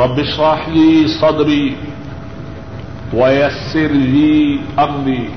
رب 0.00 0.18
اشرح 0.18 0.68
لي 0.68 1.08
صدري 1.08 1.76
ويسر 3.14 3.92
لي 3.92 4.58
امري 4.78 5.28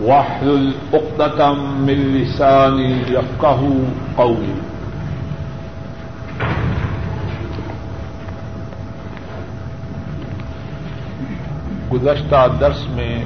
واحلل 0.00 0.72
عقدة 0.94 1.52
من 1.86 2.02
لساني 2.14 2.90
يفقهوا 3.12 3.84
قولي. 4.16 4.54
گزشتہ 11.92 12.46
درس 12.60 12.86
میں 12.94 13.24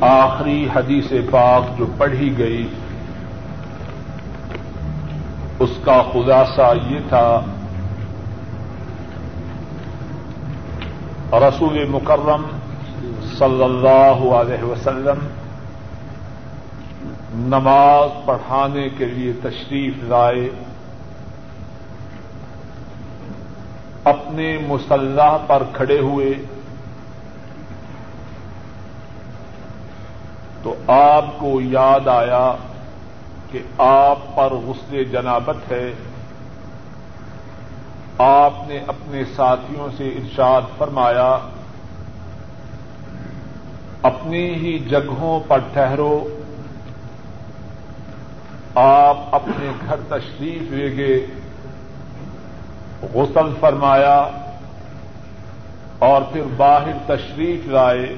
آخری 0.00 0.66
حدیث 0.74 1.12
پاک 1.30 1.78
جو 1.78 1.86
پڑھی 1.98 2.30
گئی، 2.38 2.66
اس 5.58 5.78
کا 5.84 6.00
خلاصہ 6.12 6.72
یہ 6.90 6.98
تھا 7.08 7.26
رسول 11.32 11.88
مکرم 11.88 12.42
صلی 13.38 13.64
اللہ 13.64 14.34
علیہ 14.34 14.64
وسلم 14.64 15.18
نماز 17.34 18.26
پڑھانے 18.26 18.88
کے 18.88 19.04
لیے 19.04 19.32
تشریف 19.42 19.94
لائے، 20.02 20.50
اپنے 24.04 24.58
مسلح 24.66 25.36
پر 25.46 25.62
کھڑے 25.72 25.98
ہوئے۔ 25.98 26.34
تو 30.62 30.74
آپ 30.86 31.24
کو 31.38 31.60
یاد 31.60 32.08
آیا 32.08 32.54
کہ 33.50 33.58
آپ 33.78 34.18
پر 34.36 34.52
غسل 34.52 35.04
جنابت 35.04 35.72
ہے۔ 35.72 35.92
آپ 38.18 38.52
نے 38.66 38.78
اپنے 38.86 39.22
ساتھیوں 39.36 39.88
سے 39.96 40.08
ارشاد 40.08 40.62
فرمایا، 40.78 41.38
اپنی 44.02 44.54
ہی 44.54 44.78
جگہوں 44.78 45.40
پر 45.48 45.58
ٹھہرو، 45.72 46.28
آپ 48.74 49.16
اپنے 49.34 49.70
گھر 49.86 49.96
تشریف 50.08 50.72
لے 50.72 50.96
گئے، 50.96 51.26
غسل 53.14 53.52
فرمایا 53.60 54.28
اور 55.98 56.22
پھر 56.32 56.42
باہر 56.56 56.92
تشریف 57.06 57.66
لائے 57.66 58.14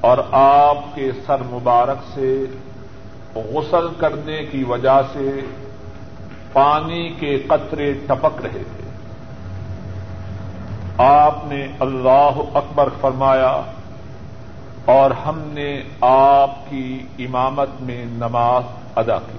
اور 0.00 0.18
آپ 0.32 0.76
کے 0.94 1.10
سر 1.26 1.42
مبارک 1.50 2.02
سے 2.14 2.44
غسل 3.34 3.86
کرنے 3.98 4.44
کی 4.44 4.64
وجہ 4.64 5.00
سے 5.12 5.40
پانی 6.52 7.14
کے 7.20 7.38
قطرے 7.38 7.92
ٹپک 8.06 8.40
رہے 8.42 8.62
تھے۔ 8.76 8.88
آپ 10.98 11.44
نے 11.44 11.66
اللہ 11.80 12.30
اکبر 12.54 12.88
فرمایا، 13.00 13.62
اور 14.84 15.10
ہم 15.10 15.40
نے 15.40 15.82
آپ 16.00 16.70
کی 16.70 17.06
امامت 17.18 17.68
میں 17.80 18.04
نماز 18.04 18.62
ادا 18.96 19.18
کی۔ 19.18 19.38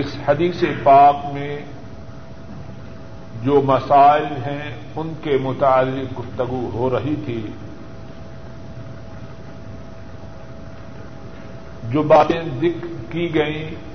اس 0.00 0.16
حدیث 0.28 0.64
پاک 0.82 1.16
میں 1.32 1.60
جو 3.42 3.62
مسائل 3.64 4.24
ہیں، 4.24 4.76
ان 4.96 5.12
کے 5.22 5.38
متعلق 5.42 6.18
گفتگو 6.18 6.70
ہو 6.72 6.90
رہی 6.90 7.14
تھی۔ 7.24 7.46
جو 11.84 12.02
باتیں 12.02 12.40
ذکر 12.60 13.12
کی 13.12 13.34
گئیں 13.34 13.87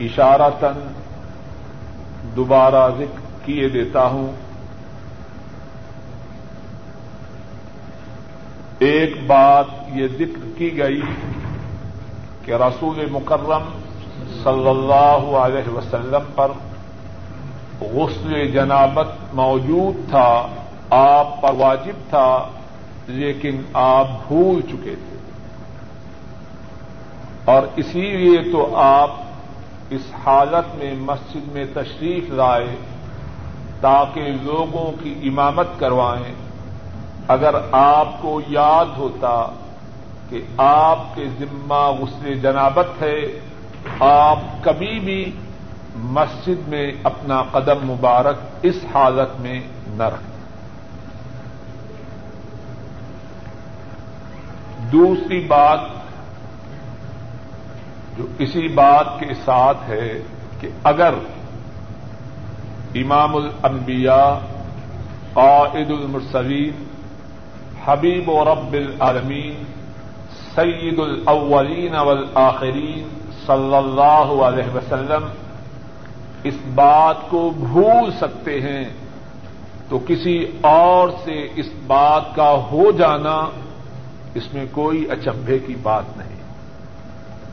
اشارتن 0.00 0.92
دوبارہ 2.36 2.90
ذکر 2.98 3.46
کیے 3.46 3.68
دیتا 3.68 4.06
ہوں۔ 4.06 4.32
ایک 8.78 9.26
بات 9.26 9.64
یہ 9.92 10.08
ذکر 10.08 10.58
کی 10.58 10.78
گئی 10.78 11.02
کہ 12.44 12.52
رسول 12.52 13.06
مکرم 13.10 13.62
صلی 14.44 14.68
اللہ 14.68 15.36
علیہ 15.36 15.68
وسلم 15.68 16.32
پر 16.34 16.52
غسل 17.80 18.50
جنابت 18.50 19.34
موجود 19.34 20.10
تھا، 20.10 20.46
آپ 20.90 21.40
پر 21.40 21.52
واجب 21.58 22.10
تھا، 22.10 22.48
لیکن 23.06 23.62
آپ 23.72 24.06
بھول 24.28 24.60
چکے 24.60 24.94
تھے۔ 24.94 25.16
اور 27.44 27.62
اسی 27.76 28.00
لیے 28.00 28.52
تو 28.52 28.76
آپ 28.76 29.10
اس 29.90 30.00
حالت 30.26 30.74
میں 30.74 30.94
مسجد 30.94 31.52
میں 31.52 31.64
تشریف 31.74 32.30
لائے 32.30 32.76
تاکہ 33.80 34.22
لوگوں 34.42 35.02
کی 35.02 35.14
امامت 35.22 35.66
کروائیں۔ 35.78 36.34
اگر 37.28 37.54
آپ 37.72 38.22
کو 38.22 38.40
یاد 38.48 38.84
ہوتا 38.96 39.46
کہ 40.28 40.40
آپ 40.56 40.98
کے 41.14 41.24
ذمہ 41.38 41.90
غسل 42.00 42.38
جنابت 42.38 43.02
ہے، 43.02 43.20
آپ 44.00 44.38
کبھی 44.62 45.00
بھی 45.00 45.32
مسجد 45.96 46.68
میں 46.68 46.92
اپنا 47.02 47.42
قدم 47.42 47.86
مبارک 47.86 48.36
اس 48.62 48.76
حالت 48.94 49.40
میں 49.40 49.60
نہ 49.88 50.02
رکھیں۔ 50.02 50.30
دوسری 54.92 55.40
بات 55.40 55.80
جو 58.20 58.26
اسی 58.38 58.68
بات 58.68 59.20
کے 59.20 59.34
ساتھ 59.44 59.78
ہے 59.88 60.22
کہ 60.60 60.68
اگر 60.84 61.14
امام 62.94 63.36
الانبیاء، 63.36 64.38
قائد 65.32 65.90
المرسلین، 65.90 66.84
حبیب 67.84 68.28
و 68.28 68.44
رب 68.44 68.72
العالمین، 68.72 69.64
سید 70.54 70.98
الاولین 70.98 71.94
والآخرین 71.94 73.08
صلی 73.46 73.76
اللہ 73.76 74.32
علیہ 74.44 74.76
وسلم 74.76 75.28
اس 76.44 76.54
بات 76.74 77.30
کو 77.30 77.50
بھول 77.50 78.10
سکتے 78.10 78.60
ہیں، 78.60 78.84
تو 79.88 79.98
کسی 79.98 80.46
اور 80.60 81.08
سے 81.24 81.48
اس 81.56 81.66
بات 81.86 82.34
کا 82.34 82.50
ہو 82.72 82.90
جانا 82.90 83.38
اس 84.34 84.54
میں 84.54 84.64
کوئی 84.70 85.06
اچمبے 85.10 85.58
کی 85.58 85.74
بات 85.82 86.16
نہیں۔ 86.16 86.39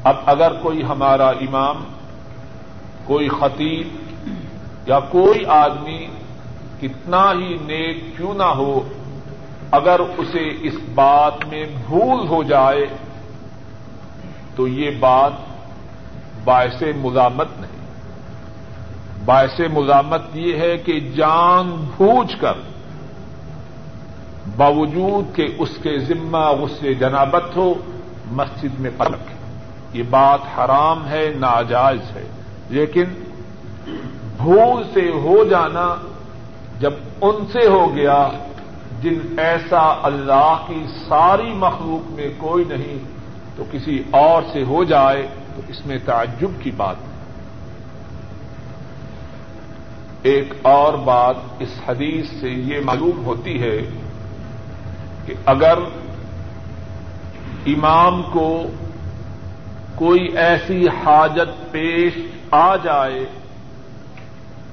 اب 0.08 0.16
اگر 0.26 0.52
کوئی 0.62 0.84
ہمارا 0.84 1.30
امام، 1.30 1.84
کوئی 3.06 3.28
خطیب 3.28 3.88
یا 4.88 5.00
کوئی 5.00 5.46
آدمی 5.46 6.08
کتنا 6.82 7.32
ہی 7.32 7.58
نیک 7.66 8.18
کیوں 8.18 8.34
نہ 8.34 8.44
ہو، 8.44 8.90
اگر 9.72 10.00
اسے 10.00 10.50
اس 10.62 10.74
بات 10.96 11.48
میں 11.48 11.66
بھول 11.88 12.28
ہو 12.28 12.44
جائے، 12.44 12.86
تو 14.56 14.68
یہ 14.68 14.92
بات 15.00 15.32
باعث 16.44 16.84
مزامت 17.04 17.48
نہیں۔ 17.60 17.78
باعث 19.26 19.60
مزامت 19.74 20.22
یہ 20.34 20.58
ہے 20.58 20.78
کہ 20.78 21.00
جان 21.00 21.86
بوجھ 21.98 22.36
کر 22.42 22.54
باوجود 24.58 25.36
کہ 25.36 25.48
اس 25.58 25.78
کے 25.84 26.00
ذمہ 26.00 26.46
غصے 26.60 26.94
جنابت 26.94 27.56
ہو، 27.56 27.74
مسجد 28.32 28.80
میں 28.80 28.92
پلک 28.98 29.37
یہ 29.94 30.04
بات 30.10 30.40
حرام 30.58 31.08
ہے، 31.08 31.34
ناجائز 31.40 32.16
ہے۔ 32.16 32.28
لیکن 32.70 33.04
بھول 34.38 34.84
سے 34.94 35.12
ہو 35.12 35.44
جانا 35.50 35.96
جب 36.80 36.94
ان 37.22 37.46
سے 37.54 37.68
ہو 37.68 37.96
گیا 37.96 38.30
جن 39.02 39.20
ایسا 39.38 40.00
اللہ 40.04 40.58
کی 40.68 40.86
ساری 41.10 41.54
مخلوق 41.54 42.12
میں 42.12 42.30
کوئی 42.38 42.66
نہیں، 42.66 42.98
تو 43.56 43.64
کسی 43.72 44.04
اور 44.12 44.42
سے 44.54 44.64
ہو 44.64 44.84
جائے 44.84 45.28
تو 45.56 45.62
اس 45.68 45.86
میں 45.86 45.98
تعجب 46.06 46.50
کی 46.60 46.72
بات۔ 46.72 46.96
ہے 47.02 47.08
ایک 50.22 50.54
اور 50.62 50.94
بات 50.94 51.36
اس 51.60 51.70
حدیث 51.88 52.26
سے 52.42 52.50
یہ 52.50 52.80
معلوم 52.86 53.26
ہوتی 53.26 53.62
ہے 53.62 53.78
کہ 55.26 55.34
اگر 55.46 55.78
امام 57.66 58.22
کو 58.24 58.64
کوئی 59.98 60.28
ایسی 60.38 60.88
حاجت 60.88 61.72
پیش 61.72 62.14
آ 62.52 62.76
جائے 62.76 63.26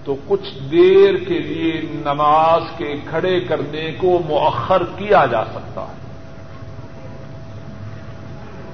تو 0.04 0.16
کچھ 0.28 0.58
دیر 0.70 1.14
کے 1.28 1.38
لیے 1.38 1.80
نماز 1.82 2.62
کے 2.76 2.94
کھڑے 3.10 3.40
کرنے 3.40 3.92
کو 3.98 4.20
مؤخر 4.26 4.82
کیا 4.84 5.26
جا 5.26 5.44
سکتا 5.44 5.82
ہے۔ 5.82 6.04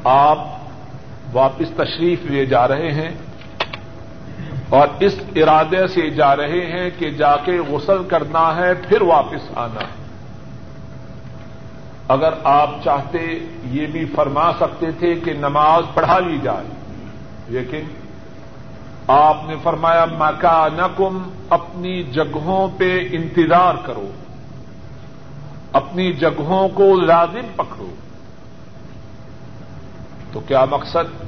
آپ 0.05 0.38
واپس 1.32 1.70
تشریف 1.76 2.25
لے 2.25 2.47
جا 2.47 2.69
رہے 2.69 2.91
ہیں 2.93 3.11
اور 4.69 4.88
اس 5.00 5.14
ارادے 5.37 5.87
سے 5.87 6.11
جا 6.11 6.37
رہے 6.37 6.67
ہیں 6.67 6.91
کہ 6.99 7.11
جا 7.11 7.37
کے 7.37 7.58
غسل 7.58 8.05
کرنا 8.08 8.56
ہے، 8.56 8.75
پھر 8.75 9.03
واپس 9.03 9.58
آنا 9.58 9.81
ہے۔ 9.81 10.00
اگر 12.10 12.34
آپ 12.44 12.70
چاہتے 12.84 13.38
یہ 13.64 13.86
بھی 13.86 14.04
فرما 14.04 14.52
سکتے 14.60 14.90
تھے 14.98 15.14
کہ 15.14 15.32
نماز 15.32 15.84
پڑھا 15.94 16.18
لی 16.18 16.38
جائے، 16.42 16.66
لیکن 17.48 17.80
آپ 19.08 19.36
نے 19.46 19.54
فرمایا، 19.62 20.04
مکانکم، 20.04 21.22
اپنی 21.48 22.02
جگہوں 22.02 22.68
پہ 22.78 23.08
انتظار 23.12 23.74
کرو، 23.86 24.10
اپنی 25.72 26.12
جگہوں 26.12 26.68
کو 26.68 27.00
لازم 27.00 27.46
پکڑو۔ 27.56 27.94
تو 30.32 30.40
کیا 30.40 30.64
مقصد؟ 30.64 31.24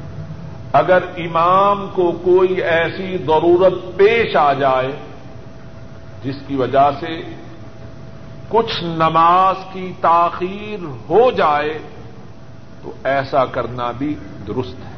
اگر 0.72 0.98
امام 1.16 1.86
کو 1.94 2.12
کوئی 2.24 2.60
ایسی 2.62 3.16
ضرورت 3.26 3.74
پیش 3.96 4.36
آ 4.36 4.52
جائے، 4.52 4.92
جس 6.24 6.36
کی 6.46 6.56
وجہ 6.56 6.90
سے 7.00 7.10
کچھ 8.52 8.84
نماز 8.84 9.56
کی 9.72 9.92
تاخیر 10.00 10.84
ہو 11.08 11.30
جائے 11.30 11.78
تو 12.82 12.92
ایسا 13.04 13.44
کرنا 13.44 13.90
بھی 13.90 14.14
درست 14.46 14.84
ہے۔ 14.84 14.92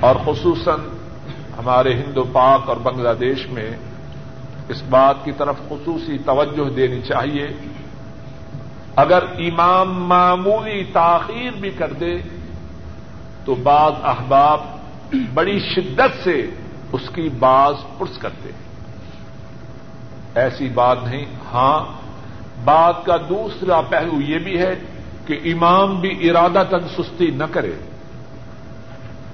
اور 0.00 0.16
خصوصاً 0.24 0.80
ہمارے 1.58 1.94
ہندو 1.94 2.24
پاک 2.32 2.68
اور 2.68 2.76
بنگلہ 2.76 3.08
دیش 3.20 3.46
میں 3.46 3.70
اس 4.68 4.82
بات 4.90 5.24
کی 5.24 5.32
طرف 5.32 5.56
خصوصی 5.68 6.18
توجہ 6.18 6.70
دینی 6.70 7.00
چاہیے۔ 7.02 7.48
اگر 8.96 9.22
امام 9.22 10.04
معمولی 10.04 10.84
تاخیر 10.84 11.50
بھی 11.50 11.70
کر 11.70 11.92
دے 11.92 12.14
تو 13.44 13.54
بعض 13.54 13.92
احباب 14.02 14.60
بڑی 15.34 15.58
شدت 15.58 16.24
سے 16.24 16.50
اس 16.92 17.10
کی 17.14 17.28
باز 17.38 17.74
پرس 17.98 18.18
کرتے 18.18 18.52
ہیں۔ 18.52 18.71
ایسی 20.34 20.68
بات 20.68 20.98
نہیں۔ 21.04 21.24
ہاں 21.52 21.84
بات 22.64 23.04
کا 23.04 23.16
دوسرا 23.16 23.80
پہلو 23.80 24.20
یہ 24.20 24.38
بھی 24.38 24.58
ہے 24.58 24.74
کہ 25.26 25.40
امام 25.44 26.00
بھی 26.00 26.30
ارادہ 26.30 26.62
تن 26.70 26.88
سستی 26.88 27.26
نہ 27.26 27.44
کرے۔ 27.50 27.72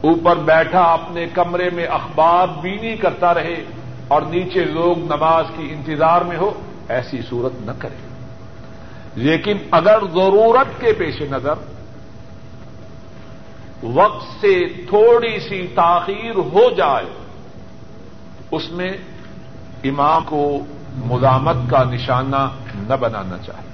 اوپر 0.00 0.36
بیٹھا 0.36 0.80
اپنے 0.80 1.26
کمرے 1.26 1.70
میں 1.70 1.86
اخبار 1.86 2.48
بینی 2.62 2.96
کرتا 2.96 3.34
رہے 3.34 3.64
اور 4.08 4.22
نیچے 4.22 4.64
لوگ 4.64 4.98
نماز 4.98 5.44
کی 5.56 5.72
انتظار 5.72 6.22
میں 6.22 6.36
ہو، 6.36 6.60
ایسی 6.88 7.22
صورت 7.28 7.52
نہ 7.60 7.72
کرے۔ 7.78 8.08
لیکن 9.14 9.56
اگر 9.70 9.98
ضرورت 10.14 10.80
کے 10.80 10.92
پیش 10.92 11.20
نظر 11.20 11.54
وقت 13.82 14.40
سے 14.40 14.68
تھوڑی 14.88 15.40
سی 15.40 15.66
تاخیر 15.66 16.36
ہو 16.36 16.70
جائے، 16.76 17.06
اس 18.50 18.70
میں 18.70 18.90
امام 19.84 20.22
کو 20.24 20.58
مزامت 21.04 21.56
کا 21.70 21.84
نشانہ 21.84 22.48
نہ 22.74 22.94
بنانا 22.94 23.38
چاہیے۔ 23.38 23.68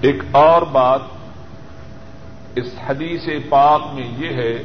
ایک 0.00 0.22
اور 0.30 0.62
بات 0.62 1.00
اس 2.54 2.66
حدیث 2.86 3.28
پاک 3.48 3.82
میں 3.94 4.06
یہ 4.18 4.28
ہے 4.28 4.62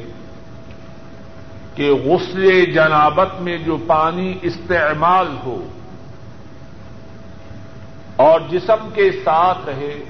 کہ 1.74 1.92
غسل 1.92 2.72
جنابت 2.72 3.40
میں 3.40 3.58
جو 3.58 3.76
پانی 3.86 4.38
استعمال 4.42 5.36
ہو 5.44 5.68
اور 8.16 8.40
جسم 8.50 8.88
کے 8.94 9.12
ساتھ 9.24 9.58
رہے، 9.66 10.04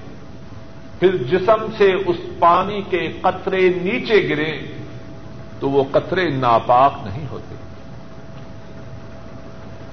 پھر 1.00 1.16
جسم 1.16 1.66
سے 1.78 1.92
اس 2.06 2.16
پانی 2.38 2.82
کے 2.82 3.12
قطرے 3.20 3.68
نیچے 3.68 4.28
گرے 4.28 4.52
تو 5.60 5.70
وہ 5.70 5.84
قطرے 5.92 6.28
ناپاک 6.28 6.92
نہیں 7.04 7.26
ہوتے۔ 7.30 7.43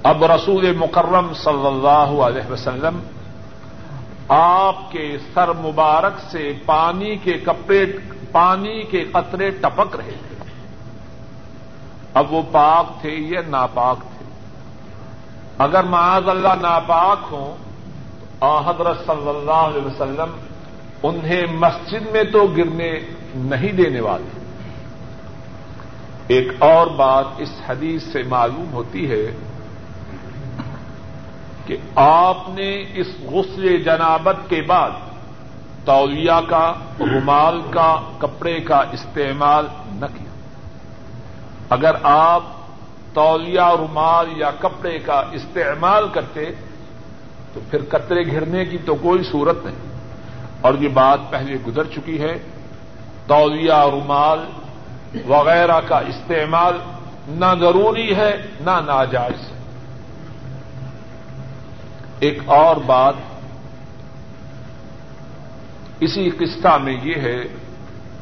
اب 0.02 0.24
رسول 0.24 0.76
مکرم 0.76 1.34
صلی 1.34 1.66
اللہ 1.66 2.22
علیہ 2.22 2.52
وسلم 2.52 3.00
آپ 4.28 4.92
کے 4.92 5.16
سر 5.34 5.52
مبارک 5.52 6.20
سے 6.30 6.52
پانی 6.66 7.16
کے 7.16 7.32
کپڑے، 7.32 7.86
پانی 8.32 8.82
کے 8.82 9.04
قطرے 9.04 9.50
ٹپک 9.50 9.96
رہے 9.96 10.16
تھے۔ 10.28 10.50
اب 12.14 12.32
وہ 12.32 12.42
پاک 12.52 13.00
تھے 13.00 13.10
یا 13.10 13.40
ناپاک 13.46 14.00
تھے؟ 14.00 14.24
اگر 15.58 15.84
معاذ 15.84 16.28
اللہ 16.28 16.54
ناپاک 16.60 17.18
ہوں، 17.32 17.56
تو 18.40 18.58
حضرت 18.58 19.06
صلی 19.06 19.28
اللہ 19.28 19.50
علیہ 19.50 19.86
وسلم 19.86 20.36
انہیں 21.02 21.42
مسجد 21.52 22.10
میں 22.10 22.24
تو 22.24 22.46
گرنے 22.46 22.98
نہیں 23.34 23.72
دینے 23.72 24.00
والے۔ 24.00 24.38
ایک 26.26 26.48
اور 26.58 26.86
بات 26.86 27.24
اس 27.38 27.50
حدیث 27.68 28.02
سے 28.02 28.22
معلوم 28.22 28.72
ہوتی 28.72 29.10
ہے 29.10 29.51
کہ 31.66 31.76
آپ 31.94 32.36
نے 32.48 32.84
اس 32.94 33.06
غسل 33.20 33.82
جنابت 33.82 34.36
کے 34.48 34.62
بعد 34.62 34.90
تولیہ 35.84 36.40
کا، 36.48 36.72
رومال 37.00 37.60
کا، 37.70 38.00
کپڑے 38.18 38.60
کا 38.60 38.82
استعمال 38.92 39.66
نہ 39.86 40.06
کیا۔ 40.06 40.30
اگر 41.70 41.94
آپ 42.02 42.42
تولیہ 43.14 43.76
رومال 43.78 44.26
یا 44.36 44.50
کپڑے 44.58 44.98
کا 44.98 45.22
استعمال 45.32 46.08
کرتے 46.08 46.44
تو 47.52 47.60
پھر 47.70 47.78
قطرے 47.88 48.26
گھرنے 48.26 48.64
کی 48.64 48.78
تو 48.78 48.94
کوئی 48.94 49.22
صورت 49.22 49.64
نہیں۔ 49.64 49.76
اور 50.60 50.74
یہ 50.74 50.88
بات 50.88 51.18
پہلے 51.30 51.54
گزر 51.66 51.84
چکی 51.84 52.20
ہے۔ 52.20 52.38
تولیہ 53.26 53.72
رومال 53.72 54.38
وغیرہ 55.28 55.80
کا 55.80 55.98
استعمال 55.98 56.78
نہ 57.28 57.54
ضروری 57.60 58.16
ہے، 58.16 58.42
نہ 58.60 58.80
ناجائز۔ 58.86 59.51
ہے 59.51 59.51
ایک 62.22 62.38
اور 62.46 62.76
بات 62.76 63.14
اسی 66.00 66.30
قصہ 66.30 66.78
میں 66.78 66.96
یہ 67.02 67.14
ہے 67.14 67.40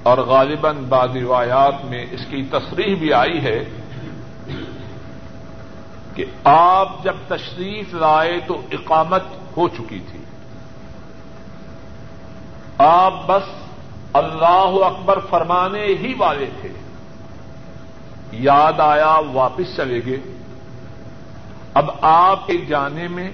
اور 0.03 0.19
غالباً 0.19 0.77
بعض 0.77 1.17
روایات 1.17 1.85
میں 1.85 2.07
اس 2.11 2.21
کی 2.31 2.43
تصریح 2.43 2.97
بھی 2.97 3.13
آئی 3.13 3.45
ہے 3.45 3.65
کہ 6.15 6.25
آپ 6.45 7.05
جب 7.05 7.17
تشریف 7.29 7.95
لائے 7.95 8.41
تو 8.47 8.63
اقامت 8.73 9.23
ہو 9.57 9.69
چکی 9.69 10.01
تھی۔ 10.11 10.25
آپ 12.79 13.15
بس 13.27 13.43
اللہ 14.13 14.85
اکبر 14.85 15.19
فرمانے 15.31 15.85
ہی 15.85 16.15
والے 16.19 16.47
تھے۔ 16.61 16.69
یاد 18.33 18.81
آیا 18.81 19.21
واپس 19.33 19.77
چلے 19.77 20.01
گئے۔ 20.07 20.37
اب 21.75 21.91
آپ 22.01 22.47
کے 22.47 22.59
جانے 22.59 23.09
میں 23.09 23.31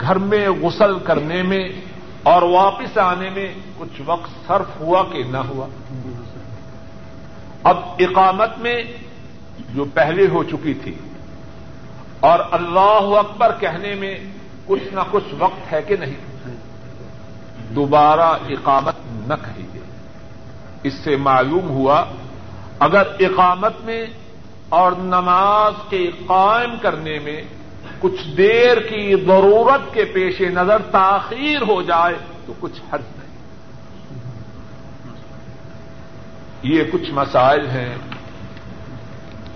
گھر 0.00 0.16
میں 0.16 0.48
غسل 0.48 0.98
کرنے 0.98 1.42
میں 1.42 1.68
اور 2.22 2.42
واپس 2.42 2.98
آنے 2.98 3.30
میں 3.30 3.54
کچھ 3.78 4.00
وقت 4.04 4.30
صرف 4.46 4.80
ہوا 4.80 5.02
کہ 5.12 5.22
نہ 5.24 5.36
ہوا۔ 5.36 5.66
اب 7.62 7.76
اقامت 7.98 8.58
میں 8.58 8.82
جو 9.74 9.84
پہلے 9.84 10.26
ہو 10.26 10.44
چکی 10.44 10.74
تھی 10.74 10.94
اور 12.20 12.38
اللہ 12.50 13.16
اکبر 13.18 13.52
کہنے 13.60 13.94
میں 13.94 14.14
کچھ 14.66 14.94
نہ 14.94 15.00
کچھ 15.10 15.34
وقت 15.38 15.72
ہے 15.72 15.82
کہ 15.82 15.96
نہیں، 15.96 16.50
دوبارہ 17.74 18.28
اقامت 18.48 18.94
نہ 19.28 19.34
کہیے 19.34 19.80
اس 20.82 20.94
سے 20.94 21.16
معلوم 21.16 21.68
ہوا 21.68 22.04
اگر 22.78 23.02
اقامت 23.18 23.80
میں 23.80 24.06
اور 24.68 24.92
نماز 24.92 25.74
کے 25.88 26.10
قائم 26.26 26.70
کرنے 26.82 27.18
میں 27.18 27.42
کچھ 28.00 28.28
دیر 28.36 28.80
کی 28.80 29.14
ضرورت 29.26 29.94
کے 29.94 30.04
پیش 30.04 30.40
نظر 30.40 30.82
تاخیر 30.90 31.62
ہو 31.62 31.82
جائے 31.82 32.14
تو 32.46 32.52
کچھ 32.60 32.80
حرض 32.92 33.18
نہیں۔ 33.18 33.30
یہ 36.62 36.84
کچھ 36.92 37.10
مسائل 37.10 37.66
ہیں 37.66 37.94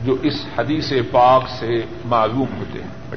جو 0.01 0.17
اس 0.23 0.47
حدیث 0.59 0.93
پاک 1.11 1.49
سے 1.49 1.83
معلوم 2.05 2.47
ہوتے 2.59 2.83
ہیں۔ 2.83 3.17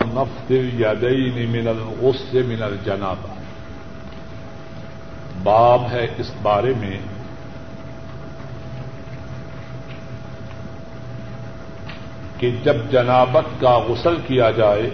نفل 0.00 0.80
یادئی 0.80 1.46
من 1.46 1.68
الغص 1.68 2.34
من 2.34 2.62
الجنابہ۔ 2.62 3.34
باب 5.42 5.82
ہے 5.90 6.06
اس 6.18 6.32
بارے 6.42 6.72
میں 6.78 6.98
کہ 12.38 12.50
جب 12.64 12.76
جنابت 12.90 13.60
کا 13.60 13.78
غسل 13.78 14.16
کیا 14.26 14.50
جائے 14.50 14.90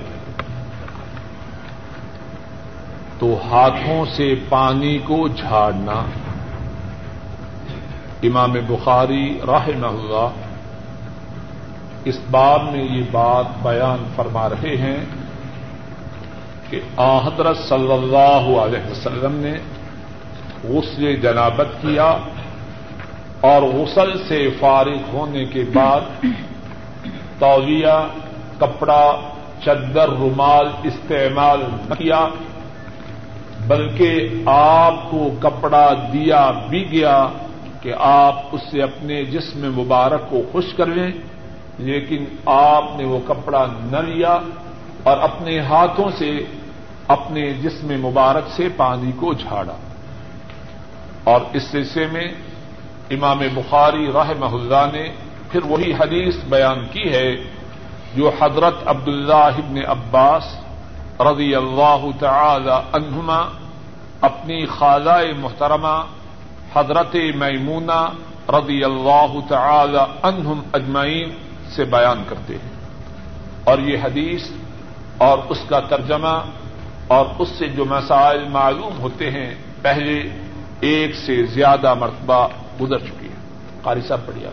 تو 3.19 3.41
ہاتھوں 3.51 4.05
سے 4.17 4.35
پانی 4.49 4.99
کو 4.99 5.29
جھاڑنا۔ 5.29 6.03
امام 8.23 8.53
بخاری 8.67 9.41
راہ 9.47 9.67
اللہ 9.67 10.29
اس 12.05 12.19
باب 12.31 12.63
میں 12.73 12.85
یہ 12.85 13.03
بات 13.11 13.45
بیان 13.63 14.05
فرما 14.17 14.49
رہے 14.49 14.77
ہیں 14.77 15.05
کہ 16.71 16.81
آحدرت 16.97 17.59
صلی 17.59 17.93
اللہ 17.93 18.59
علیہ 18.59 18.91
وسلم 18.91 19.33
نے 19.33 19.53
غسل 20.65 21.17
جنابت 21.17 21.67
کیا 21.81 22.17
اور 23.41 23.63
غسل 23.63 24.25
سے 24.29 24.49
فارغ 24.61 24.97
ہونے 25.13 25.45
کے 25.45 25.65
بعد 25.75 26.25
تولیہ 27.43 27.99
کپڑا 28.59 29.05
چدر 29.65 30.09
رومال، 30.09 30.67
استعمال 30.83 31.61
نہ 31.89 31.95
کیا، 31.95 32.29
بلکہ 33.67 34.09
آپ 34.47 34.95
کو 35.11 35.31
کپڑا 35.41 35.87
دیا 36.13 36.51
بھی 36.69 36.83
گیا 36.91 37.27
کہ 37.81 37.93
آپ 37.99 38.35
اس 38.53 38.61
سے 38.71 38.83
اپنے 38.83 39.25
جسم 39.25 39.61
مبارک 39.81 40.31
کو 40.31 40.43
خوش 40.53 40.75
کر 40.77 40.87
لیں، 40.87 41.11
لیکن 41.79 42.25
آپ 42.47 42.85
نے 42.97 43.05
وہ 43.05 43.19
کپڑا 43.27 43.67
نہ 43.91 43.97
لیا 43.97 44.39
اور 45.03 45.17
اپنے 45.21 45.59
ہاتھوں 45.61 46.11
سے 46.19 46.31
اپنے 47.09 47.51
جسم 47.63 47.89
مبارک 48.07 48.51
سے 48.51 48.69
پانی 48.77 49.13
کو 49.17 49.33
جھاڑا۔ 49.35 49.77
اور 51.25 51.41
اس 51.53 51.63
سلسلے 51.63 52.07
میں 52.13 52.29
امام 53.11 53.41
بخاری 53.55 54.07
راہ 54.15 54.31
اللہ 54.43 54.87
نے 54.93 55.05
پھر 55.53 55.65
وہی 55.65 55.93
حدیث 55.95 56.37
بیان 56.49 56.85
کی 56.93 57.09
ہے 57.13 57.29
جو 58.15 58.31
حضرت 58.41 58.87
عبداللہ 58.87 59.55
ابن 59.57 59.79
عباس 59.87 60.45
رضی 61.21 61.55
اللہ 61.55 62.05
تعالی 62.19 62.77
عنہما 62.93 63.41
اپنی 64.21 64.65
خالہ 64.69 65.19
محترمہ 65.39 65.95
حضرت 66.75 67.17
میمونہ 67.35 68.01
رضی 68.49 68.83
اللہ 68.85 69.39
تعالی 69.49 70.05
عنہم 70.23 70.61
اجمعین 70.73 71.31
سے 71.75 71.85
بیان 71.91 72.23
کرتے 72.29 72.55
ہیں 72.55 72.71
اور 73.65 73.79
یہ 73.81 73.99
حدیث 74.05 74.49
اور 75.19 75.39
اس 75.49 75.65
کا 75.69 75.81
ترجمہ 75.89 76.37
اور 77.09 77.27
اس 77.39 77.49
سے 77.59 77.69
جو 77.69 77.85
مسائل 77.87 78.49
معلوم 78.49 78.99
ہوتے 78.99 79.31
ہیں 79.31 79.51
پہلے 79.83 80.19
ایک 80.89 81.15
سے 81.17 81.43
زیادہ 81.55 81.95
مرتبہ 81.95 82.47
گزر 82.81 82.99
چکی 83.01 83.29
ہے 83.29 83.41
قاری 83.83 84.01
صاحب 84.01 84.27
پڑھیا 84.27 84.51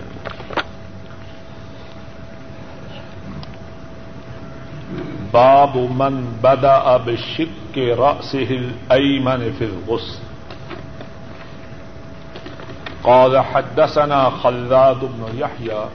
باب 5.31 5.77
من 5.77 6.35
بدا 6.41 6.73
اب 6.73 7.09
شک 7.17 7.73
کے 7.73 7.93
راسل 7.97 8.69
ایمن 8.89 9.49
فی 9.57 9.65
الغسل. 9.65 10.29
قال 13.03 13.37
حدثنا 13.39 14.29
خلاد 14.41 15.01
بن 15.01 15.39
يحيى. 15.39 15.85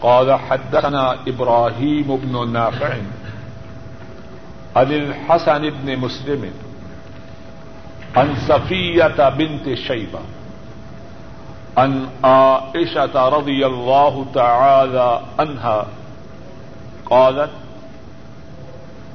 قال 0.00 0.34
حدثنا 0.34 1.12
ابراهيم 1.26 2.16
بن 2.16 2.52
نافع 2.52 2.94
عن 4.76 4.92
الحسن 4.92 5.70
بن 5.70 5.96
مسلم 5.96 6.50
عن 8.16 8.34
صفية 8.48 9.28
بنت 9.28 9.74
شيبة 9.74 10.18
عن 11.76 12.06
عائشة 12.24 13.28
رضي 13.28 13.66
الله 13.66 14.26
تعالى 14.34 15.20
عنها 15.38 15.86
قالت، 17.10 17.50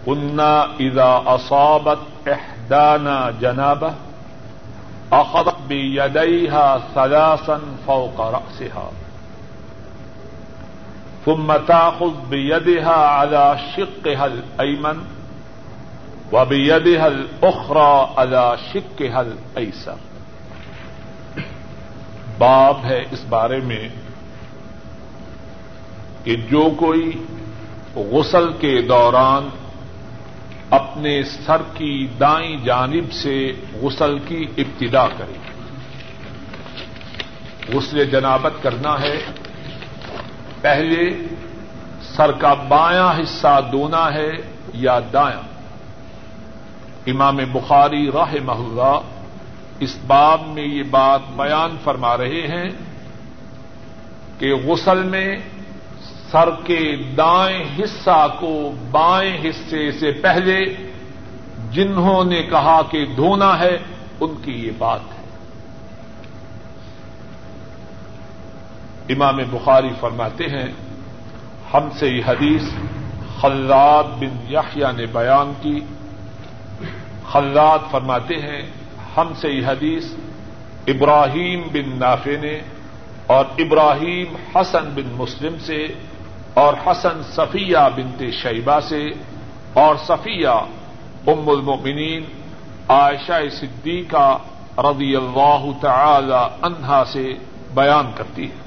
كنا 0.06 0.66
إذا 0.80 1.24
أصابت 1.28 2.00
إحدانا 2.28 3.34
جنابه 3.42 3.94
أخذت 5.12 5.56
بيديها 5.68 6.82
ثلاثا 6.96 7.62
فوق 7.86 8.22
رأسها، 8.22 8.92
ثم 11.25 11.54
تأخذ 11.68 12.14
بيدها 12.30 12.96
على 12.96 13.58
شقها 13.78 14.25
الأيمن، 14.25 15.00
وبيدها 16.32 17.08
الأخرى 17.08 18.10
على 18.18 18.58
شقها 18.74 19.22
الأيسر. 19.22 19.96
باب 22.38 22.86
ہے 22.86 23.04
اس 23.12 23.24
بارے 23.30 23.60
میں 23.60 23.90
کہ 26.24 26.36
جو 26.36 26.75
کوئی 26.80 27.25
غسل 27.96 28.54
کے 28.54 28.82
دوران 28.82 29.50
اپنے 30.70 31.24
سر 31.24 31.62
کی 31.74 32.08
دائیں 32.20 32.58
جانب 32.66 33.14
سے 33.14 33.54
غسل 33.82 34.20
کی 34.20 34.46
ابتدا 34.58 35.08
کرے 35.08 35.38
غسل 37.74 38.06
جنابت 38.06 38.64
کرنا 38.64 39.02
ہے۔ 39.02 39.25
پہلے 40.62 41.10
سر 42.02 42.32
کا 42.32 42.54
بایاں 42.54 43.22
حصہ 43.22 43.62
دونا 43.72 44.14
ہے 44.14 44.30
یا 44.74 45.00
دایاں 45.14 45.56
امام 47.08 47.38
بخاری 47.52 48.12
راہ 48.12 48.36
محلہ 48.44 49.00
اس 49.80 49.98
باب 50.08 50.42
میں 50.48 50.64
یہ 50.64 50.84
بات 50.84 51.20
بیان 51.36 51.78
فرما 51.84 52.18
رہے 52.18 52.48
ہیں 52.48 52.70
کہ 54.40 54.54
غسل 54.56 55.04
میں 55.04 55.38
سر 56.32 56.50
کے 56.63 56.96
دائیں 57.17 57.63
حصہ 57.79 58.27
کو 58.39 58.72
بائیں 58.91 59.50
حصے 59.50 59.91
سے 59.91 60.12
پہلے 60.12 60.60
جنہوں 61.72 62.24
نے 62.24 62.44
کہا 62.44 62.82
کہ 62.91 63.05
دھونا 63.05 63.60
ہے، 63.60 63.77
ان 64.20 64.34
کی 64.41 64.51
یہ 64.51 64.72
بات 64.77 65.00
ہے۔ 65.00 65.24
امام 69.10 69.38
بخاری 69.51 69.89
فرماتے 70.00 70.44
ہیں، 70.44 70.67
ہم 71.74 71.89
سے 72.00 72.10
یہ 72.10 72.22
حدیث 72.27 72.62
خلاد 73.41 74.03
بن 74.03 74.53
یحییٰ 74.53 74.94
نے 74.94 75.05
بیان 75.05 75.53
کی۔ 75.62 75.79
خلاد 77.32 77.79
فرماتے 77.91 78.36
ہیں، 78.36 78.62
ہم 79.17 79.34
سے 79.36 79.50
یہ 79.50 79.67
حدیث 79.67 80.05
ابراہیم 80.88 81.62
بن 81.62 82.00
نافع 82.00 82.38
نے 82.41 82.60
اور 83.27 83.46
ابراہیم 83.58 84.58
حسن 84.58 84.84
بن 84.96 85.13
مسلم 85.13 85.55
سے 85.60 85.88
اور 86.55 86.74
حسن 86.85 87.24
صفیہ 87.24 87.77
بنت 87.95 88.24
شیبہ 88.33 88.79
سے 88.79 89.07
اور 89.74 89.95
صفیہ 90.07 90.55
ام 91.27 91.50
المؤمنین 91.50 92.24
عائشہ 92.89 93.50
صدیقہ 93.51 94.38
رضی 94.77 95.15
اللہ 95.15 95.65
تعالی 95.81 96.43
عنہا 96.62 97.03
سے 97.07 97.33
بیان 97.74 98.12
کرتی 98.15 98.45
ہے۔ 98.45 98.65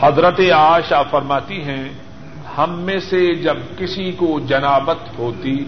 حضرت 0.00 0.40
عائشہ 0.40 1.02
فرماتی 1.10 1.62
ہیں، 1.62 1.88
ہم 2.58 2.78
میں 2.78 2.98
سے 2.98 3.34
جب 3.34 3.56
کسی 3.78 4.12
کو 4.12 4.40
جنابت 4.40 5.18
ہوتی 5.18 5.64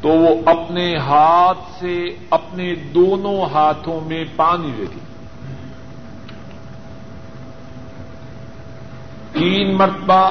تو 0.00 0.08
وہ 0.08 0.34
اپنے 0.46 0.96
ہاتھ 0.96 1.58
سے 1.78 2.16
اپنے 2.30 2.74
دونوں 2.74 3.40
ہاتھوں 3.50 4.00
میں 4.00 4.24
پانی 4.36 4.72
لیتی 4.76 5.00
تین 9.32 9.76
مرتبہ 9.76 10.30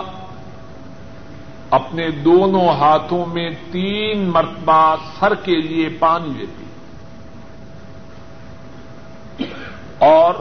اپنے 1.69 2.09
دونوں 2.11 2.67
ہاتھوں 2.69 3.25
میں 3.25 3.49
تین 3.71 4.29
مرتبہ 4.29 4.95
سر 5.19 5.35
کے 5.35 5.55
لیے 5.61 5.89
پانی 5.89 6.33
لیتی 6.37 6.65
اور 9.99 10.33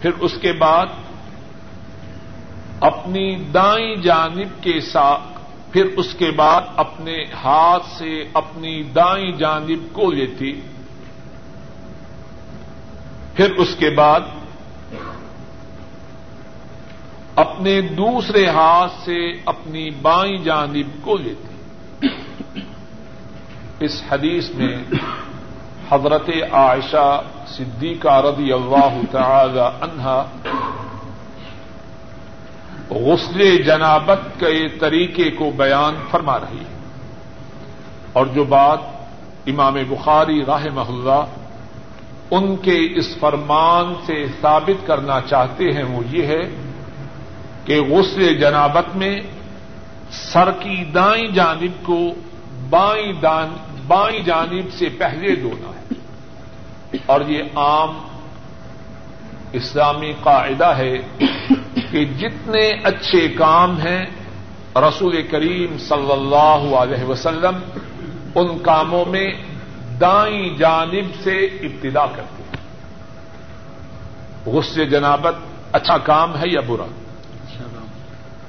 پھر 0.00 0.10
اس 0.20 0.34
کے 0.40 0.52
بعد 0.52 0.86
اپنی 2.80 3.34
دائیں 3.54 3.96
جانب 3.96 4.62
کے 4.62 4.80
ساتھ 4.80 5.39
پھر 5.72 5.84
اس 5.96 6.14
کے 6.14 6.30
بعد 6.30 6.60
اپنے 6.76 7.24
ہاتھ 7.44 7.86
سے 7.98 8.24
اپنی 8.34 8.82
دائیں 8.82 9.32
جانب 9.32 9.94
کو 9.94 10.10
لیتی۔ 10.10 10.60
پھر 13.34 13.50
اس 13.50 13.76
کے 13.78 13.90
بعد 13.90 14.20
اپنے 17.36 17.80
دوسرے 17.80 18.46
ہاتھ 18.46 18.92
سے 19.04 19.30
اپنی 19.44 19.90
بائیں 19.90 20.36
جانب 20.36 21.02
کو 21.02 21.16
لیتی۔ 21.16 21.50
اس 23.80 24.02
حدیث 24.10 24.50
میں 24.50 24.76
حضرت 25.90 26.30
عائشہ 26.52 27.22
صدیقہ 27.46 28.20
رضی 28.20 28.52
اللہ 28.52 29.00
تعالی 29.10 29.60
عنہا 29.60 30.24
غسل 32.90 33.62
جنابت 33.62 34.40
کے 34.40 34.68
طریقے 34.68 35.30
کو 35.30 35.50
بیان 35.56 35.94
فرما 36.10 36.38
رہی 36.38 36.58
ہے۔ 36.58 36.78
اور 38.12 38.26
جو 38.26 38.44
بات 38.44 38.78
امام 39.46 39.74
بخاری 39.88 40.44
راہ 40.44 40.66
محلہ 40.74 41.24
ان 42.30 42.56
کے 42.56 42.78
اس 42.96 43.16
فرمان 43.20 43.94
سے 44.06 44.24
ثابت 44.40 44.86
کرنا 44.86 45.20
چاہتے 45.20 45.64
ہیں 45.64 45.84
وہ 45.84 46.02
یہ 46.10 46.26
ہے 46.26 46.40
کہ 47.64 47.80
غسل 47.80 48.38
جنابت 48.38 48.96
میں 48.96 49.16
سر 50.10 50.50
کی 50.50 50.84
دائیں 50.84 51.28
جانب 51.28 51.86
کو 51.86 51.98
بائیں 52.70 53.12
بائیں 53.86 54.20
جانب 54.20 54.72
سے 54.78 54.88
پہلے 54.98 55.34
دھونا 55.34 55.70
ہے۔ 55.70 55.94
اور 57.06 57.20
یہ 57.20 57.42
عام 57.54 58.09
اسلامی 59.52 60.12
قاعدہ 60.22 60.66
ہے 60.66 60.98
کہ 61.92 62.04
جتنے 62.04 62.68
اچھے 62.84 63.28
کام 63.28 63.80
ہیں 63.80 64.06
رسول 64.76 65.22
کریم 65.22 65.78
صلی 65.78 66.12
اللہ 66.12 66.76
علیہ 66.76 67.04
وسلم 67.04 67.58
ان 68.34 68.58
کاموں 68.58 69.04
میں 69.04 69.32
دائیں 70.00 70.56
جانب 70.58 71.22
سے 71.22 71.38
ابتدا 71.38 72.06
کرتے 72.06 72.42
ہیں۔ 72.42 72.56
غصے 74.46 74.84
جنابت 74.86 75.34
اچھا 75.72 75.98
کام 75.98 76.36
ہے 76.36 76.48
یا 76.48 76.60
برا؟ 76.66 76.86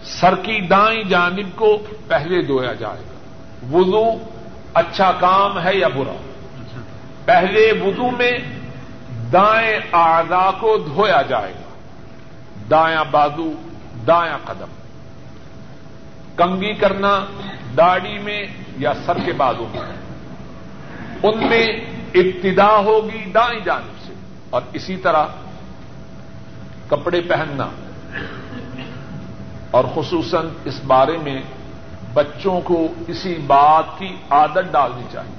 سر 0.04 0.36
کی 0.36 0.62
دائیں 0.62 1.04
جانب 1.04 1.56
کو 1.56 1.78
پہلے 2.08 2.42
دھویا 2.42 2.74
جائے 2.74 3.02
گا۔ 3.02 3.78
وضو 3.78 4.06
اچھا 4.74 5.12
کام 5.12 5.60
ہے 5.60 5.78
یا 5.78 5.88
برا؟ 5.88 6.16
پہلے 7.26 7.72
وضو 7.72 8.12
میں 8.12 8.32
دائیں 9.34 9.80
آزا 9.92 10.52
کو 10.52 10.78
دھویا 10.78 11.22
جائے 11.22 11.54
گا۔ 11.54 11.74
دایاں 12.70 13.06
بازو 13.12 13.52
دایاں 14.08 14.38
قدم۔ 14.46 14.66
کنگی 16.36 16.74
کرنا 16.74 17.26
داڑھی 17.78 18.20
میں 18.20 18.44
یا 18.78 18.94
سر 19.06 19.18
کے 19.26 19.34
بازو 19.34 19.68
میں۔ 19.72 19.82
ان 21.24 21.50
میں 21.50 21.68
ابتدا 22.14 22.78
ہوگی 22.78 23.32
دائیں 23.32 23.60
جانب 23.60 24.08
سے۔ 24.08 24.14
اور 24.50 24.62
اسی 24.74 24.98
طرح 24.98 25.26
کپڑے 26.88 27.22
پہننا۔ 27.22 27.68
اور 29.72 29.84
خصوصاً 29.96 30.48
اس 30.66 30.82
بارے 30.88 31.18
میں 31.18 31.42
بچوں 32.14 32.62
کو 32.62 32.88
اسی 33.08 33.36
بات 33.48 33.84
کی 33.98 34.18
عادت 34.30 34.72
ڈالنی 34.72 35.04
چاہیے۔ 35.12 35.36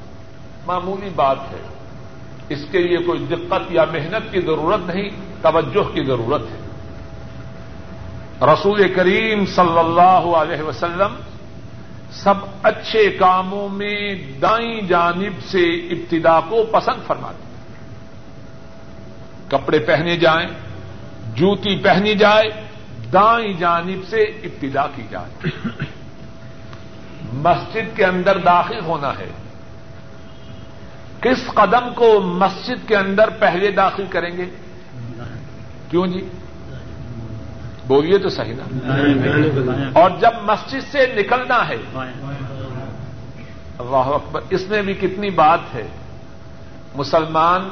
معمولی 0.66 1.10
بات 1.10 1.38
ہے۔ 1.38 1.81
اس 2.48 2.64
کے 2.70 2.78
لیے 2.78 2.98
کوئی 2.98 3.18
دقت 3.18 3.72
یا 3.72 3.84
محنت 3.92 4.32
کی 4.32 4.40
ضرورت 4.40 4.80
نہیں، 4.86 5.08
توجہ 5.42 5.94
کی 5.94 6.04
ضرورت 6.04 6.42
ہے۔ 6.42 6.62
رسول 8.46 8.92
کریم 8.92 9.46
صلی 9.46 9.78
اللہ 9.78 10.36
علیہ 10.36 10.62
وسلم 10.62 11.14
سب 12.12 12.34
اچھے 12.62 13.10
کاموں 13.10 13.68
میں 13.68 14.14
دائیں 14.42 14.80
جانب 14.80 15.42
سے 15.46 15.62
ابتدا 15.64 16.40
کو 16.40 16.62
پسند 16.62 17.06
فرماتے 17.06 17.42
کپڑے 19.48 19.78
پہنے 19.78 20.16
جائیں، 20.16 20.48
جوتی 21.34 21.76
پہنی 21.76 22.14
جائے، 22.14 22.50
دائیں 23.12 23.52
جانب 23.52 24.08
سے 24.10 24.22
ابتدا 24.22 24.86
کی 24.94 25.02
جائے۔ 25.10 25.48
مسجد 27.32 27.96
کے 27.96 28.04
اندر 28.04 28.38
داخل 28.38 28.80
ہونا 28.84 29.18
ہے۔ 29.18 29.28
کس 31.22 31.46
قدم 31.46 31.94
کو 31.94 32.20
مسجد 32.20 32.88
کے 32.88 32.96
اندر 32.96 33.30
پہلے 33.30 33.70
داخل 33.70 34.04
کریں 34.10 34.36
گے؟ 34.36 34.44
کیوں 35.90 36.06
جی؟ 36.06 36.28
بولیے 37.86 38.18
تو 38.18 38.28
صحیح 38.28 38.54
نا۔ 38.54 38.90
اور 39.94 40.10
جب 40.20 40.30
مسجد 40.42 40.92
سے 40.92 41.14
نکلنا 41.16 41.68
ہے، 41.68 41.76
اللہ 43.78 43.96
اکبر، 43.96 44.40
اس 44.50 44.68
میں 44.68 44.82
بھی 44.82 44.94
کتنی 44.94 45.30
بات 45.30 45.60
ہے۔ 45.74 45.88
مسلمان 46.94 47.68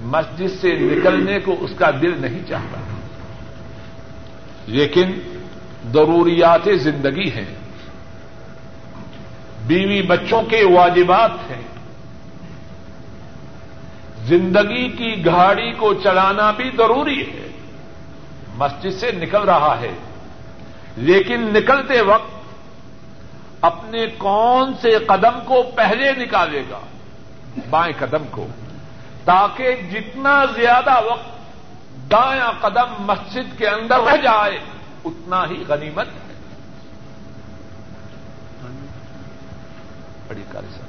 مسجد 0.00 0.60
سے 0.60 0.74
نکلنے 0.74 1.40
کو 1.40 1.56
اس 1.60 1.70
کا 1.78 1.90
دل 1.90 2.20
نہیں 2.20 2.48
چاہتا۔ 2.48 2.80
لیکن 4.66 5.10
ضروریات 5.92 6.68
زندگی 6.80 7.30
ہیں۔ 7.30 7.54
بیوی 9.66 10.02
بچوں 10.02 10.42
کے 10.42 10.64
واجبات 10.64 11.30
ہیں۔ 11.50 11.67
زندگی 14.24 14.88
کی 14.88 15.26
گاڑی 15.26 15.72
کو 15.72 15.94
چلانا 15.94 16.50
بھی 16.50 16.70
ضروری 16.76 17.22
ہے۔ 17.22 17.48
مسجد 18.54 18.90
سے 19.00 19.12
نکل 19.12 19.42
رہا 19.42 19.80
ہے۔ 19.80 19.92
لیکن 20.96 21.40
نکلتے 21.40 22.00
وقت 22.00 22.30
اپنے 23.60 24.06
کون 24.06 24.72
سے 24.80 24.98
قدم 24.98 25.40
کو 25.44 25.62
پہلے 25.76 26.12
نکالے 26.12 26.62
گا؟ 26.70 26.80
بائیں 27.70 27.94
قدم 27.98 28.24
کو۔ 28.30 28.46
تاکہ 29.24 29.76
جتنا 29.92 30.44
زیادہ 30.44 31.04
وقت 31.04 31.28
دایاں 32.10 32.52
قدم 32.60 32.94
مسجد 32.98 33.58
کے 33.58 33.68
اندر 33.68 34.00
رہ 34.00 34.16
جائے، 34.16 34.58
اتنا 35.04 35.44
ہی 35.50 35.64
غنیمت 35.68 36.06
ہے۔ 36.06 36.28
بڑی 40.28 40.42
کاری 40.52 40.66
سر 40.76 40.88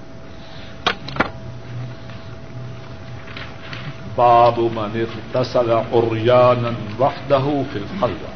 باب 4.19 4.59
من 4.59 5.07
اغتسل 5.07 5.71
عريانا 5.71 6.73
وحده 6.99 7.63
في 7.71 7.77
الخلوة. 7.79 8.31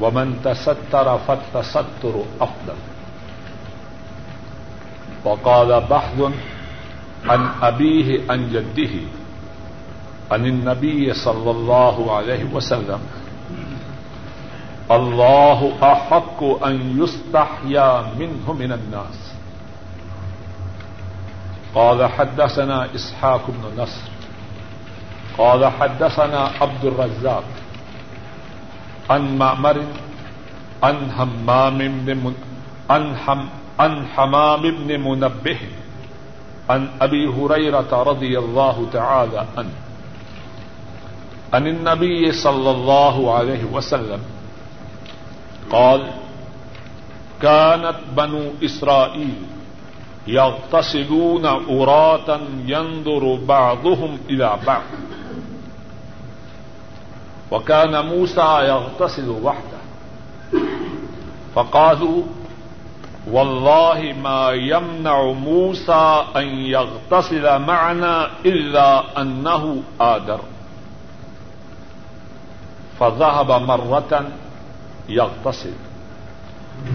ومن 0.00 0.40
تستر 0.44 1.18
فالتستر 1.18 2.14
أفضل. 2.40 2.78
وقال 5.24 5.80
بحث 5.80 6.18
عن 7.26 7.48
أبيه 7.62 8.20
عن 8.30 8.48
جده 8.50 8.94
عن 10.30 10.46
النبي 10.46 11.14
صلى 11.14 11.50
الله 11.50 12.16
عليه 12.16 12.44
وسلم. 12.54 13.00
الله 14.90 15.72
أحق 15.82 16.64
أن 16.66 17.02
يستحيا 17.02 18.14
منه 18.18 18.52
من 18.52 18.72
الناس. 18.72 19.29
قال 21.74 22.06
حدثنا 22.06 22.94
اسحاق 22.94 23.42
بن 23.48 23.82
نصر. 23.82 24.10
قال 25.38 25.66
حدثنا 25.66 26.50
عبد 26.60 26.84
الرزاق 26.84 27.44
عن 29.10 29.38
معمر 29.38 29.82
عن 30.82 31.12
حمام 31.12 31.78
بن 31.78 32.34
عن 32.90 33.16
حم، 33.16 33.44
عن 33.78 34.06
حمام 34.06 34.62
بن 34.62 35.00
منبه 35.00 35.58
عن 36.70 36.88
ابي 37.00 37.26
هريره 37.26 38.02
رضي 38.02 38.38
الله 38.38 38.86
تعالى 38.92 39.46
عنه. 39.56 39.76
عن 41.52 41.66
النبي 41.66 42.32
صلى 42.32 42.70
الله 42.70 43.34
عليه 43.34 43.64
وسلم 43.64 44.20
قال 45.70 46.10
كانت 47.42 47.96
بنو 48.16 48.42
اسرائيل 48.64 49.59
يغتسلون 50.26 51.46
عراة 51.46 52.40
ينظر 52.66 53.34
بعضهم 53.34 54.18
إلى 54.30 54.58
بعض. 54.66 54.82
وكان 57.50 58.06
موسى 58.06 58.58
يغتسل 58.62 59.28
وحده. 59.28 59.80
فقالوا، 61.54 62.22
والله 63.30 64.14
ما 64.22 64.50
يمنع 64.50 65.22
موسى 65.22 66.24
أن 66.36 66.46
يغتسل 66.48 67.58
معنا 67.58 68.30
إلا 68.46 69.20
أنه 69.22 69.82
آدر. 70.00 70.40
فذهب 73.00 73.50
مرة 73.50 74.24
يغتسل. 75.08 75.72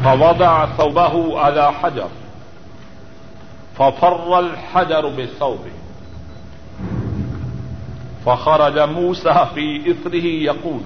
فوضع 0.03 0.65
ثوبه 0.65 1.39
على 1.39 1.71
حجر. 1.73 2.09
ففر 3.77 4.39
الحجر 4.39 5.07
بثوبه. 5.07 5.71
فخرج 8.25 8.79
موسى 8.79 9.47
في 9.55 9.91
إثره 9.91 10.25
يقول 10.25 10.81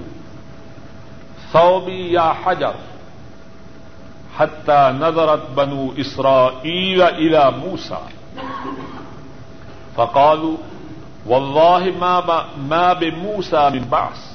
ثوبي 1.52 2.12
يا 2.12 2.32
حجر. 2.32 2.74
حتى 4.38 4.94
نظرت 5.00 5.50
بنو 5.56 5.92
إسرائيل 6.00 7.02
إلى 7.02 7.50
موسى. 7.50 7.98
فقالوا 9.96 10.56
والله 11.26 11.84
ما, 12.00 12.44
ما 12.68 12.92
بموسى 12.92 13.70
من 13.70 13.84
بعث. 13.90 14.30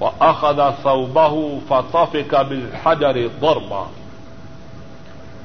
وأخذ 0.00 0.70
ثوبه 0.70 1.60
فطفك 1.70 2.34
بالحجر 2.34 3.30
ضربا. 3.40 3.86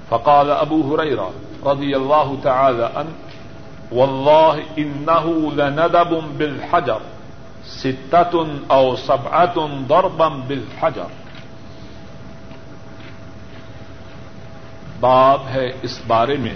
فقال 0.09 0.49
أبو 0.49 0.77
هريرة 0.89 1.33
رضي 1.63 1.95
الله 1.95 2.37
تعالى 2.43 2.89
عنه، 2.95 3.13
والله 3.91 4.63
إنه 4.77 5.51
لندب 5.55 6.11
بالحجر، 6.37 7.01
ستة 7.65 8.33
أو 8.71 8.95
سبعة 8.95 9.57
ضربا 9.87 10.27
بالحجر. 10.47 11.09
باب 14.99 15.47
ہے 15.47 15.67
اس 15.81 15.99
بارے 16.07 16.37
میں 16.37 16.55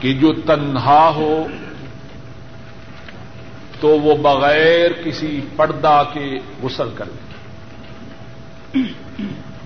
کہ 0.00 0.12
جو 0.12 0.32
تنہا 0.46 1.08
ہو، 1.14 1.46
تو 3.80 3.88
وہ 3.88 4.14
بغیر 4.16 4.92
کسی 5.04 5.40
پردہ 5.56 6.02
کے 6.12 6.26
غسل 6.62 6.90
کرے 6.94 7.16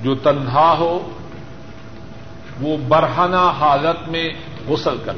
جو 0.02 0.14
تنہا 0.14 0.74
ہو، 0.78 1.11
وہ 2.61 2.76
برہنہ 2.88 3.52
حالت 3.59 4.09
میں 4.09 4.28
غسل 4.68 4.96
کر 5.04 5.16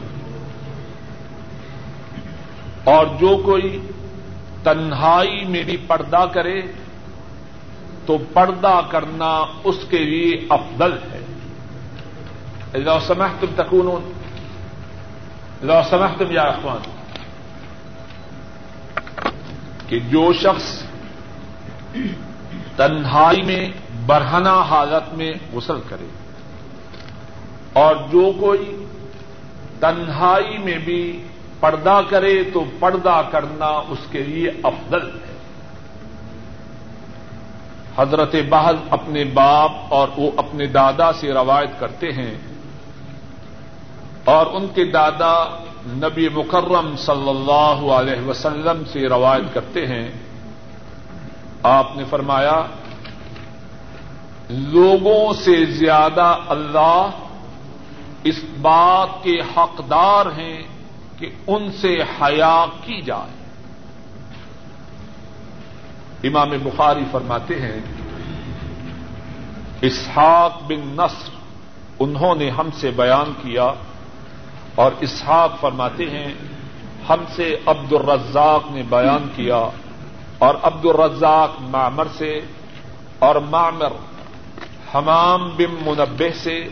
اور 2.85 3.07
جو 3.07 3.37
کوئی 3.45 3.79
تنہائی 4.63 5.45
میں 5.45 5.63
بھی 5.63 5.77
پردہ 5.87 6.25
کرے، 6.35 6.61
تو 8.07 8.17
پردہ 8.33 8.81
کرنا 8.91 9.33
اس 9.65 9.77
کے 9.89 9.99
لیے 9.99 10.47
افضل 10.51 10.93
ہے۔ 11.13 11.21
لو 12.75 12.99
سمح 13.01 13.29
تم 13.41 13.47
تکون 13.57 14.11
لو 15.63 15.81
سمح 15.91 16.17
تم 16.19 16.31
یا 16.31 16.43
اخوان، 16.43 16.83
کہ 19.87 19.99
جو 20.01 20.33
شخص 20.33 20.83
تنہائی 22.77 23.43
میں 23.43 23.69
برہنا 24.09 24.63
حالت 24.63 25.15
میں 25.15 25.33
غسل 25.53 25.81
کرے۔ 25.89 26.07
اور 27.73 27.97
جو 27.97 28.33
کوئی 28.41 28.85
تنہائی 29.81 30.59
میں 30.59 30.79
بھی 30.79 31.25
پردہ 31.61 32.01
کرے 32.09 32.45
تو 32.45 32.65
پردہ 32.79 33.23
کرنا 33.31 33.67
اس 33.67 33.99
کے 34.11 34.23
لیے 34.23 34.51
افضل 34.63 35.11
ہے۔ 35.11 35.37
حضرت 37.97 38.35
بحل 38.49 38.77
اپنے 38.91 39.25
باپ 39.25 39.71
اور 39.89 40.09
وہ 40.17 40.31
اپنے 40.37 40.67
دادا 40.67 41.13
سے 41.13 41.33
روایت 41.33 41.81
کرتے 41.81 42.13
ہیں 42.13 42.39
اور 44.25 44.47
ان 44.47 44.67
کے 44.75 44.85
دادا 44.85 45.59
نبی 45.87 46.29
مکرم 46.29 46.97
صلی 46.97 47.29
اللہ 47.29 47.93
علیہ 47.93 48.29
وسلم 48.29 48.83
سے 48.93 49.09
روایت 49.09 49.55
کرتے 49.55 49.87
ہیں۔ 49.87 50.09
آپ 51.63 51.97
نے 51.97 52.05
فرمایا 52.11 52.63
لوگوں 54.51 55.33
سے 55.33 55.65
زیادہ 55.65 56.39
اللہ 56.49 57.11
اس 58.25 58.45
بات 58.61 59.25
کے 59.25 59.41
حقدار 59.57 60.27
ہیں 60.27 60.63
کہ 61.19 61.31
ان 61.47 61.73
سے 61.73 61.99
حیا 62.21 62.67
کی 62.81 63.01
جائے۔ 63.03 63.39
امام 66.29 66.51
بخاری 66.63 67.05
فرماتے 67.13 67.61
ہیں، 67.61 67.81
اسحاق 69.81 70.63
بن 70.63 70.97
نصر، 70.97 71.31
انہوں 71.99 72.35
نے 72.35 72.51
ہم 72.51 72.69
سے 72.75 72.91
بیان 72.91 73.33
کیا 73.43 73.73
اور 74.75 74.93
اسحاق 75.01 75.61
فرماتے 75.61 76.11
ہیں، 76.11 76.35
ہم 77.09 77.25
سے 77.37 77.57
عبد 77.67 77.93
الرزاق 77.93 78.71
نے 78.71 78.83
بیان 78.83 79.29
کیا 79.37 79.69
اور 80.39 80.55
عبد 80.63 80.85
الرزاق 80.85 81.51
معمر 81.61 82.07
سے 82.19 82.41
اور 83.19 83.37
معمر 83.37 83.93
حمام 84.95 85.49
بن 85.57 85.75
منبع 85.87 86.27
سے 86.43 86.69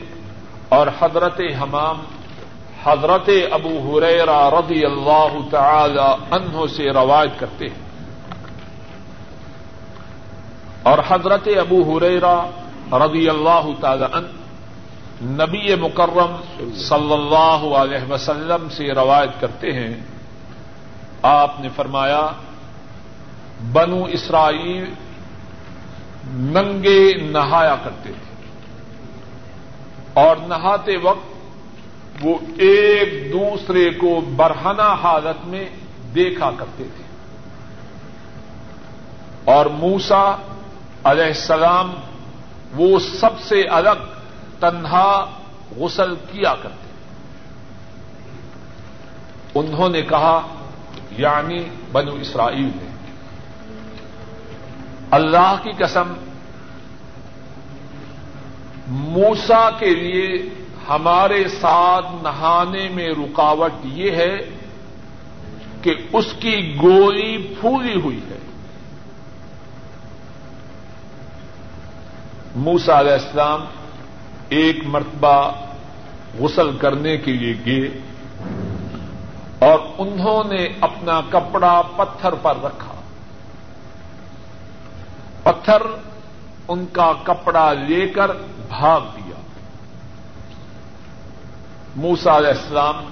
اور 0.69 0.87
حضرت 1.01 1.41
حمام، 1.63 2.03
حضرت 2.85 3.31
ابو 3.51 3.99
حریرا 3.99 4.51
رضی 4.51 4.85
اللہ 4.85 5.51
تعالی 5.51 6.15
عنہ 6.31 6.67
سے 6.77 6.91
روایت 6.91 7.41
کرتے 7.41 7.67
ہیں۔ 7.67 7.87
اور 10.83 10.99
حضرت 11.09 11.49
ابو 11.61 11.99
حریرا 11.99 12.51
رضی 12.93 13.29
اللہ 13.29 13.69
تعالی 13.81 14.05
عنہ 14.13 14.27
نبی 15.43 15.75
مکرم 15.75 16.37
صلی 16.75 17.13
اللہ 17.13 17.77
علیہ 17.77 18.13
وسلم 18.13 18.69
سے 18.69 18.95
روایت 18.95 19.41
کرتے 19.41 19.73
ہیں۔ 19.73 19.95
آپ 21.23 21.61
نے 21.61 21.69
فرمایا، 21.77 22.27
بنو 23.73 24.05
اسرائیل 24.05 24.95
ننگے 26.31 27.15
نہایا 27.15 27.77
کرتے 27.85 28.13
تھے۔ 28.13 28.37
اور 30.15 30.37
نہاتے 30.37 30.97
وقت 30.97 31.37
وہ 32.23 32.39
ایک 32.59 33.33
دوسرے 33.33 33.91
کو 33.91 34.21
برہنا 34.37 34.93
حالت 34.93 35.47
میں 35.47 35.69
دیکھا 36.15 36.51
کرتے 36.59 36.85
تھے۔ 36.97 37.05
اور 39.45 39.67
موسا 39.67 40.37
علیہ 41.05 41.25
السلام 41.25 41.95
وہ 42.75 42.99
سب 42.99 43.41
سے 43.41 43.63
الگ 43.63 44.05
تنہا 44.61 45.27
غسل 45.77 46.15
کیا 46.15 46.55
کرتے 46.63 46.87
انہوں 49.55 49.89
نے 49.89 50.03
کہا 50.03 50.47
یعنی 51.11 51.65
بنو 51.93 52.13
اسرائیل 52.13 52.71
نے۔ 52.83 52.86
اللہ 55.11 55.55
کی 55.63 55.71
قسم 55.79 56.13
موسا 58.87 59.71
کے 59.71 59.95
لیے 59.95 60.49
ہمارے 60.89 61.49
ساتھ 61.49 62.07
نہانے 62.23 62.89
میں 62.89 63.09
رکاوٹ 63.09 63.73
یہ 63.85 64.11
ہے 64.11 64.37
کہ 65.83 65.95
اس 66.13 66.27
کی 66.41 66.77
گوئی 66.83 67.57
پھولی 67.61 68.01
ہوئی 68.01 68.21
ہے۔ 68.31 68.39
موسا 72.57 73.01
علیہ 73.01 73.13
السلام 73.13 73.65
ایک 74.49 74.77
مرتبہ 74.87 75.53
غسل 76.39 76.77
کرنے 76.77 77.17
کے 77.17 77.33
لیے 77.33 77.55
گئے 77.67 77.99
اور 79.59 79.79
انہوں 79.99 80.53
نے 80.53 80.69
اپنا 80.81 81.21
کپڑا 81.31 81.83
پتھر 81.97 82.33
پر 82.33 82.55
رکھا۔ 82.63 82.86
پتھر 85.47 85.83
ان 86.69 86.87
کا 86.93 87.13
کپڑا 87.23 87.73
لے 87.73 88.09
کر 88.09 88.31
بھاگ 88.69 89.01
دیا۔ 89.01 89.41
موسا 91.97 92.37
علیہ 92.37 92.49
السلام 92.49 93.05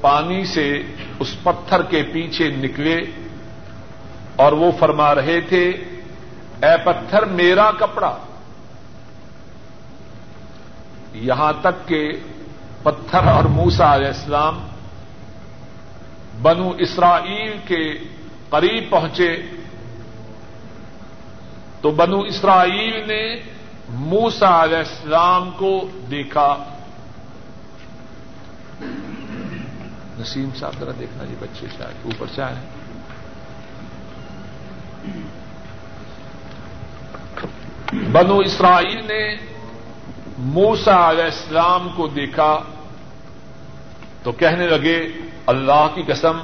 پانی 0.00 0.44
سے 0.44 0.82
اس 1.18 1.42
پتھر 1.42 1.82
کے 1.82 2.02
پیچھے 2.02 2.48
نکلے 2.48 3.00
اور 4.36 4.52
وہ 4.52 4.70
فرما 4.78 5.14
رہے 5.14 5.40
تھے، 5.40 5.68
اے 6.62 6.76
پتھر، 6.84 7.24
میرا 7.24 7.70
کپڑا۔ 7.70 8.16
یہاں 11.12 11.52
تک 11.60 11.88
کہ 11.88 12.12
پتھر 12.82 13.26
اور 13.26 13.44
موسا 13.44 13.94
علیہ 13.94 14.06
السلام 14.06 14.66
بنو 16.42 16.70
اسرائیل 16.70 17.58
کے 17.68 17.98
قریب 18.50 18.90
پہنچے۔ 18.90 19.36
تو 21.80 21.90
بنو 21.90 22.20
اسرائیل 22.20 23.08
نے 23.08 23.40
موسا 23.88 24.64
علیہ 24.64 24.78
السلام 24.78 25.50
کو 25.50 25.88
دیکھا۔ 26.10 26.64
نسیم 30.18 30.48
صاحب 30.58 30.72
ذرا 30.80 30.90
دیکھنا 30.98 31.24
جی 31.24 31.34
بچے 31.38 31.66
شاید 31.78 31.94
اوپر 32.04 32.26
سے 32.34 32.42
آئے 32.42 32.54
بنو 38.12 38.38
اسرائیل 38.38 39.06
نے 39.08 39.36
موسا 40.38 41.10
علیہ 41.10 41.24
السلام 41.24 41.88
کو 41.96 42.06
دیکھا۔ 42.06 42.60
تو 44.22 44.32
کہنے 44.32 44.66
لگے، 44.66 45.08
اللہ 45.46 45.88
کی 45.94 46.02
قسم 46.02 46.38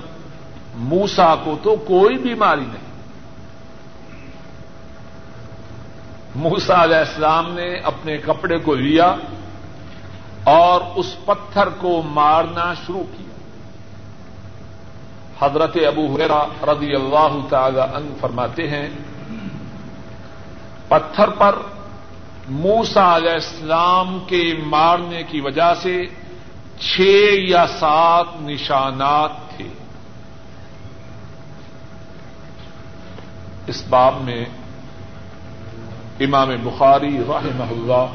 موسا 0.75 1.35
کو 1.45 1.59
تو 1.63 1.77
کوئی 1.77 2.19
بیماری 2.19 2.61
نہیں۔ 2.61 2.86
موسا 6.37 6.83
علیہ 6.83 6.97
السلام 6.97 7.53
نے 7.53 7.75
اپنے 7.75 8.17
کپڑے 8.19 8.59
کو 8.59 8.75
لیا 8.75 9.15
اور 10.45 10.81
اس 10.95 11.17
پتھر 11.25 11.69
کو 11.69 12.03
مارنا 12.03 12.75
شروع 12.75 13.03
کیا۔ 13.03 13.27
حضرت 15.47 15.77
ابو 15.87 16.17
حیرا 16.17 16.73
رضی 16.73 16.95
اللہ 16.95 17.39
تعالی 17.49 17.81
عنہ 17.81 18.11
فرماتے 18.21 18.69
ہیں، 18.69 18.89
پتھر 20.89 21.29
پر 21.29 21.59
موسا 22.49 23.17
علیہ 23.17 23.33
السلام 23.33 24.19
کے 24.27 24.43
مارنے 24.67 25.23
کی 25.23 25.41
وجہ 25.41 25.75
سے 25.83 26.05
چھ 26.81 27.01
یا 27.49 27.67
سات 27.67 28.27
نشانات 28.41 29.57
تھے۔ 29.57 29.69
اس 33.67 33.83
باب 33.89 34.15
میں 34.21 34.45
امام 36.21 36.49
بخاری 36.63 37.19
رحمہ 37.29 37.71
اللہ 37.71 38.15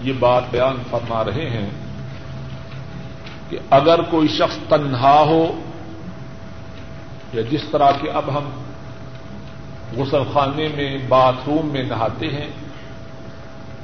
یہ 0.00 0.12
بات 0.18 0.42
بیان 0.50 0.76
فرما 0.90 1.24
رہے 1.24 1.48
ہیں 1.50 1.70
کہ 3.50 3.58
اگر 3.70 4.02
کوئی 4.02 4.28
شخص 4.28 4.58
تنہا 4.68 5.20
ہو 5.20 5.44
یا 7.32 7.42
جس 7.50 7.64
طرح 7.70 7.90
کے 8.00 8.10
اب 8.10 8.28
ہم 8.38 8.50
غسل 9.96 10.22
خانے 10.32 10.68
میں 10.74 10.98
باتھ 11.08 11.36
روم 11.46 11.68
میں 11.68 11.82
نہاتے 11.82 12.28
ہیں، 12.28 12.48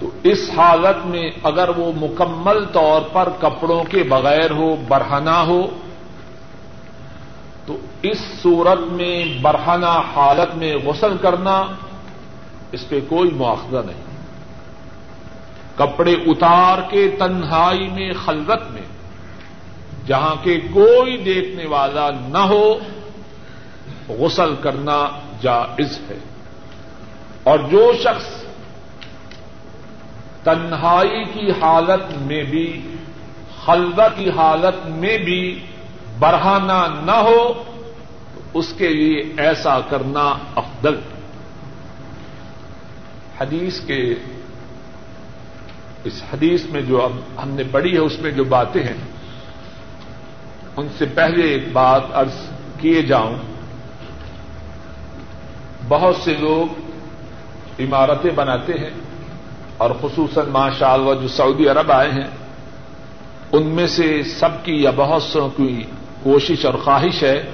تو 0.01 0.11
اس 0.23 0.51
حالت 0.57 1.07
میں 1.07 1.31
اگر 1.43 1.69
وہ 1.69 1.93
مکمل 1.97 2.65
طور 2.73 3.03
پر 3.13 3.29
کپڑوں 3.41 3.85
کے 3.85 4.03
بغیر 4.03 4.51
ہو 4.51 4.75
برہنا 4.89 5.41
ہو، 5.43 5.67
تو 7.67 7.77
اس 8.03 8.19
صورت 8.43 8.81
میں 8.93 9.25
برہنا 9.43 9.93
حالت 10.17 10.57
میں 10.57 10.75
غسل 10.85 11.17
کرنا 11.17 11.57
اس 12.73 12.89
پہ 12.89 13.01
کوئی 13.09 13.31
مواخذہ 13.31 13.77
نہیں۔ 13.87 14.17
کپڑے 15.77 16.13
اتار 16.13 16.79
کے 16.91 17.09
تنہائی 17.19 17.89
میں، 17.89 18.13
خلوت 18.25 18.71
میں، 18.71 18.83
جہاں 20.07 20.35
کے 20.43 20.61
کوئی 20.61 21.17
دیکھنے 21.17 21.67
والا 21.67 22.11
نہ 22.11 22.39
ہو، 22.39 22.75
غسل 24.09 24.55
کرنا 24.61 25.09
جائز 25.43 25.99
ہے۔ 26.11 26.19
اور 27.43 27.59
جو 27.59 27.93
شخص 28.03 28.45
تنہائی 30.45 31.25
کی 31.25 31.51
حالت 31.51 32.19
میں 32.19 32.43
بھی، 32.43 32.95
خلوت 33.65 34.19
کی 34.19 34.31
حالت 34.31 34.87
میں 34.87 35.19
بھی 35.19 35.61
بڑھانا 36.19 36.87
نہ 37.05 37.11
ہو، 37.11 37.65
اس 38.55 38.73
کے 38.79 38.89
لیے 38.89 39.33
ایسا 39.37 39.81
کرنا 39.81 40.35
افضل۔ 40.55 40.95
ہے 40.95 41.16
حدیث 43.41 43.81
کے 43.81 44.15
اس 46.05 46.23
حدیث 46.33 46.65
میں 46.65 46.83
جو 46.83 47.03
اب 47.03 47.13
ہم 47.43 47.49
نے 47.49 47.63
پڑھی 47.71 47.93
ہے، 47.93 47.99
اس 47.99 48.21
میں 48.21 48.31
جو 48.31 48.45
باتیں 48.45 48.83
ہیں، 48.83 48.97
ان 50.77 50.89
سے 50.99 51.05
پہلے 51.15 51.43
ایک 51.43 51.73
بات 51.73 52.03
ارض 52.15 52.35
کیے 52.81 53.03
جاؤں۔ 53.03 53.37
بہت 55.89 56.17
سے 56.17 56.35
لوگ 56.41 56.81
عمارتیں 57.81 58.31
بناتے 58.31 58.73
ہیں 58.73 58.91
اور 59.77 59.91
خصوصاً 60.01 60.49
ماشاء 60.49 60.93
اللہ 60.93 61.15
جو 61.23 61.29
سعودی 61.29 61.69
عرب 61.69 61.93
آئے 61.93 62.11
ہیں، 62.11 62.31
ان 63.53 63.67
میں 63.67 63.87
سے 63.87 64.23
سب 64.23 64.65
کی 64.65 64.83
یا 64.83 64.91
بہت 64.97 65.23
سو 65.23 65.49
کی 65.57 65.85
کوشش 66.23 66.65
اور 66.65 66.75
خواہش 66.75 67.23
ہے 67.23 67.51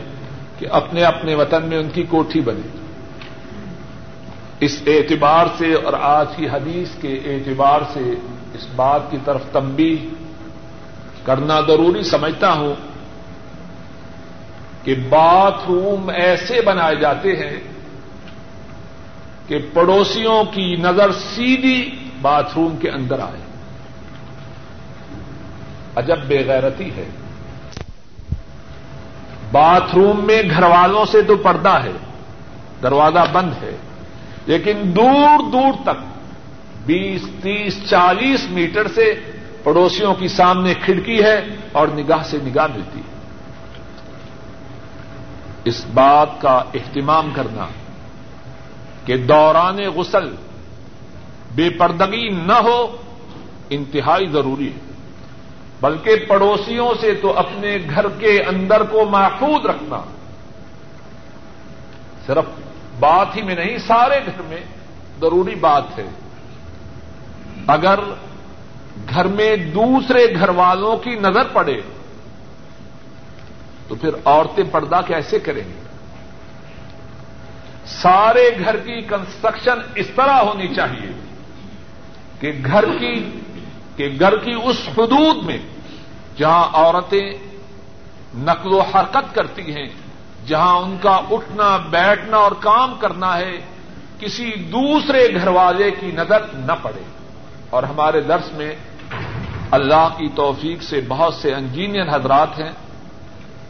کہ 0.58 0.66
اپنے 0.70 1.04
اپنے 1.04 1.34
وطن 1.34 1.64
میں 1.64 1.78
ان 1.78 1.88
کی 1.88 2.02
کوٹھی 2.02 2.40
بنے۔ 2.40 2.81
اس 4.62 4.82
اعتبار 4.86 5.46
سے 5.58 5.74
اور 5.74 5.92
آج 5.92 6.26
کی 6.36 6.48
حدیث 6.48 6.88
کے 7.00 7.14
اعتبار 7.14 7.80
سے 7.92 8.14
اس 8.54 8.66
بات 8.76 9.00
کی 9.10 9.16
طرف 9.24 9.40
تمبی 9.52 10.08
کرنا 11.24 11.60
ضروری 11.60 12.02
سمجھتا 12.02 12.52
ہوں 12.52 12.74
کہ 14.84 14.94
باتھ 15.08 15.60
روم 15.68 16.10
ایسے 16.14 16.60
بنائے 16.60 16.96
جاتے 16.96 17.32
ہیں 17.32 17.60
کہ 19.48 19.58
پڑوسیوں 19.74 20.44
کی 20.44 20.76
نظر 20.76 21.12
سیدھی 21.12 22.08
باتھ 22.20 22.52
روم 22.56 22.76
کے 22.76 22.90
اندر 22.90 23.18
آئے۔ 23.18 23.40
عجب 25.96 26.18
بے 26.26 26.44
غیرتی 26.46 26.90
ہے۔ 26.96 27.08
باتھ 29.52 29.94
روم 29.94 30.24
میں 30.24 30.42
گھر 30.50 30.62
والوں 30.62 31.04
سے 31.04 31.22
تو 31.22 31.36
پردہ 31.36 31.82
ہے، 31.84 31.92
دروازہ 32.82 33.24
بند 33.32 33.52
ہے۔ 33.62 33.76
لیکن 34.46 34.92
دور 34.96 35.50
دور 35.50 35.72
تک 35.82 36.02
بیس، 36.86 37.22
تیس، 37.42 37.90
چالیس 37.90 38.50
میٹر 38.50 38.88
سے 38.88 39.20
پڑوسیوں 39.62 40.14
کی 40.14 40.28
سامنے 40.28 40.74
کھڑکی 40.74 41.22
ہے 41.22 41.46
اور 41.72 41.88
نگاہ 41.88 42.22
سے 42.22 42.38
نگاہ 42.42 42.66
ملتی 42.66 43.00
ہے۔ 43.00 43.12
اس 45.64 45.86
بات 45.94 46.28
کا 46.40 46.62
اہتمام 46.74 47.30
کرنا 47.34 47.66
کہ 49.06 49.16
دوران 49.16 49.78
غسل 49.94 50.34
بے 51.54 51.70
پردگی 51.70 52.28
نہ 52.28 52.52
ہو 52.52 52.96
انتہائی 53.70 54.26
ضروری 54.26 54.68
ہے۔ 54.68 54.92
بلکہ 55.80 56.16
پڑوسیوں 56.28 56.94
سے 57.00 57.14
تو 57.14 57.38
اپنے 57.38 57.78
گھر 57.94 58.08
کے 58.08 58.42
اندر 58.42 58.82
کو 58.82 59.04
محفوظ 59.04 59.66
رکھنا 59.66 60.02
صرف 62.26 62.61
بات 63.02 63.36
ہی 63.36 63.42
میں 63.42 63.54
نہیں، 63.54 63.78
سارے 63.78 64.20
گھر 64.26 64.42
میں 64.42 64.60
ضروری 65.20 65.54
بات 65.54 65.98
ہے۔ 65.98 66.08
اگر 67.66 67.98
گھر 69.08 69.26
میں 69.26 69.56
دوسرے 69.74 70.24
گھر 70.34 70.48
والوں 70.48 70.96
کی 70.96 71.10
نظر 71.10 71.46
پڑے، 71.52 71.80
تو 73.88 73.94
پھر 73.94 74.14
عورتیں 74.24 74.64
پردہ 74.70 75.00
کیسے 75.06 75.38
کریں 75.38 75.62
گی؟ 75.68 75.78
سارے 77.86 78.50
گھر 78.64 78.76
کی 78.76 79.00
کنسٹرکشن 79.02 79.78
اس 79.94 80.08
طرح 80.16 80.40
ہونی 80.42 80.68
چاہیے 80.74 81.12
کہ 82.40 82.52
گھر 82.64 82.84
کی، 82.98 83.14
کہ 83.96 84.08
گھر 84.20 84.36
کی 84.36 84.54
اس 84.64 84.78
حدود 84.98 85.44
میں 85.44 85.58
جہاں 86.36 86.64
عورتیں 86.72 87.26
نقل 88.34 88.72
و 88.72 88.80
حرکت 88.80 89.34
کرتی 89.34 89.74
ہیں 89.74 89.88
جہاں 90.46 90.76
ان 90.76 90.96
کا 91.02 91.20
اٹھنا، 91.30 91.76
بیٹھنا 91.76 92.36
اور 92.36 92.52
کام 92.52 92.94
کرنا 92.94 93.38
ہے، 93.38 93.60
کسی 94.18 94.52
دوسرے 94.54 95.34
گھر 95.34 95.48
والے 95.48 95.90
کی 95.90 96.06
نظر 96.06 96.42
نہ 96.54 96.72
پڑے۔ 96.82 97.02
اور 97.70 97.82
ہمارے 97.82 98.20
درس 98.20 98.52
میں 98.52 98.76
اللہ 99.70 100.08
کی 100.18 100.28
توفیق 100.28 100.82
سے 100.82 101.00
بہت 101.08 101.34
سے 101.34 101.54
انجینئر 101.54 102.14
حضرات 102.14 102.58
ہیں۔ 102.58 102.72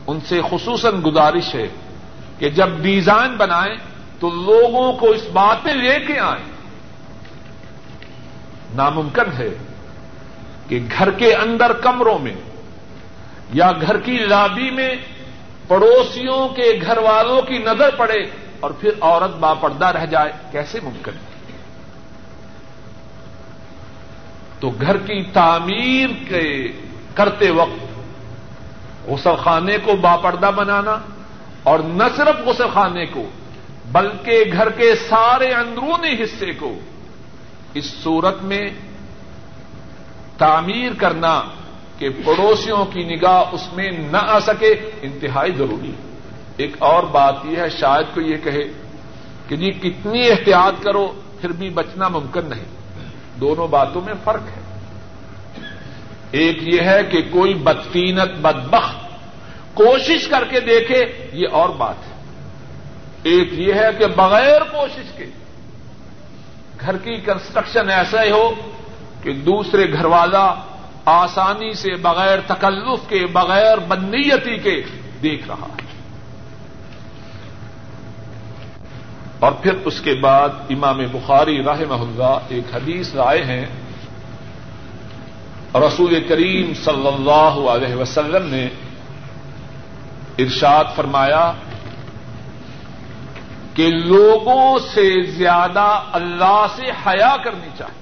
ان 0.06 0.18
سے 0.28 0.40
خصوصاً 0.50 0.94
گزارش 1.06 1.54
ہے 1.54 1.68
کہ 2.38 2.48
جب 2.48 2.68
ڈیزائن 2.82 3.37
بنائیں 3.37 3.74
تو 4.20 4.30
لوگوں 4.30 4.92
کو 4.92 5.11
اس 5.11 5.22
بات 5.32 5.64
میں 5.64 5.74
لے 5.74 6.00
کے 6.06 6.18
آئیں۔ 6.18 6.52
ناممکن 8.74 9.32
ہے 9.38 9.48
کہ 10.68 10.80
گھر 10.98 11.11
کے 11.11 11.35
اندر 11.35 11.72
کمروں 11.72 12.18
میں 12.18 12.35
یا 13.52 13.72
گھر 13.72 14.00
کی 14.00 14.18
لابی 14.18 14.70
میں 14.70 14.94
پڑوسیوں 15.68 16.48
کے 16.48 16.70
گھر 16.83 16.98
والوں 16.98 17.42
کی 17.42 17.59
نظر 17.59 17.90
پڑے 17.96 18.20
اور 18.61 18.70
پھر 18.70 18.90
عورت 19.01 19.35
باپردہ 19.40 19.87
رہ 19.87 20.07
جائے، 20.07 20.33
کیسے 20.53 20.81
ممکن؟ 20.83 21.12
ہے 21.12 21.31
تو 24.61 24.70
گھر 24.81 24.96
کی 24.96 25.22
تعمیر 25.33 26.09
کے 26.29 26.46
کرتے 27.14 27.51
وقت 27.51 29.09
غسل 29.09 29.37
خانے 29.42 29.77
کو 29.85 29.96
باپردہ 29.96 30.51
بنانا، 30.57 30.96
اور 31.62 31.79
نہ 31.79 32.05
صرف 32.16 32.46
غسل 32.46 32.68
خانے 32.75 33.07
کو، 33.07 33.25
بلکہ 33.92 34.53
گھر 34.53 34.70
کے 34.70 34.94
سارے 35.09 35.53
اندرونی 35.55 36.12
حصے 36.22 36.53
کو، 36.53 36.72
اس 37.75 37.87
صورت 38.03 38.42
میں 38.42 38.64
تعمیر 40.38 40.92
کرنا 40.98 41.35
کہ 41.98 42.09
پڑوسیوں 42.24 42.85
کی 42.85 43.00
نگاہ 43.00 43.44
اس 43.52 43.72
میں 43.72 43.90
نہ 43.90 44.16
آ 44.20 44.40
سکے، 44.40 44.74
انتہائی 45.02 45.52
ضروری 45.52 45.88
ہے۔ 45.88 46.16
ایک 46.57 46.76
اور 46.78 47.02
بات 47.02 47.35
یہ 47.44 47.57
ہے، 47.57 47.68
شاید 47.68 48.14
کو 48.14 48.20
یہ 48.20 48.37
کہے 48.44 48.62
کہ 49.48 49.57
جی 49.57 49.70
کتنی 49.70 50.31
احتیاط 50.31 50.83
کرو، 50.83 51.20
پھر 51.40 51.52
بھی 51.52 51.70
بچنا 51.70 52.09
ممکن 52.09 52.48
نہیں۔ 52.48 52.64
دونوں 53.40 53.68
باتوں 53.68 54.00
میں 54.00 54.14
فرق 54.24 54.42
ہے۔ 54.42 54.62
ایک 56.31 56.74
یہ 56.74 56.81
ہے 56.81 57.05
کہ 57.05 57.22
کوئی 57.31 57.55
بدفینت، 57.55 58.31
بدبخت 58.31 59.09
کوشش 59.74 60.28
کر 60.28 60.44
کے 60.44 60.61
دیکھے، 60.61 61.28
یہ 61.33 61.46
اور 61.52 61.68
بات 61.68 61.94
ہے۔ 61.98 62.12
ایک 63.22 63.52
یہ 63.52 63.72
ہے 63.74 63.88
کہ 63.98 64.07
بغیر 64.07 64.61
کوشش 64.61 65.12
کے 65.16 65.26
گھر 66.81 66.96
کی 66.96 67.14
کنسٹرکشن 67.16 67.90
ایسا 67.90 68.22
ہی 68.22 68.31
ہو 68.31 68.55
کہ 69.22 69.33
دوسرے 69.33 69.92
گھر 69.92 70.05
والا 70.05 70.55
آسانی 71.04 71.72
سے 71.72 71.94
بغیر 71.94 72.38
تکلف 72.46 73.08
کے، 73.08 73.26
بغیر 73.26 73.78
بندیتی 73.78 74.56
کے 74.56 74.82
دیکھ 75.22 75.46
رہا 75.48 75.66
ہے۔ 75.66 75.92
اور 79.38 79.52
پھر 79.52 79.72
اس 79.84 80.00
کے 80.00 80.14
بعد 80.14 80.48
امام 80.70 80.98
بخاری 81.12 81.62
راہ 81.62 81.80
محلہ 81.88 82.38
ایک 82.48 82.74
حدیث 82.74 83.14
رائے 83.14 83.44
ہیں۔ 83.44 83.66
رسول 85.74 86.24
کریم 86.28 86.74
صلی 86.74 87.06
اللہ 87.06 87.70
علیہ 87.70 87.94
وسلم 87.94 88.46
نے 88.46 88.68
ارشاد 90.38 90.84
فرمایا 90.96 91.52
کہ 93.74 93.88
لوگوں 93.88 94.78
سے 94.78 95.22
زیادہ 95.22 96.02
اللہ 96.12 96.66
سے 96.76 96.82
حیا 97.06 97.36
کرنی 97.44 97.68
چاہیے۔ 97.78 98.01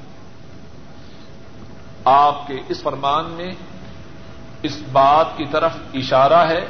آپ 2.11 2.47
کے 2.47 2.55
اس 2.69 2.83
فرمان 2.83 3.31
میں 3.31 3.51
اس 4.63 4.83
بات 4.93 5.27
کی 5.37 5.45
طرف 5.51 5.73
اشارہ 5.95 6.49
ہے 6.49 6.67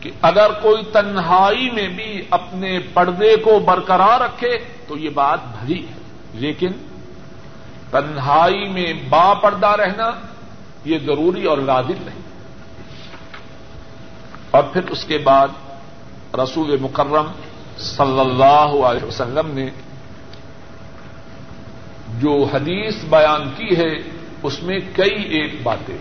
کہ 0.00 0.10
اگر 0.22 0.50
کوئی 0.62 0.82
تنہائی 0.92 1.70
میں 1.70 1.88
بھی 1.88 2.22
اپنے 2.30 2.78
پردے 2.94 3.36
کو 3.36 3.58
برقرار 3.58 4.20
رکھے 4.20 4.58
تو 4.88 4.96
یہ 4.96 5.10
بات 5.10 5.38
بھری 5.60 5.86
ہے۔ 5.86 5.92
لیکن 6.32 6.70
تنہائی 7.90 8.68
میں 8.68 8.92
با 9.08 9.34
پردہ 9.34 9.66
رہنا 9.66 10.10
یہ 10.84 10.98
ضروری 10.98 11.44
اور 11.44 11.58
لازم 11.58 12.04
نہیں۔ 12.04 12.20
اور 14.50 14.62
پھر 14.62 14.90
اس 14.90 15.04
کے 15.04 15.18
بعد 15.18 15.48
رسول 16.34 16.76
مکرم 16.80 17.26
صلی 17.78 18.20
اللہ 18.20 18.84
علیہ 18.86 19.04
وسلم 19.04 19.50
نے 19.50 19.70
جو 22.08 22.44
حدیث 22.54 23.04
بیان 23.04 23.50
کی 23.56 23.76
ہے 23.76 24.17
اس 24.42 24.62
میں 24.62 24.78
کئی 24.96 25.22
ایک 25.22 25.62
باتیں۔ 25.62 25.96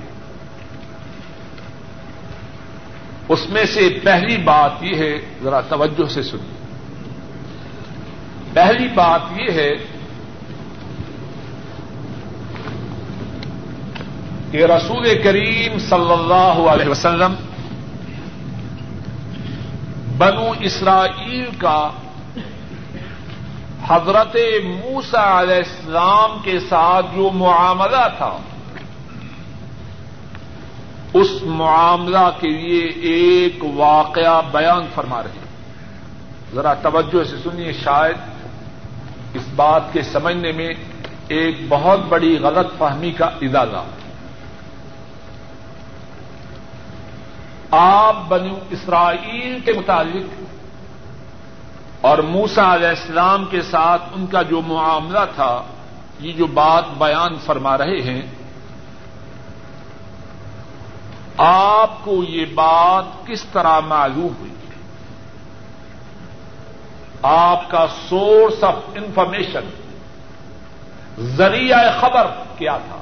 اس 3.29 3.49
میں 3.49 3.65
سے 3.65 3.99
پہلی 4.03 4.37
بات 4.37 4.71
یہ 4.81 4.95
ہے، 4.95 5.13
ذرا 5.43 5.61
توجہ 5.61 6.09
سے 6.09 6.23
سنیے۔ 6.23 6.57
پہلی 8.53 8.87
بات 8.87 9.21
یہ 9.37 9.51
ہے 9.51 9.71
کہ 14.51 14.65
رسول 14.65 15.21
کریم 15.23 15.79
صلی 15.79 16.13
اللہ 16.13 16.69
علیہ 16.69 16.89
وسلم 16.89 17.33
بنو 20.17 20.53
اسرائیل 20.59 21.45
کا 21.57 21.89
حضرت 23.89 24.35
موسا 24.63 25.25
علیہ 25.41 25.55
السلام 25.55 26.37
کے 26.43 26.59
ساتھ 26.59 27.05
جو 27.15 27.29
معاملہ 27.33 28.05
تھا، 28.17 28.37
اس 31.13 31.29
معاملہ 31.43 32.29
کے 32.39 32.49
لیے 32.49 32.81
ایک 33.11 33.63
واقعہ 33.75 34.41
بیان 34.51 34.87
فرما 34.95 35.21
رہے 35.23 35.45
ذرا 36.53 36.73
توجہ 36.81 37.23
سے 37.23 37.37
سنیے، 37.43 37.71
شاید 37.83 38.17
اس 39.35 39.47
بات 39.55 39.93
کے 39.93 40.01
سمجھنے 40.01 40.51
میں 40.51 40.69
ایک 41.37 41.55
بہت 41.69 41.99
بڑی 42.09 42.37
غلط 42.41 42.77
فہمی 42.77 43.11
کا 43.11 43.29
ادارہ 43.41 43.83
آپ 47.77 48.15
بنو 48.27 48.55
اسرائیل 48.69 49.59
کے 49.65 49.73
متعلق 49.73 50.46
اور 52.01 52.17
موسا 52.17 52.75
علیہ 52.75 52.87
السلام 52.87 53.45
کے 53.45 53.61
ساتھ 53.61 54.01
ان 54.13 54.27
کا 54.27 54.41
جو 54.41 54.61
معاملہ 54.61 55.25
تھا، 55.35 55.63
یہ 56.19 56.33
جو 56.33 56.47
بات 56.47 56.85
بیان 56.97 57.35
فرما 57.45 57.77
رہے 57.77 58.01
ہیں، 58.01 58.21
آپ 61.37 62.03
کو 62.03 62.23
یہ 62.23 62.45
بات 62.45 63.27
کس 63.27 63.43
طرح 63.43 63.79
معلوم 63.79 64.33
ہوئی؟ 64.39 64.51
آپ 67.21 67.69
کا 67.69 67.85
سورس 68.09 68.63
آف 68.63 68.75
انفارمیشن 68.95 69.69
ذریعہ 71.19 71.99
خبر 71.99 72.27
کیا 72.57 72.77
تھا؟ 72.77 72.97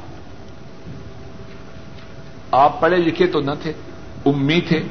آپ 2.51 2.79
پڑھے 2.79 2.97
لکھے 2.97 3.27
تو 3.27 3.39
نہ 3.39 3.51
تھے 3.61 3.73
امی 4.25 4.61
تھے۔ 4.61 4.83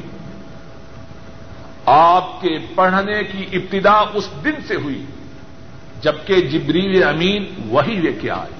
آپ 1.87 2.41
کے 2.41 2.59
پڑھنے 2.75 3.25
کی 3.25 3.47
ابتدا 3.53 3.99
اس 4.15 4.31
دن 4.45 4.55
سے 4.67 4.75
ہوئی، 4.75 5.05
جبکہ 6.01 6.41
جبریل 6.41 7.03
امین 7.03 7.47
وہی 7.69 7.95
لے 7.95 8.13
کے 8.13 8.31
آئے۔ 8.31 8.53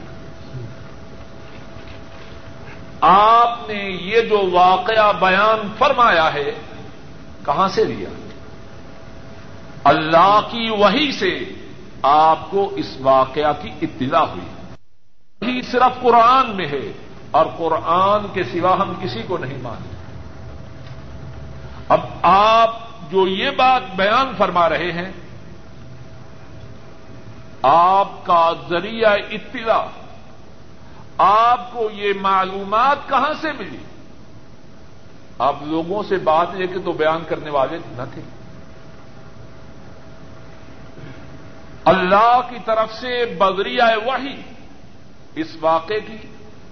آپ 3.01 3.69
نے 3.69 3.91
یہ 4.03 4.21
جو 4.21 4.51
واقعہ 4.53 5.13
بیان 5.21 5.69
فرمایا 5.79 6.33
ہے، 6.35 6.51
کہاں 7.45 7.69
سے 7.69 7.85
لیا؟ 7.85 8.09
اللہ 9.85 10.41
کی 10.51 10.71
وہی 10.71 11.13
سے 11.13 11.39
آپ 12.03 12.51
کو 12.51 12.73
اس 12.77 12.97
واقعہ 13.01 13.53
کی 13.63 13.71
اطلاع 13.83 14.25
ہوئی۔ 14.25 14.47
وہی 15.43 15.63
صرف 15.63 16.01
قرآن 16.03 16.57
میں 16.57 16.67
ہے، 16.67 16.93
اور 17.31 17.47
قرآن 17.57 18.27
کے 18.33 18.43
سوا 18.43 18.75
ہم 18.75 18.93
کسی 19.01 19.23
کو 19.27 19.39
نہیں 19.39 19.59
مانتے۔ 19.63 19.95
اب 21.89 22.01
آپ 22.23 22.94
جو 23.15 23.29
یہ 23.29 23.51
بات 23.51 23.83
بیان 23.97 24.35
فرما 24.39 24.69
رہے 24.69 24.93
ہیں، 24.93 25.13
آپ 27.63 28.27
کا 28.27 28.53
ذریعہ 28.69 29.17
اطلاع، 29.31 29.87
آپ 31.19 31.73
کو 31.73 31.91
یہ 31.93 32.13
معلومات 32.21 33.09
کہاں 33.09 33.33
سے 33.41 33.53
ملی؟ 33.53 33.85
آپ 35.39 35.55
لوگوں 35.63 36.03
سے 36.09 36.17
بات 36.17 36.55
لے 36.55 36.67
کے 36.67 36.79
تو 36.79 36.93
بیان 36.93 37.23
کرنے 37.29 37.51
والے 37.51 37.79
نہ 37.87 38.03
تھے۔ 38.15 38.23
اللہ 41.85 42.41
کی 42.51 42.57
طرف 42.65 42.93
سے 42.93 43.25
بدریہ 43.39 44.07
وحی 44.07 44.41
اس 45.35 45.57
واقعے 45.61 46.01
کی 46.01 46.17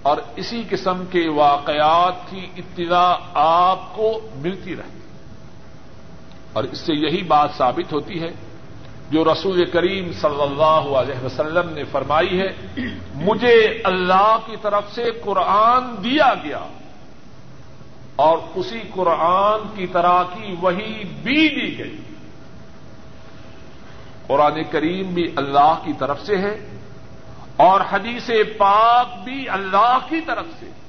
اور 0.01 0.17
اسی 0.35 0.63
قسم 0.69 1.05
کے 1.05 1.29
واقعات 1.29 2.13
کی 2.29 2.47
اطلاع 2.57 3.15
آپ 3.33 3.95
کو 3.95 4.29
ملتی 4.35 4.75
رہی 4.75 4.99
اور 6.53 6.63
اس 6.63 6.77
سے 6.77 6.93
یہی 6.93 7.23
بات 7.23 7.49
ثابت 7.57 7.93
ہوتی 7.93 8.21
ہے 8.21 8.31
جو 9.11 9.23
رسول 9.23 9.65
کریم 9.65 10.13
صلی 10.13 10.41
اللہ 10.41 10.97
علیہ 10.97 11.25
وسلم 11.25 11.69
نے 11.69 11.83
فرمائی 11.83 12.41
ہے، 12.41 12.81
مجھے 13.15 13.81
اللہ 13.83 14.37
کی 14.45 14.55
طرف 14.61 14.83
سے 14.91 15.03
قرآن 15.23 16.03
دیا 16.03 16.33
گیا 16.43 16.59
اور 18.15 18.37
اسی 18.55 18.79
قرآن 18.93 19.75
کی 19.75 19.87
طرح 19.87 20.23
کی 20.23 20.55
وہی 20.61 21.03
بھی 21.03 21.49
دی 21.49 21.79
گئی۔ 21.79 21.97
قرآن 24.27 24.63
کریم 24.71 25.13
بھی 25.13 25.31
اللہ 25.35 25.75
کی 25.85 25.93
طرف 25.99 26.21
سے 26.21 26.37
ہے 26.37 26.77
اور 27.57 27.81
حدیث 27.91 28.29
پاک 28.57 29.23
بھی 29.23 29.49
اللہ 29.49 29.97
کی 30.09 30.21
طرف 30.21 30.45
سے۔ 30.59 30.65
ہے 30.65 30.82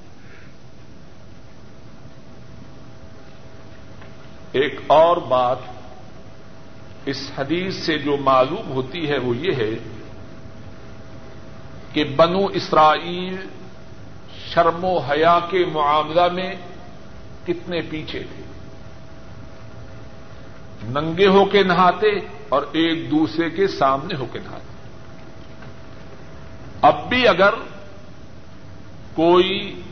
ایک 4.54 4.80
اور 4.86 5.16
بات 5.16 5.58
اس 7.06 7.30
حدیث 7.38 7.74
سے 7.74 7.98
جو 7.98 8.16
معلوم 8.16 8.70
ہوتی 8.70 9.08
ہے 9.08 9.18
وہ 9.18 9.36
یہ 9.36 9.52
ہے 9.56 9.70
کہ 11.92 12.04
بنو 12.04 12.46
اسرائیل 12.46 13.36
شرم 14.50 14.84
و 14.84 14.98
حیا 14.98 15.38
کے 15.50 15.64
معاملہ 15.72 16.28
میں 16.32 16.54
کتنے 17.46 17.80
پیچھے 17.90 18.22
تھے۔ 18.22 18.42
ننگے 20.84 21.26
ہو 21.26 21.44
کے 21.44 21.62
نہاتے 21.62 22.08
اور 22.48 22.62
ایک 22.72 23.10
دوسرے 23.10 23.50
کے 23.50 23.66
سامنے 23.68 24.14
ہو 24.14 24.26
کے 24.32 24.38
نہاتے۔ 24.38 24.88
اب 26.82 27.08
بھی 27.08 27.28
اگر 27.28 27.54
کوئی 29.14 29.82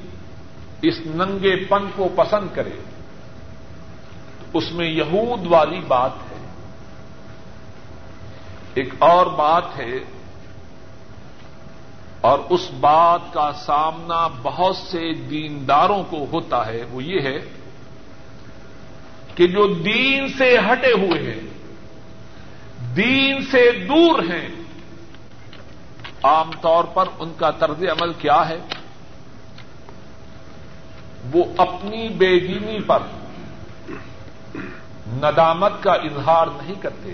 اس 0.83 1.01
ننگے 1.07 1.57
پن 1.57 1.90
کو 1.96 2.09
پسند 2.16 2.48
کرے 2.55 2.91
اس 4.52 4.70
میں 4.72 4.86
یہود 4.86 5.46
والی 5.46 5.80
بات 5.88 6.16
ہے۔ 6.30 6.40
ایک 8.74 8.94
اور 8.98 9.26
بات 9.26 9.76
ہے، 9.78 9.98
اور 12.20 12.38
اس 12.48 12.68
بات 12.80 13.32
کا 13.32 13.50
سامنا 13.52 14.26
بہت 14.42 14.76
سے 14.76 15.12
دینداروں 15.30 16.02
کو 16.10 16.26
ہوتا 16.32 16.66
ہے، 16.66 16.82
وہ 16.90 17.02
یہ 17.04 17.20
ہے 17.20 17.38
کہ 19.34 19.46
جو 19.46 19.66
دین 19.74 20.28
سے 20.28 20.56
ہٹے 20.58 20.92
ہوئے 20.92 21.22
ہیں، 21.22 21.40
دین 22.96 23.42
سے 23.42 23.70
دور 23.88 24.22
ہیں، 24.30 24.48
عام 26.22 26.50
طور 26.60 26.84
پر 26.84 27.08
ان 27.18 27.32
کا 27.36 27.50
طرز 27.50 27.82
عمل 27.92 28.12
کیا 28.12 28.48
ہے؟ 28.48 28.58
وہ 31.34 31.44
اپنی 31.56 32.08
بے 32.08 32.38
دینی 32.40 32.78
پر 32.80 33.02
ندامت 35.12 35.72
کا 35.81 35.92
اظہار 35.92 36.46
نہیں 36.46 36.75
کرتے۔ 36.75 37.12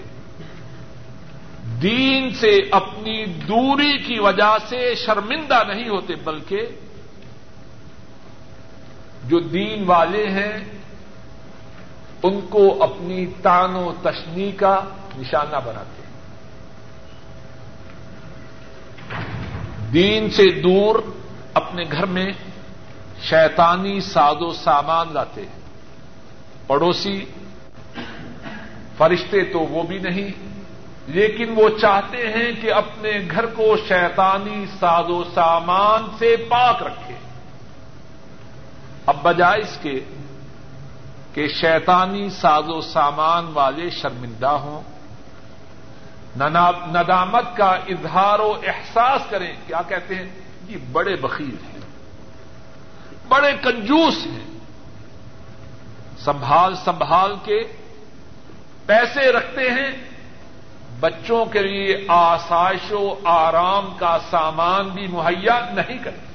دین 1.82 2.34
سے 2.34 2.58
اپنی 2.70 3.26
دوری 3.26 3.98
کی 3.98 4.18
وجہ 4.18 4.56
سے 4.68 4.94
شرمندہ 4.94 5.62
نہیں 5.68 5.88
ہوتے، 5.88 6.14
بلکہ 6.14 6.60
جو 9.24 9.40
دین 9.40 9.84
والے 9.86 10.26
ہیں، 10.28 10.58
ان 12.22 12.40
کو 12.50 12.82
اپنی 12.82 13.26
تان 13.26 13.74
و 13.74 13.92
تشنی 14.02 14.52
کا 14.52 14.80
نشانہ 15.18 15.56
بناتے 15.64 16.02
ہیں۔ 16.02 16.08
دین 19.92 20.30
سے 20.30 20.60
دور 20.60 20.96
اپنے 21.54 21.84
گھر 21.92 22.06
میں 22.06 22.32
شیطانی 23.22 24.00
ساز 24.00 24.36
و 24.40 24.52
سامان 24.52 25.06
لاتے 25.12 25.40
ہیں۔ 25.40 25.58
پڑوسی 26.66 27.24
فرشتے 28.98 29.44
تو 29.44 29.58
وہ 29.58 29.82
بھی 29.82 29.98
نہیں، 29.98 30.30
لیکن 31.06 31.52
وہ 31.56 31.68
چاہتے 31.80 32.28
ہیں 32.28 32.50
کہ 32.60 32.72
اپنے 32.72 33.10
گھر 33.30 33.46
کو 33.46 33.76
شیطانی 33.88 34.64
ساز 34.80 35.10
و 35.10 35.22
سامان 35.34 36.06
سے 36.18 36.36
پاک 36.48 36.82
رکھے۔ 36.82 37.14
اب 39.06 39.16
بجائے 39.22 39.60
اس 39.60 39.78
کے 39.82 40.00
کہ 41.34 41.48
شیطانی 41.48 42.28
ساز 42.30 42.68
و 42.68 42.80
سامان 42.80 43.46
والے 43.52 43.90
شرمندہ 43.90 44.54
ہوں 44.62 44.82
ندامت 46.36 47.56
کا 47.56 47.70
اظہار 47.88 48.38
و 48.38 48.52
احساس 48.66 49.22
کریں۔ 49.30 49.52
کیا 49.66 49.82
کہتے 49.82 50.14
ہیں؟ 50.14 50.28
یہ 50.68 50.76
بڑے 50.92 51.16
بخیر 51.16 51.56
ہیں، 51.64 51.80
بڑے 53.28 53.52
کنجوس 53.62 54.26
ہیں۔ 54.26 54.46
سنبھال 56.18 56.74
سنبھال 56.84 57.34
کے 57.44 57.60
پیسے 58.88 59.32
رکھتے 59.32 59.60
ہیں، 59.60 59.90
بچوں 61.00 61.44
کے 61.44 61.62
لیے 61.62 62.04
آسائش 62.08 62.92
و 62.92 63.14
آرام 63.24 63.94
کا 63.98 64.18
سامان 64.30 64.88
بھی 64.88 65.06
مہیا 65.06 65.70
نہیں 65.74 65.98
کرتے۔ 65.98 66.26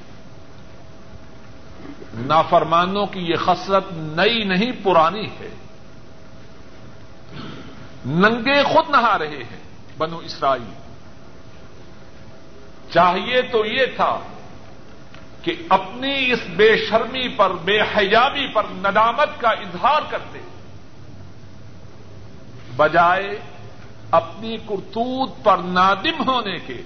نافرمانوں 2.14 3.06
کی 3.06 3.20
یہ 3.20 3.36
خصلت 3.36 3.84
نئی 3.92 4.44
نہیں، 4.44 4.72
پرانی 4.82 5.26
ہے۔ 5.26 5.54
ننگے 8.06 8.62
خود 8.62 8.90
نہا 8.90 9.18
رہے 9.18 9.44
ہیں 9.50 9.62
بنو 9.98 10.18
اسرائیل۔ 10.18 10.72
چاہیے 12.92 13.42
تو 13.42 13.66
یہ 13.66 13.86
تھا 13.96 14.20
کہ 15.42 15.54
اپنی 15.68 16.32
اس 16.32 16.40
بے 16.56 16.76
شرمی 16.90 17.28
پر، 17.28 17.50
بے 17.50 17.80
حیابی 17.80 18.46
پر 18.46 18.62
ندامت 18.70 19.40
کا 19.40 19.48
اظہار 19.48 20.02
کرتے۔ 20.10 20.38
بجائے 22.76 23.38
اپنی 24.10 24.56
کرتوت 24.56 25.44
پر 25.44 25.58
نادم 25.58 26.28
ہونے 26.28 26.58
کے 26.58 26.82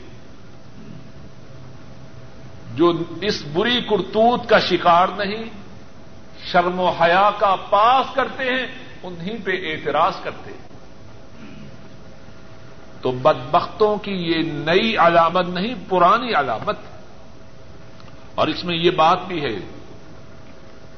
جو 2.74 2.92
اس 3.22 3.42
بری 3.52 3.80
کرتوت 3.80 4.48
کا 4.48 4.58
شکار 4.58 5.08
نہیں، 5.16 5.44
شرم 6.52 6.80
و 6.80 6.88
حیا 6.88 7.30
کا 7.38 7.56
پاس 7.70 8.14
کرتے 8.14 8.44
ہیں 8.44 8.66
انہیں 9.02 9.36
پہ 9.44 9.50
اعتراض 9.50 10.12
کرتے 10.22 10.50
ہیں۔ 10.50 10.68
تو 13.00 13.10
بدبختوں 13.10 13.96
کی 13.96 14.12
یہ 14.12 14.42
نئی 14.52 14.96
علامت 14.96 15.46
نہیں، 15.48 15.74
پرانی 15.88 16.34
علامت۔ 16.34 16.78
اور 18.34 18.48
اس 18.48 18.64
میں 18.64 18.76
یہ 18.76 18.90
بات 18.90 19.18
بھی 19.26 19.42
ہے 19.42 19.60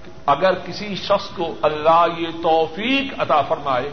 کہ 0.04 0.10
اگر 0.26 0.54
کسی 0.54 0.94
شخص 0.94 1.28
کو 1.36 1.54
اللہ 1.62 2.06
یہ 2.18 2.28
توفیق 2.42 3.12
عطا 3.18 3.42
فرمائے 3.42 3.90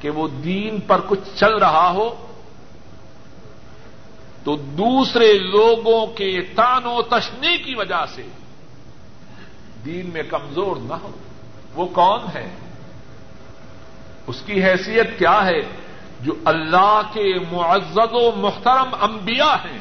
کہ 0.00 0.10
وہ 0.10 0.28
دین 0.28 0.80
پر 0.80 1.00
کچھ 1.06 1.36
چل 1.36 1.56
رہا 1.56 1.90
ہو 1.90 2.26
تو 4.44 4.56
دوسرے 4.56 5.32
لوگوں 5.32 6.06
کے 6.06 6.42
تان 6.54 6.86
و 6.86 7.02
تشنی 7.02 7.56
کی 7.56 7.74
وجہ 7.74 8.06
سے 8.14 8.22
دین 9.84 10.10
میں 10.12 10.22
کمزور 10.22 10.76
نہ 10.76 10.94
ہو۔ 10.94 11.10
وہ 11.74 11.86
کون 11.86 12.20
ہے؟ 12.34 12.48
اس 14.26 14.42
کی 14.46 14.64
حیثیت 14.64 15.18
کیا 15.18 15.44
ہے؟ 15.44 15.60
جو 16.20 16.32
اللہ 16.44 17.00
کے 17.12 17.34
معزز 17.52 17.98
و 18.12 18.32
محترم 18.36 18.94
انبیاء 19.00 19.64
ہیں، 19.64 19.78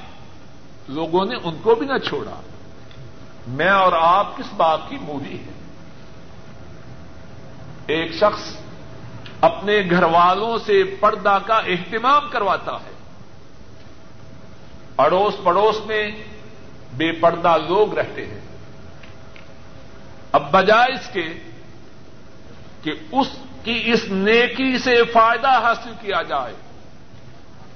لوگوں 0.88 1.26
نے 1.26 1.36
ان 1.44 1.58
کو 1.64 1.76
بھی 1.76 1.88
نہ 1.88 1.98
چھوڑا۔ 1.98 2.42
میں 3.48 3.70
اور 3.70 3.94
آپ 3.94 4.38
کس 4.38 4.54
بات 4.54 4.80
کی 4.90 4.98
موری 5.02 5.38
ہے 5.38 5.52
ایک 7.88 8.14
شخص 8.14 8.65
اپنے 9.46 9.82
گھر 9.90 10.04
والوں 10.04 10.58
سے 10.58 10.84
پردہ 11.00 11.38
کا 11.46 11.54
اہتمام 11.54 12.30
کرواتا 12.30 12.72
ہے۔ 12.72 12.92
اڑوس 14.98 15.34
پڑوس 15.44 15.86
میں 15.86 16.12
بے 16.94 17.12
پردہ 17.12 17.58
لوگ 17.68 18.00
رہتے 18.00 18.26
ہیں۔ 18.26 18.40
اب 20.32 20.52
بجائے 20.52 20.94
اس 20.94 21.10
کے 21.14 21.26
کہ 22.84 22.92
اس 23.12 23.28
کی 23.64 23.84
اس 23.86 24.04
نیکی 24.10 24.78
سے 24.78 25.04
فائدہ 25.14 25.62
حاصل 25.64 25.94
کیا 26.02 26.22
جائے۔ 26.22 26.54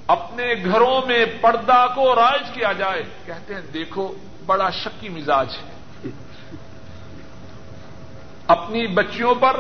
اپنے 0.08 0.54
گھروں 0.66 1.08
میں 1.08 1.26
پردہ 1.42 1.86
کو 1.96 2.16
رائج 2.16 2.50
کیا 2.54 2.72
جائے۔ 2.72 3.04
کہتے 3.26 3.54
ہیں، 3.54 3.62
دیکھو، 3.62 4.14
بڑا 4.46 4.70
شکی 4.70 5.10
مزاج 5.10 5.48
ہے۔ 5.50 5.80
اپنی 8.48 8.88
بچیوں 8.88 9.36
پر 9.36 9.60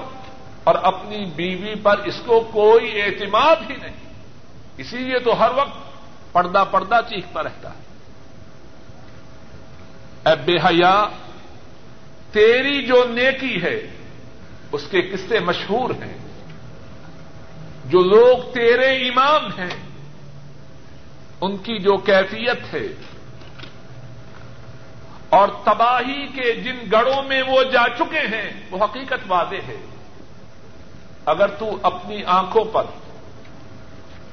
اور 0.70 0.78
اپنی 0.84 1.26
بیوی 1.26 1.76
پر 1.76 1.98
اس 1.98 2.22
کو 2.26 2.50
کوئی 2.54 3.02
اعتماد 3.02 3.56
ہی 3.70 3.76
نہیں۔ 3.76 3.96
اسی 4.78 4.98
لیے 4.98 5.20
تو 5.20 5.40
ہر 5.40 5.50
وقت 5.56 5.78
پردہ 6.32 6.64
پردہ 6.72 7.00
چیختا 7.10 7.44
رہتا 7.44 7.70
ہے۔ 7.70 7.80
اے 10.30 10.36
بے 10.46 10.58
حیا، 10.58 11.06
تیری 12.32 12.86
جو 12.86 13.04
نیکی 13.10 13.64
ہے، 13.64 13.90
اس 14.72 14.88
کے 14.92 15.02
قصے 15.02 15.40
مشہور 15.40 15.90
ہیں۔ 15.90 16.18
جو 17.86 18.04
لوگ 18.04 18.54
تیرے 18.54 19.08
امام 19.10 19.46
ہیں، 19.46 19.80
ان 21.42 21.58
کی 21.58 21.80
جو 21.80 21.98
کیفیت 21.98 22.74
ہے۔ 22.74 22.88
اور 25.30 25.48
تباہی 25.64 26.28
کے 26.28 26.54
جن 26.54 26.78
گڑوں 26.92 27.24
میں 27.24 27.44
وہ 27.48 27.64
جا 27.64 27.90
چکے 27.98 28.20
ہیں، 28.20 28.50
وہ 28.72 28.84
حقیقت 28.84 29.20
واضح 29.28 29.56
ہے۔ 29.68 29.86
اگر 31.26 31.48
تو 31.48 31.78
اپنی 31.84 32.24
آنکھوں 32.24 32.66
پر 32.66 32.84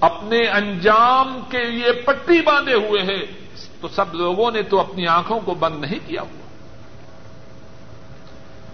اپنے 0.00 0.48
انجام 0.48 1.40
کے 1.48 1.64
لیے 1.64 1.92
پٹی 1.92 2.42
باندھے 2.42 2.74
ہوئے 2.74 3.02
ہیں، 3.02 3.26
تو 3.80 3.88
سب 3.88 4.14
لوگوں 4.14 4.50
نے 4.50 4.62
تو 4.62 4.80
اپنی 4.80 5.06
آنکھوں 5.06 5.40
کو 5.40 5.54
بند 5.54 5.80
نہیں 5.80 5.98
کیا 6.06 6.22
ہوا۔ 6.22 6.46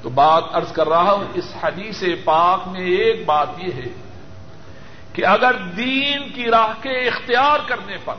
تو 0.03 0.09
بات 0.09 0.45
ارض 0.55 0.73
کر 0.73 0.89
رہا 0.89 1.13
ہوں، 1.13 1.25
اس 1.35 1.55
حدیث 1.63 2.05
پاک 2.25 2.69
میں 2.69 2.81
ایک 2.81 3.27
بات 3.27 3.49
یہ 3.59 3.73
ہے 3.73 3.89
کہ 5.13 5.27
اگر 5.27 5.55
دین 5.77 6.33
کی 6.33 6.45
راہ 6.45 6.83
کے 6.83 7.09
اختیار 7.09 7.59
کرنے 7.67 7.97
پر 8.05 8.15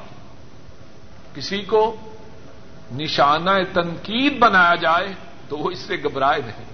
کسی 1.33 1.61
کو 1.61 1.95
نشانہ 2.91 3.51
تنقید 3.73 4.39
بنایا 4.39 4.75
جائے، 4.75 5.13
تو 5.49 5.57
وہ 5.57 5.71
اس 5.71 5.79
سے 5.79 5.95
گھبرائے 5.95 6.41
نہیں۔ 6.45 6.72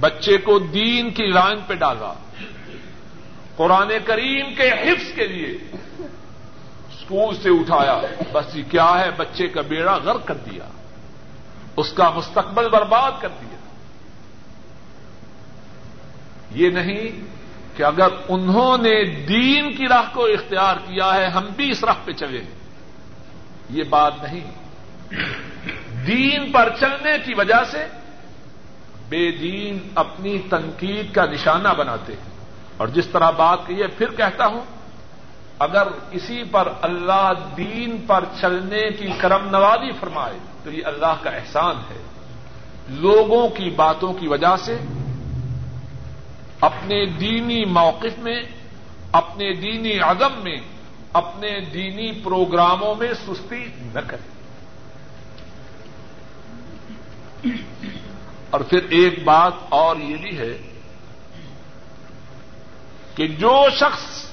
بچے 0.00 0.36
کو 0.36 0.58
دین 0.58 1.10
کی 1.10 1.26
لائن 1.26 1.58
پہ 1.66 1.74
ڈالا۔ 1.74 2.14
قرآن 3.56 3.88
کریم 4.04 4.54
کے 4.54 4.70
حفظ 4.70 5.14
کے 5.14 5.26
لیے 5.26 5.58
اسکول 6.88 7.36
سے 7.36 7.48
اٹھایا۔ 7.48 8.00
بس 8.32 8.56
یہ 8.56 8.62
کیا 8.70 9.00
ہے؟ 9.00 9.10
بچے 9.10 9.48
کا 9.48 9.60
بیڑا 9.60 9.96
غرق 9.96 10.26
کر 10.26 10.34
دیا۔ 10.34 10.64
اس 11.76 11.92
کا 11.92 12.10
مستقبل 12.10 12.68
برباد 12.68 13.12
کر 13.20 13.28
دیا۔ 13.28 13.56
یہ 16.54 16.70
نہیں 16.70 17.20
کہ 17.76 17.82
اگر 17.82 18.08
انہوں 18.28 18.78
نے 18.78 19.04
دین 19.04 19.76
کی 19.76 19.88
راہ 19.88 20.14
کو 20.14 20.24
اختیار 20.26 20.76
کیا 20.76 21.14
ہے، 21.14 21.26
ہم 21.26 21.46
بھی 21.56 21.70
اس 21.70 21.84
راہ 21.84 21.94
پہ 22.04 22.12
چلے۔ 22.12 22.38
ہیں 22.38 22.58
یہ 23.70 23.84
بات 23.84 24.12
نہیں۔ 24.22 24.50
دین 26.06 26.52
پر 26.52 26.72
چلنے 26.80 27.10
کی 27.24 27.34
وجہ 27.34 27.64
سے 27.70 27.86
بے 29.08 29.30
دین 29.30 29.78
اپنی 29.94 30.38
تنقید 30.38 31.14
کا 31.14 31.26
نشانہ 31.26 31.68
بناتے 31.68 32.12
ہیں۔ 32.12 32.30
اور 32.76 32.88
جس 32.88 33.06
طرح 33.06 33.30
بات 33.30 33.58
کی 33.66 33.82
ہے، 33.82 33.86
پھر 33.86 34.08
کہتا 34.08 34.46
ہوں، 34.46 34.60
اگر 35.58 35.88
کسی 36.10 36.42
پر 36.50 36.72
اللہ 36.82 37.32
دین 37.56 38.04
پر 38.06 38.24
چلنے 38.40 38.90
کی 38.90 39.06
کرم 39.18 39.48
نوازی 39.50 39.90
فرمائے، 40.00 40.38
تو 40.64 40.70
یہ 40.70 40.82
اللہ 40.84 41.14
کا 41.22 41.30
احسان 41.30 41.76
ہے۔ 41.76 42.02
لوگوں 42.88 43.48
کی 43.48 43.70
باتوں 43.70 44.12
کی 44.12 44.28
وجہ 44.28 44.56
سے، 44.56 44.78
اپنے 46.60 47.06
دینی 47.06 47.64
موقف 47.64 48.18
میں، 48.18 48.42
اپنے 49.12 49.54
دینی 49.54 49.98
عدم 49.98 50.42
میں، 50.42 50.56
اپنے 51.12 51.60
دینی 51.60 52.12
پروگراموں 52.12 52.94
میں 52.94 53.12
سستی 53.12 53.64
نہ 53.94 54.00
کریں۔ 54.06 54.38
اور 58.50 58.60
پھر 58.60 58.80
ایک 58.90 59.24
بات 59.24 59.52
اور 59.68 59.96
یہ 59.96 60.16
بھی 60.16 60.38
ہے 60.38 60.72
کہ 63.14 63.26
جو 63.26 63.66
شخص 63.76 64.24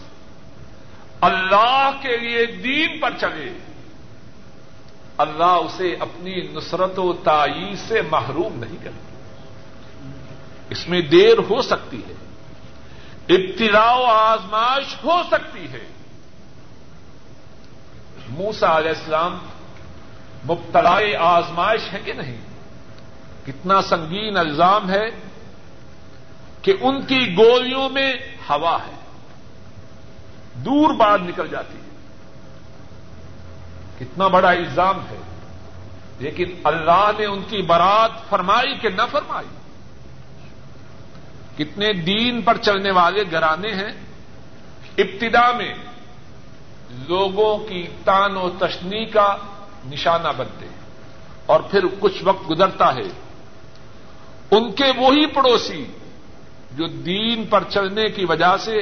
اللہ 1.22 1.90
کے 2.02 2.18
لیے 2.18 2.46
دین 2.46 3.00
پر 3.00 3.10
چلے، 3.20 3.58
اللہ 5.18 5.44
اسے 5.44 5.96
اپنی 6.00 6.36
نصرت 6.36 7.00
و 7.00 7.14
تائید 7.14 7.78
سے 7.88 8.02
محروم 8.02 8.60
نہیں 8.60 8.78
کرتا۔ 8.84 9.16
اس 10.70 10.88
میں 10.88 11.02
دیر 11.02 11.38
ہو 11.38 11.62
سکتی 11.62 12.02
ہے 12.10 12.14
ابتدا 13.30 13.94
و 13.96 14.06
آزمائش 14.06 15.04
ہو 15.04 15.22
سکتی 15.32 15.68
ہے۔ 15.72 15.88
موسا 18.30 18.78
علیہ 18.78 18.90
السلام 18.90 19.38
مبتلا 20.46 20.98
آزمائش 21.20 21.82
ہے 21.94 22.00
کہ 22.06 22.14
نہیں؟ 22.14 22.38
کتنا 23.46 23.82
سنگین 23.82 24.38
الزام 24.38 24.90
ہے 24.90 25.10
کہ 26.62 26.74
ان 26.82 27.02
کی 27.02 27.36
گولیوں 27.38 27.90
میں 27.90 28.14
ہوا 28.50 28.78
ہے۔ 28.88 28.94
دور 30.54 30.94
بعد 30.94 31.18
نکل 31.22 31.48
جاتی 31.48 31.78
ہے۔ 31.78 31.98
کتنا 34.00 34.28
بڑا 34.28 34.52
الزام 34.52 35.00
ہے۔ 35.00 35.18
لیکن 36.20 36.46
اللہ 36.64 37.12
نے 37.20 37.26
ان 37.26 37.44
کی 37.50 37.62
برات 37.62 38.30
فرمائی 38.30 38.78
کہ 38.82 38.90
نہ 38.90 39.02
فرمائی۔ 39.12 39.48
کتنے 41.58 41.94
دین 41.94 42.42
پر 42.42 42.58
چلنے 42.58 42.92
والے 42.92 43.24
گرانے 43.32 43.72
ہیں۔ 43.72 43.94
ابتدا 44.98 45.52
میں 45.52 45.74
لوگوں 46.90 47.58
کی 47.58 47.88
تان 48.06 48.38
و 48.38 48.50
تشنی 48.50 49.06
کا 49.06 49.38
نشانہ 49.86 50.28
بنتے 50.38 50.66
ہیں 50.66 50.90
اور 51.46 51.60
پھر 51.60 51.86
کچھ 52.00 52.24
وقت 52.24 52.50
گزرتا 52.50 52.96
ہے۔ 52.96 53.25
ان 54.52 54.72
کے 54.72 54.86
وہی 54.98 55.26
پڑوسی 55.26 55.86
جو 56.72 56.88
دین 56.88 57.46
پر 57.46 57.64
چلنے 57.70 58.06
کی 58.06 58.26
وجہ 58.26 58.58
سے 58.60 58.76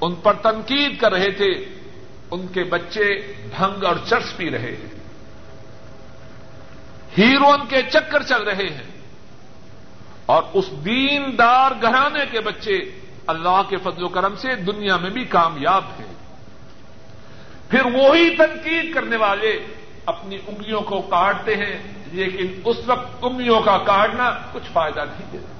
ان 0.00 0.14
پر 0.14 0.32
تنقید 0.32 1.00
کر 1.00 1.12
رہے 1.12 1.30
تھے، 1.30 1.64
ان 2.30 2.46
کے 2.46 2.64
بچے 2.64 3.32
بھنگ 3.56 3.84
اور 3.84 3.96
چرس 4.04 4.36
پی 4.36 4.50
رہے 4.50 4.76
ہیں۔ 4.76 5.00
ہیرون 7.18 7.60
کے 7.68 7.82
چکر 7.82 8.22
چل 8.22 8.42
رہے 8.42 8.66
ہیں۔ 8.66 9.00
اور 10.26 10.42
اس 10.52 10.70
دیندار 10.84 11.70
گھرانے 11.82 12.20
کے 12.30 12.40
بچے 12.40 12.78
اللہ 13.26 13.62
کے 13.68 13.76
فضل 13.76 14.02
و 14.02 14.08
کرم 14.08 14.36
سے 14.36 14.54
دنیا 14.54 14.96
میں 14.96 15.10
بھی 15.10 15.24
کامیاب 15.24 15.84
ہیں۔ 15.84 16.14
پھر 17.68 17.86
وہی 17.86 18.36
تنقید 18.36 18.94
کرنے 18.94 19.16
والے 19.16 19.60
اپنی 20.06 20.38
انگلیوں 20.46 20.80
کو 20.80 21.00
کاٹتے 21.00 21.54
ہیں۔ 21.54 21.99
لیکن 22.10 22.60
اس 22.64 22.76
وقت 22.86 23.24
انگلیوں 23.24 23.60
کا 23.60 23.78
کاٹنا 23.78 24.30
کچھ 24.52 24.70
فائدہ 24.72 25.00
نہیں 25.00 25.30
دیتا 25.32 25.52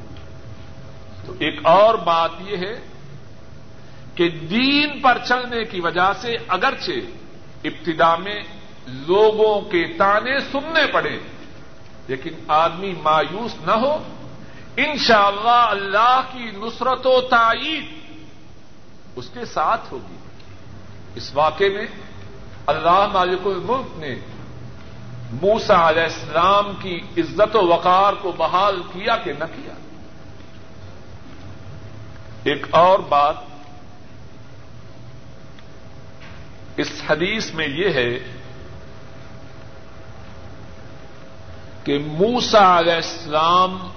تو 1.27 1.35
ایک 1.39 1.61
اور 1.63 1.95
بات 1.95 2.31
یہ 2.47 2.57
ہے 2.57 2.75
کہ 4.15 4.29
دین 4.29 5.01
پر 5.01 5.19
چلنے 5.29 5.65
کی 5.65 5.81
وجہ 5.81 6.13
سے 6.21 6.37
اگرچہ 6.49 6.93
ابتدا 7.65 8.17
میں 8.17 8.41
لوگوں 8.87 9.61
کے 9.61 9.87
تانے 9.99 10.39
سننے 10.53 10.87
پڑے، 10.93 11.19
لیکن 12.09 12.31
آدمی 12.49 12.93
مایوس 13.03 13.55
نہ 13.67 13.73
ہو، 13.73 13.97
انشاءاللہ 14.77 15.49
اللہ 15.49 15.99
اللہ 15.99 16.21
کی 16.33 16.51
نصرت 16.57 17.07
و 17.07 17.21
تائید 17.21 17.85
اس 19.17 19.29
کے 19.35 19.45
ساتھ 19.45 19.93
ہوگی۔ 19.93 20.17
اس 21.15 21.35
واقعے 21.35 21.69
میں 21.69 21.87
اللہ 22.67 23.07
مالک 23.13 23.47
الملک 23.47 23.99
نے 23.99 24.15
موسا 25.33 25.89
علیہ 25.89 26.03
السلام 26.03 26.73
کی 26.81 27.01
عزت 27.19 27.57
و 27.57 27.67
وقار 27.67 28.13
کو 28.13 28.33
بحال 28.33 28.83
کیا 28.93 29.17
کہ 29.17 29.33
نہ 29.33 29.45
کیا؟ 29.45 29.75
ایک 32.45 32.67
اور 32.71 32.99
بات 32.99 33.35
اس 36.77 37.03
حدیث 37.11 37.55
میں 37.55 37.69
یہ 37.69 37.93
ہے 37.93 38.19
کہ 41.85 41.99
موسا 41.99 42.79
علیہ 42.79 42.93
السلام 42.93 43.89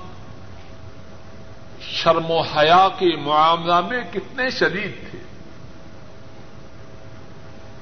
شرم 1.81 2.31
و 2.31 2.41
حیا 2.41 2.87
کے 2.99 3.15
معاملہ 3.15 3.81
میں 3.81 4.01
کتنے 4.13 4.49
شدید 4.49 5.11
تھے۔ 5.11 5.19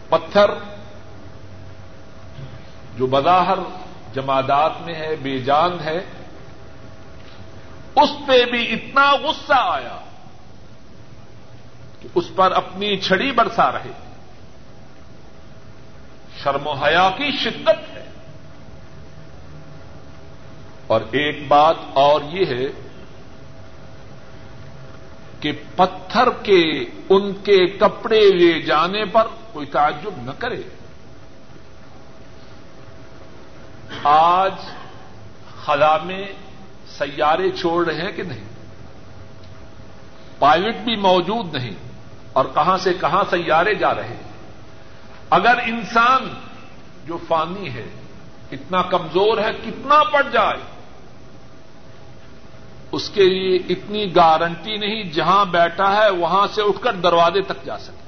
پتھر 0.09 0.51
جو 2.97 3.07
بظاہر 3.07 3.57
جمادات 4.13 4.71
میں 4.81 4.95
ہے، 4.95 5.15
بے 5.15 5.37
جان 5.37 5.79
ہے، 5.83 5.97
اس 7.95 8.09
پہ 8.27 8.45
بھی 8.45 8.73
اتنا 8.73 9.15
غصہ 9.15 9.53
آیا 9.53 9.97
کہ 12.01 12.07
اس 12.15 12.25
پر 12.35 12.51
اپنی 12.51 12.97
چھڑی 12.97 13.31
برسا 13.31 13.71
رہے۔ 13.71 13.91
شرم 16.43 16.67
و 16.67 16.71
حیا 16.71 17.09
کی 17.17 17.31
شدت 17.43 17.93
ہے۔ 17.93 18.05
اور 20.87 21.01
ایک 21.01 21.47
بات 21.47 21.75
اور 21.93 22.21
یہ 22.29 22.45
ہے 22.45 22.89
کہ 25.39 25.51
پتھر 25.75 26.29
کے 26.43 26.85
ان 27.09 27.33
کے 27.33 27.67
کپڑے 27.67 28.29
لے 28.29 28.61
جانے 28.61 29.05
پر 29.05 29.27
کوئی 29.51 29.65
تعجب 29.65 30.11
نہ 30.17 30.31
کرے۔ 30.39 30.61
آج 34.03 34.53
خلا 35.65 35.97
میں 35.97 36.25
سیارے 36.97 37.51
چھوڑ 37.51 37.85
رہے 37.85 38.01
ہیں 38.01 38.11
کہ 38.11 38.23
نہیں؟ 38.23 38.43
پائلٹ 40.39 40.75
بھی 40.75 40.95
موجود 40.95 41.55
نہیں 41.55 41.73
اور 42.33 42.45
کہاں 42.45 42.77
سے 42.77 42.93
کہاں 42.93 43.23
سیارے 43.29 43.73
جا 43.73 43.95
رہے 43.95 44.07
ہیں؟ 44.07 44.31
اگر 45.29 45.59
انسان 45.65 46.33
جو 47.05 47.17
فانی 47.27 47.73
ہے 47.73 47.89
اتنا 48.51 48.81
کمزور 48.81 49.37
ہے، 49.37 49.51
کتنا 49.65 50.03
پڑ 50.03 50.23
جائے، 50.31 50.57
اس 52.91 53.09
کے 53.09 53.23
لیے 53.23 53.55
اتنی 53.69 54.15
گارنٹی 54.15 54.77
نہیں، 54.77 55.03
جہاں 55.03 55.45
بیٹھا 55.45 55.95
ہے، 55.95 56.09
وہاں 56.09 56.47
سے 56.55 56.61
اٹھ 56.61 56.81
کر 56.81 56.93
دروازے 56.93 57.41
تک 57.41 57.65
جا 57.65 57.77
سکے۔ 57.77 58.01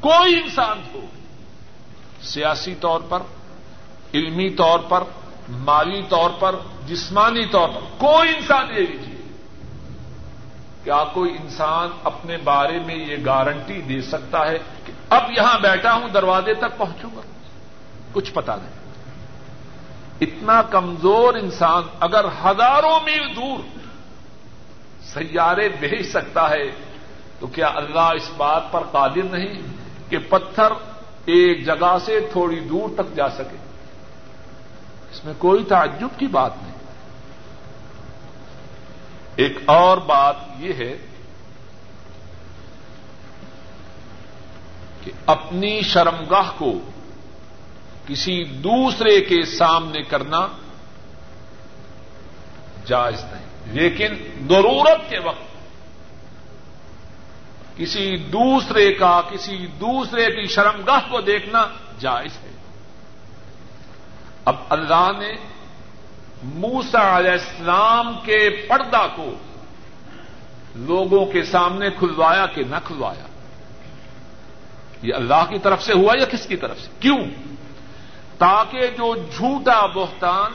کوئی 0.00 0.40
انسان 0.40 0.80
ہو، 0.94 1.00
سیاسی 2.22 2.74
طور 2.74 3.00
پر 3.08 3.18
علمی 4.14 4.50
طور 4.50 4.78
پر، 4.88 5.04
مالی 5.48 6.02
طور 6.08 6.30
پر، 6.38 6.54
جسمانی 6.86 7.46
طور 7.46 7.68
پر، 7.68 7.80
کوئی 7.98 8.28
انسان 8.28 8.66
یہ 8.70 8.78
لیجیے 8.78 9.12
کیا 10.84 11.04
کوئی 11.12 11.30
انسان 11.30 11.88
اپنے 12.04 12.36
بارے 12.36 12.78
میں 12.86 12.94
یہ 12.94 13.16
گارنٹی 13.26 13.80
دے 13.80 14.02
سکتا 14.02 14.46
ہے 14.46 14.58
کہ 14.84 14.92
اب 15.10 15.30
یہاں 15.36 15.58
بیٹھا 15.58 15.94
ہوں، 15.94 16.08
دروازے 16.08 16.54
تک 16.54 16.78
پہنچوں 16.78 17.10
گا؟ 17.16 17.20
کچھ 18.12 18.32
پتا 18.32 18.56
نہیں۔ 18.56 18.82
اتنا 20.20 20.62
کمزور 20.62 21.34
انسان 21.34 21.82
اگر 22.00 22.24
ہزاروں 22.44 23.00
میل 23.04 23.36
دور 23.36 23.78
سیارے 25.04 25.68
بھیج 25.68 26.06
سکتا 26.06 26.50
ہے، 26.50 26.70
تو 27.40 27.46
کیا 27.46 27.66
اللہ 27.74 28.10
اس 28.14 28.30
بات 28.36 28.72
پر 28.72 28.80
قادر 28.80 29.22
نہیں 29.22 29.62
کہ 30.08 30.18
پتھر 30.18 30.72
ایک 31.24 31.66
جگہ 31.66 31.96
سے 32.04 32.20
تھوڑی 32.32 32.60
دور 32.60 32.88
تک 32.94 33.16
جا 33.16 33.28
سکے؟ 33.28 33.71
اس 35.12 35.24
میں 35.24 35.34
کوئی 35.38 35.64
تعجب 35.64 36.08
کی 36.18 36.26
بات 36.26 36.52
نہیں۔ 36.62 36.72
ایک 39.36 39.58
اور 39.64 39.98
بات 39.98 40.36
یہ 40.58 40.72
ہے 40.72 40.96
کہ 45.04 45.12
اپنی 45.26 45.82
شرمگاہ 45.82 46.50
کو 46.58 46.72
کسی 48.06 48.44
دوسرے 48.44 49.20
کے 49.20 49.44
سامنے 49.44 50.02
کرنا 50.02 50.46
جائز 52.84 53.24
نہیں۔ 53.24 53.72
لیکن 53.72 54.14
ضرورت 54.48 55.10
کے 55.10 55.18
وقت 55.18 55.52
کسی 57.76 58.16
دوسرے 58.16 58.92
کا، 58.92 59.20
کسی 59.30 59.66
دوسرے 59.66 60.26
کی 60.26 60.46
شرمگاہ 60.46 61.00
کو 61.10 61.20
دیکھنا 61.20 61.66
جائز 61.98 62.38
اب 64.44 64.56
اللہ 64.68 65.10
نے 65.18 65.34
موسا 66.42 67.18
علیہ 67.18 67.30
السلام 67.30 68.18
کے 68.24 68.66
پردہ 68.68 69.06
کو 69.14 69.34
لوگوں 70.74 71.26
کے 71.26 71.42
سامنے 71.42 71.90
کھلوایا 71.98 72.46
کہ 72.46 72.62
نہ 72.70 72.76
کھلوایا؟ 72.84 73.26
یہ 75.02 75.14
اللہ 75.14 75.44
کی 75.48 75.58
طرف 75.58 75.82
سے 75.82 75.92
ہوا 75.92 76.14
یا 76.18 76.24
کس 76.24 76.46
کی 76.46 76.56
طرف 76.56 76.80
سے؟ 76.80 76.88
کیوں؟ 77.00 77.24
تاکہ 78.38 78.86
جو 78.86 79.14
جھوٹا 79.36 79.86
بہتان 79.86 80.52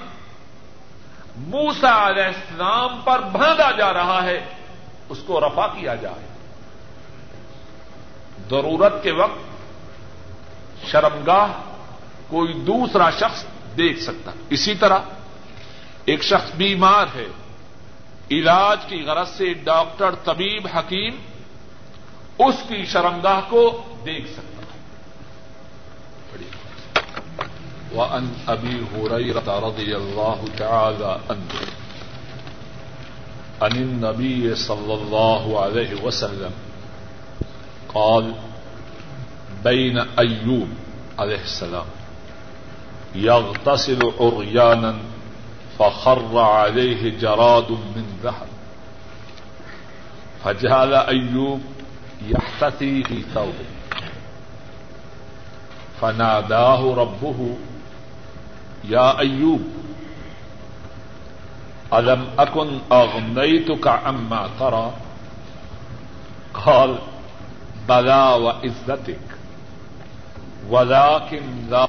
موسا 1.35 2.07
علیہ 2.07 2.23
السلام 2.23 3.01
پر 3.03 3.19
باندھا 3.19 3.71
جا 3.71 3.93
رہا 3.93 4.23
ہے، 4.23 4.45
اس 5.09 5.17
کو 5.25 5.39
رفا 5.39 5.67
کیا 5.67 5.95
جائے۔ 5.95 6.27
ضرورت 8.49 9.03
کے 9.03 9.11
وقت 9.11 9.39
شرمگاہ 10.87 11.47
کوئی 12.27 12.53
دوسرا 12.53 13.09
شخص 13.09 13.43
دیکھ 13.77 13.99
سکتا۔ 13.99 14.31
اسی 14.49 14.75
طرح 14.75 14.99
ایک 16.05 16.23
شخص 16.23 16.55
بیمار 16.55 17.05
ہے، 17.15 17.27
علاج 18.31 18.85
کی 18.85 19.01
غرض 19.01 19.29
سے 19.29 19.53
ڈاکٹر 19.53 20.15
طبیب 20.23 20.67
حکیم 20.75 21.15
اس 22.39 22.55
کی 22.67 22.85
شرمگاہ 22.85 23.41
کو 23.49 23.83
دیکھ 24.05 24.27
سکتا۔ 24.27 24.43
وأن 27.95 28.33
أبي 28.47 28.79
هريرة 28.95 29.69
رضي 29.69 29.93
الله 29.93 30.45
تعالى 30.57 31.11
عنه 31.29 31.63
عن 33.59 33.71
النبي 33.71 34.55
صلى 34.55 34.93
الله 34.93 35.59
عليه 35.61 36.03
وسلم 36.03 36.51
قال 37.87 38.31
بين 39.63 39.99
أيوب 39.99 40.69
عليه 41.17 41.43
السلام۔ 41.43 41.96
يغتسل 43.17 44.13
عريانا 44.19 44.95
فخر 45.79 46.37
عليه 46.37 47.19
جراد 47.19 47.71
من 47.71 48.19
ذهب. 48.23 48.47
فجعل 50.43 50.93
أيوب 50.93 51.61
يحتثي 52.27 53.03
في 53.03 53.21
ثوبه. 53.21 53.67
فناداه 56.01 56.93
ربه، 56.95 57.57
يا 58.83 59.19
أيوب، 59.19 59.61
ألم 61.93 62.27
أكن 62.39 62.79
أغنيتك 62.91 63.87
عما 63.87 64.49
ترى؟ 64.59 64.93
قال 66.53 66.97
بلا 67.89 68.33
وعزتك، 68.35 69.19
ولكن 70.69 71.41
لا 71.69 71.86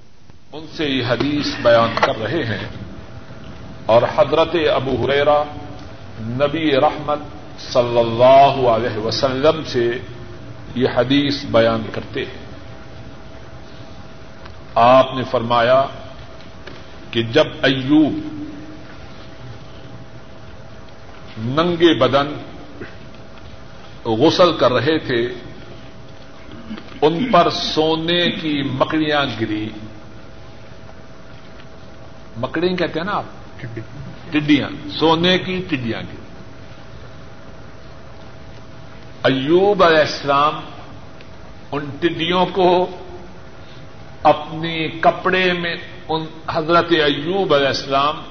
ان 0.53 0.67
سے 0.77 0.85
یہ 0.85 1.05
حدیث 1.09 1.47
بیان 1.63 1.91
کر 2.01 2.19
رہے 2.19 2.45
ہیں 2.45 2.69
اور 3.87 4.03
حضرت 4.17 4.57
ابو 4.75 5.05
حریرا 5.05 5.43
نبی 6.21 6.77
رحمت 6.77 7.19
صلی 7.59 7.99
اللہ 7.99 8.69
علیہ 8.69 8.99
وسلم 8.99 9.65
سے 9.65 9.99
یہ 10.75 10.89
حدیث 10.95 11.45
بیان 11.45 11.83
کرتے 11.93 12.21
ہیں۔ 12.21 12.47
آپ 14.75 15.07
نے 15.17 15.23
فرمایا 15.31 15.85
کہ 17.11 17.23
جب 17.23 17.47
ایوب 17.63 18.13
ننگے 21.39 21.99
بدن 21.99 22.27
غسل 24.05 24.57
کر 24.57 24.73
رہے 24.73 24.99
تھے، 24.99 25.29
ان 27.03 27.33
پر 27.33 27.51
سونے 27.51 28.31
کی 28.31 28.63
مکڑیاں 28.63 29.27
گری۔ 29.41 29.69
مکڑی 32.39 32.77
کہتے 32.77 32.99
ہیں 32.99 33.07
نا 33.07 33.13
آپ؟ 33.13 33.25
ٹڈیاں، 34.31 34.89
سونے 34.89 35.39
کی 35.39 35.65
ٹڈیاں 35.69 36.01
گری 36.01 36.17
ایوب 39.25 39.85
علیہ 39.85 39.99
السلام 39.99 40.61
ان 41.73 41.85
ٹڈیوں 42.01 42.47
کو 42.47 42.87
اپنی 44.23 44.89
کپڑے 44.89 45.53
میں 45.53 45.77
ان 46.09 46.27
حضرت 46.51 46.87
ایوب 46.91 47.55
علیہ 47.55 47.67
السلام 47.67 48.23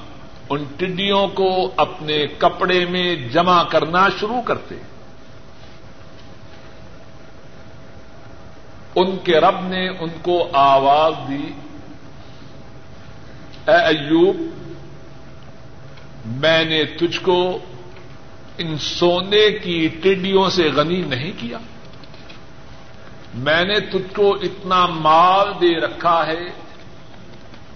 ان 0.49 0.63
ٹڈیوں 0.77 1.27
کو 1.27 1.71
اپنے 1.77 2.25
کپڑے 2.37 2.85
میں 2.85 3.15
جمع 3.15 3.63
کرنا 3.63 4.07
شروع 4.19 4.41
کرتے۔ 4.41 4.75
ان 8.95 9.17
کے 9.23 9.39
رب 9.39 9.67
نے 9.67 9.89
ان 9.89 10.09
کو 10.21 10.49
آواز 10.53 11.13
دی۔ 11.27 11.51
اے 13.67 13.75
ایوب، 13.75 14.37
میں 16.25 16.65
نے 16.65 16.83
تجھ 16.83 17.19
کو 17.21 17.59
ان 18.57 18.77
سونے 18.77 19.51
کی 19.51 19.87
ٹڈیوں 19.87 20.49
سے 20.49 20.69
غنی 20.75 21.01
نہیں 21.01 21.31
کیا۔ 21.37 21.57
میں 23.33 23.63
نے 23.63 23.79
تجھ 23.79 24.15
کو 24.15 24.33
اتنا 24.33 24.85
مال 24.85 25.51
دے 25.61 25.79
رکھا 25.79 26.27
ہے، 26.27 26.39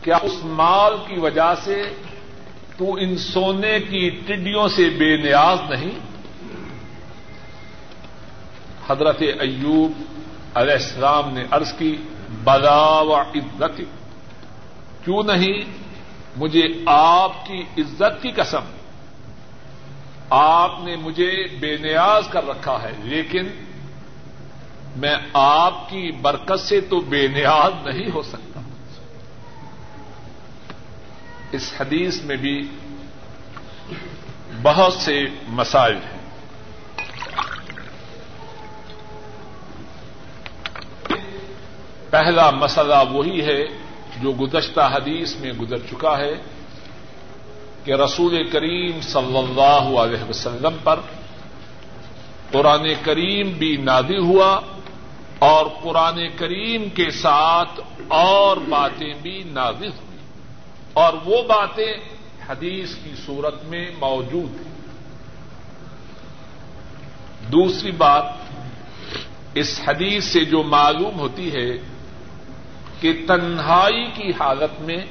کیا 0.02 0.18
اس 0.22 0.38
مال 0.44 0.94
کی 1.08 1.20
وجہ 1.20 1.54
سے 1.64 1.82
تو 2.78 2.94
ان 2.94 3.18
سونے 3.18 3.80
کی 3.80 4.10
ٹڈیوں 4.10 4.68
سے 4.68 4.90
بے 4.90 5.18
نیاز 5.18 5.70
نہیں؟ 5.70 6.00
حضرت 8.90 9.22
ایوب 9.40 9.92
علیہ 10.54 10.74
السلام 10.74 11.34
نے 11.34 11.44
عرض 11.52 11.74
کی، 11.74 11.96
بلا 12.44 13.02
و 13.02 13.16
عزت 13.16 13.82
کیوں 15.06 15.24
نہیں؟ 15.24 15.81
مجھے 16.38 16.68
آپ 16.86 17.46
کی 17.46 17.64
عزت 17.78 18.22
کی 18.22 18.32
قسم، 18.32 18.62
آپ 20.30 20.72
نے 20.84 20.96
مجھے 20.96 21.48
بے 21.60 21.78
نیاز 21.78 22.28
کر 22.30 22.48
رکھا 22.48 22.82
ہے، 22.82 22.92
لیکن 23.04 23.48
میں 24.96 25.16
آپ 25.34 25.90
کی 25.90 26.12
برکت 26.12 26.60
سے 26.60 26.82
تو 26.82 27.00
بے 27.00 27.28
نیاز 27.28 27.88
نہیں 27.88 28.12
ہو 28.14 28.22
سکتا۔ 28.22 28.62
اس 31.52 31.74
حدیث 31.80 32.22
میں 32.22 32.36
بھی 32.36 32.70
بہت 34.62 34.94
سے 34.94 35.26
مسائل 35.48 35.96
ہیں۔ 35.96 36.22
پہلا 42.10 42.50
مسئلہ 42.52 42.96
وہی 43.12 43.42
ہے 43.46 43.81
جو 44.22 44.32
گزشتہ 44.32 44.82
حدیث 44.94 45.36
میں 45.36 45.52
گزر 45.52 45.78
چکا 45.78 46.18
ہے 46.18 46.34
کہ 47.84 47.92
رسول 47.92 48.50
کریم 48.50 49.02
صلی 49.02 49.38
اللہ 49.38 50.00
علیہ 50.00 50.30
وسلم 50.30 50.76
پر 50.84 51.00
قرآن 52.52 52.88
کریم 53.04 53.50
بھی 53.50 53.78
نادی 53.78 54.18
ہوا 54.18 54.60
اور 55.40 55.66
قرآن 55.82 56.20
کریم 56.36 56.90
کے 56.90 57.12
ساتھ 57.12 57.82
اور 58.08 58.58
باتیں 58.58 59.14
بھی 59.22 59.44
نازل 59.46 59.88
ہوئی 59.88 60.18
اور 60.94 61.14
وہ 61.26 61.42
باتیں 61.44 61.94
حدیث 62.50 62.96
کی 62.96 63.12
صورت 63.26 63.64
میں 63.64 63.92
موجود 64.00 64.52
ہیں۔ 64.56 64.72
دوسری 67.52 67.92
بات، 67.92 68.24
اس 69.54 69.82
حدیث 69.88 70.26
سے 70.26 70.46
جو 70.46 70.64
معلوم 70.64 71.20
ہوتی 71.20 71.52
ہے 71.54 71.91
کہ 73.02 73.26
تنہائی 73.28 74.06
کی 74.14 74.32
حالت 74.40 74.82
میں 74.82 75.06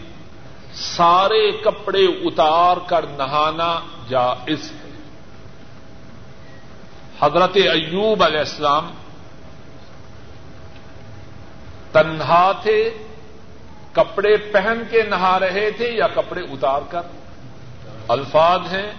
سارے 0.74 1.52
کپڑے 1.52 2.04
اتار 2.04 2.76
کر 2.86 3.04
نہانا 3.06 3.80
جائز 4.08 4.72
ہے۔ 4.72 4.90
حضرت 7.20 7.56
ایوب 7.56 8.22
علیہ 8.22 8.38
السلام 8.38 8.90
تنہا 11.92 12.52
تھے، 12.52 12.94
کپڑے 13.92 14.36
پہن 14.36 14.82
کے 14.90 15.02
نہا 15.02 15.40
رہے 15.40 15.70
تھے 15.70 15.90
یا 15.92 16.06
کپڑے 16.08 16.40
اتار 16.40 16.80
کر؟ 16.88 17.02
الفاظ 18.08 18.60
ہیں، 18.72 18.92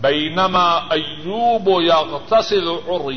بینما 0.00 0.68
ایوب 0.90 1.82
یا 1.82 2.02
تصل 2.28 2.68
اور 2.86 3.12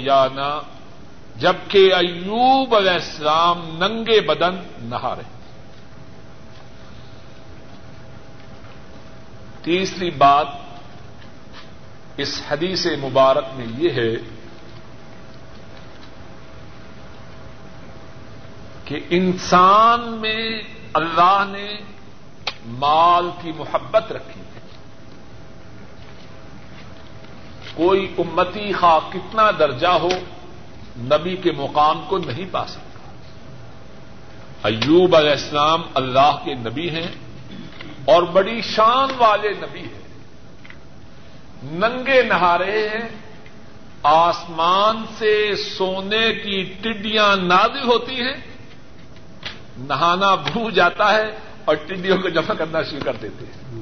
جبکہ 1.39 1.93
ایوب 1.93 2.75
علیہ 2.75 2.91
السلام 2.91 3.77
ننگے 3.77 4.21
بدن 4.21 4.55
نہا 4.77 5.15
رہے 5.15 5.39
تیسری 9.61 10.09
بات 10.09 10.47
اس 12.17 12.41
حدیث 12.51 12.85
مبارک 12.85 13.45
میں 13.55 13.65
یہ 13.77 13.89
ہے 13.89 14.15
کہ 18.85 18.99
انسان 19.09 20.01
میں 20.01 20.61
اللہ 20.93 21.43
نے 21.47 21.77
مال 22.65 23.29
کی 23.41 23.51
محبت 23.51 24.11
رکھی 24.11 24.41
ہے۔ 24.41 24.59
کوئی 27.75 28.15
امتی 28.17 28.73
خواہ 28.73 29.09
کتنا 29.13 29.51
درجہ 29.51 29.87
ہو 29.87 30.09
نبی 30.99 31.35
کے 31.35 31.51
مقام 31.51 32.01
کو 32.07 32.17
نہیں 32.17 32.45
پا 32.51 32.65
سکتا۔ 32.65 32.99
ایوب 34.63 35.15
علیہ 35.15 35.31
السلام 35.31 35.81
اللہ 35.93 36.35
کے 36.45 36.53
نبی 36.53 36.89
ہیں 36.89 37.07
اور 38.05 38.23
بڑی 38.23 38.61
شان 38.61 39.09
والے 39.17 39.49
نبی 39.49 39.79
ہیں۔ 39.79 39.99
ننگے 41.63 42.23
نہا 42.23 42.57
رہے 42.57 42.89
ہیں۔ 42.89 43.09
آسمان 44.03 45.05
سے 45.17 45.55
سونے 45.55 46.33
کی 46.33 46.73
ٹڈیاں 46.81 47.35
نازل 47.35 47.87
ہوتی 47.87 48.21
ہیں۔ 48.21 48.35
نہانا 49.77 50.35
بھو 50.35 50.69
جاتا 50.69 51.13
ہے 51.13 51.23
اور 51.65 51.75
ٹڈیوں 51.75 52.17
کو 52.17 52.29
جمع 52.29 52.53
کرنا 52.53 52.83
شروع 52.83 53.03
کر 53.03 53.13
دیتے 53.13 53.45
ہیں۔ 53.45 53.81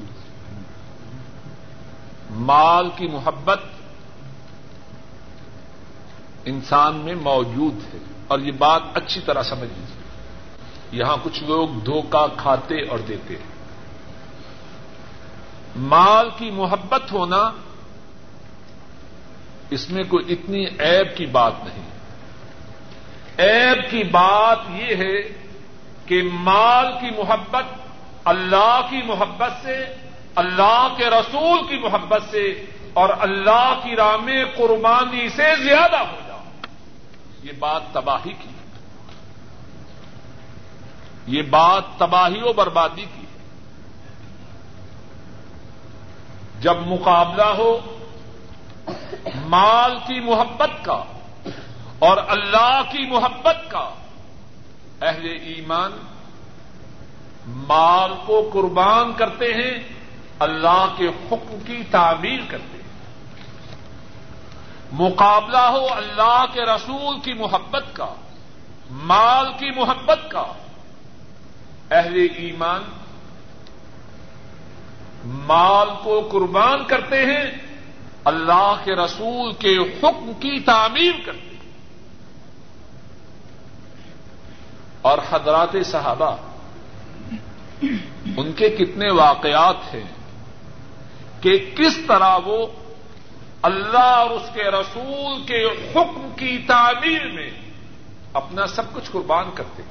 مال 2.30 2.89
کی 2.95 3.07
محبت 3.07 3.59
انسان 6.48 6.95
میں 6.95 7.16
موجود 7.16 7.93
ہے 7.93 8.00
اور 8.28 8.39
یہ 8.39 8.52
بات 8.52 8.82
اچھی 8.93 9.22
طرح 9.22 9.43
سمجھ 9.43 9.70
لیجیے 9.78 9.98
یہاں 10.91 11.18
کچھ 11.24 11.43
لوگ 11.43 11.70
دھوکہ 11.70 12.26
کھاتے 12.38 12.88
اور 12.88 13.00
دیتے 13.00 13.34
ہیں۔ 13.34 13.58
مال 15.76 16.30
کی 16.38 16.52
محبت 16.52 17.12
ہونا 17.12 17.52
اس 19.70 19.89
میں 19.89 20.04
کوئی 20.04 20.34
اتنی 20.34 20.66
ایب 20.80 21.18
کی 21.18 21.26
بات 21.26 21.54
نہیں۔ 21.64 21.89
ایب 23.38 23.91
کی 23.91 24.04
بات 24.04 24.58
یہ 24.70 24.95
ہے 24.95 25.22
کہ 26.06 26.22
مال 26.34 26.88
کی 27.02 27.10
محبت 27.18 27.64
اللہ 28.26 28.82
کی 28.89 29.02
محبت 29.06 29.52
سے، 29.64 29.86
اللہ 30.36 30.88
کے 30.98 31.06
رسول 31.06 31.68
کی 31.68 31.78
محبت 31.78 32.22
سے 32.32 32.66
اور 32.93 33.10
اللہ 33.20 33.80
کی 33.84 33.95
رام 33.95 34.30
قربانی 34.58 35.30
سے 35.30 35.64
زیادہ 35.64 36.00
ہو 36.00 36.26
یہ 37.43 37.51
بات 37.59 37.81
تباہی 37.91 38.33
کی 38.33 38.49
یہ 41.27 41.41
بات 41.41 41.83
تباہی 41.97 42.41
و 42.41 42.53
بربادی 42.53 43.05
کی 43.15 43.25
جب 46.59 46.75
مقابلہ 46.88 47.49
ہو، 47.57 47.79
مال 49.45 49.97
کی 50.07 50.19
محبت 50.19 50.85
کا 50.85 51.03
اور 51.99 52.17
اللہ 52.27 52.81
کی 52.91 53.07
محبت 53.07 53.71
کا 53.71 53.89
اہل 55.01 55.25
ایمان 55.41 55.91
مال 57.47 58.13
کو 58.25 58.49
قربان 58.53 59.13
کرتے 59.13 59.53
ہیں، 59.53 59.83
اللہ 60.39 60.85
کے 60.97 61.07
حکم 61.07 61.57
کی 61.65 61.83
تعمیر 61.91 62.39
کرتے 62.47 62.76
ہیں۔ 62.76 62.76
مقابلہ 64.91 65.57
ہو 65.57 65.88
اللہ 65.91 66.45
کے 66.53 66.61
رسول 66.61 67.19
کی 67.19 67.33
محبت 67.33 67.83
کا، 67.93 68.13
مال 68.91 69.53
کی 69.53 69.71
محبت 69.71 70.19
کا۔ 70.31 70.43
اہل 71.91 72.27
ایمان 72.35 72.83
مال 75.25 75.88
کو 76.03 76.29
قربان 76.31 76.83
کرتے 76.83 77.25
ہیں، 77.25 77.51
اللہ 78.23 78.75
کے 78.83 78.95
رسول 78.95 79.53
کے 79.53 79.77
حکم 79.77 80.31
کی 80.39 80.59
تعمیر 80.59 81.11
کرتے 81.25 81.39
ہیں۔ 81.39 81.71
اور 85.01 85.17
حضرات 85.31 85.75
صحابہ، 85.85 86.35
ان 88.38 88.51
کے 88.51 88.69
کتنے 88.69 89.11
واقعات 89.11 89.93
ہیں 89.93 90.03
کہ 91.41 91.71
کس 91.77 91.99
طرح 92.07 92.38
وہ 92.45 92.67
اللہ 93.62 93.97
اور 93.97 94.30
اس 94.30 94.49
کے 94.53 94.64
رسول 94.64 95.45
کے 95.45 95.66
حکم 95.66 96.30
کی 96.36 96.58
تعمیر 96.68 97.28
میں 97.28 97.49
اپنا 98.34 98.68
سب 98.68 98.93
کچھ 98.93 99.12
قربان 99.12 99.49
کرتے 99.55 99.84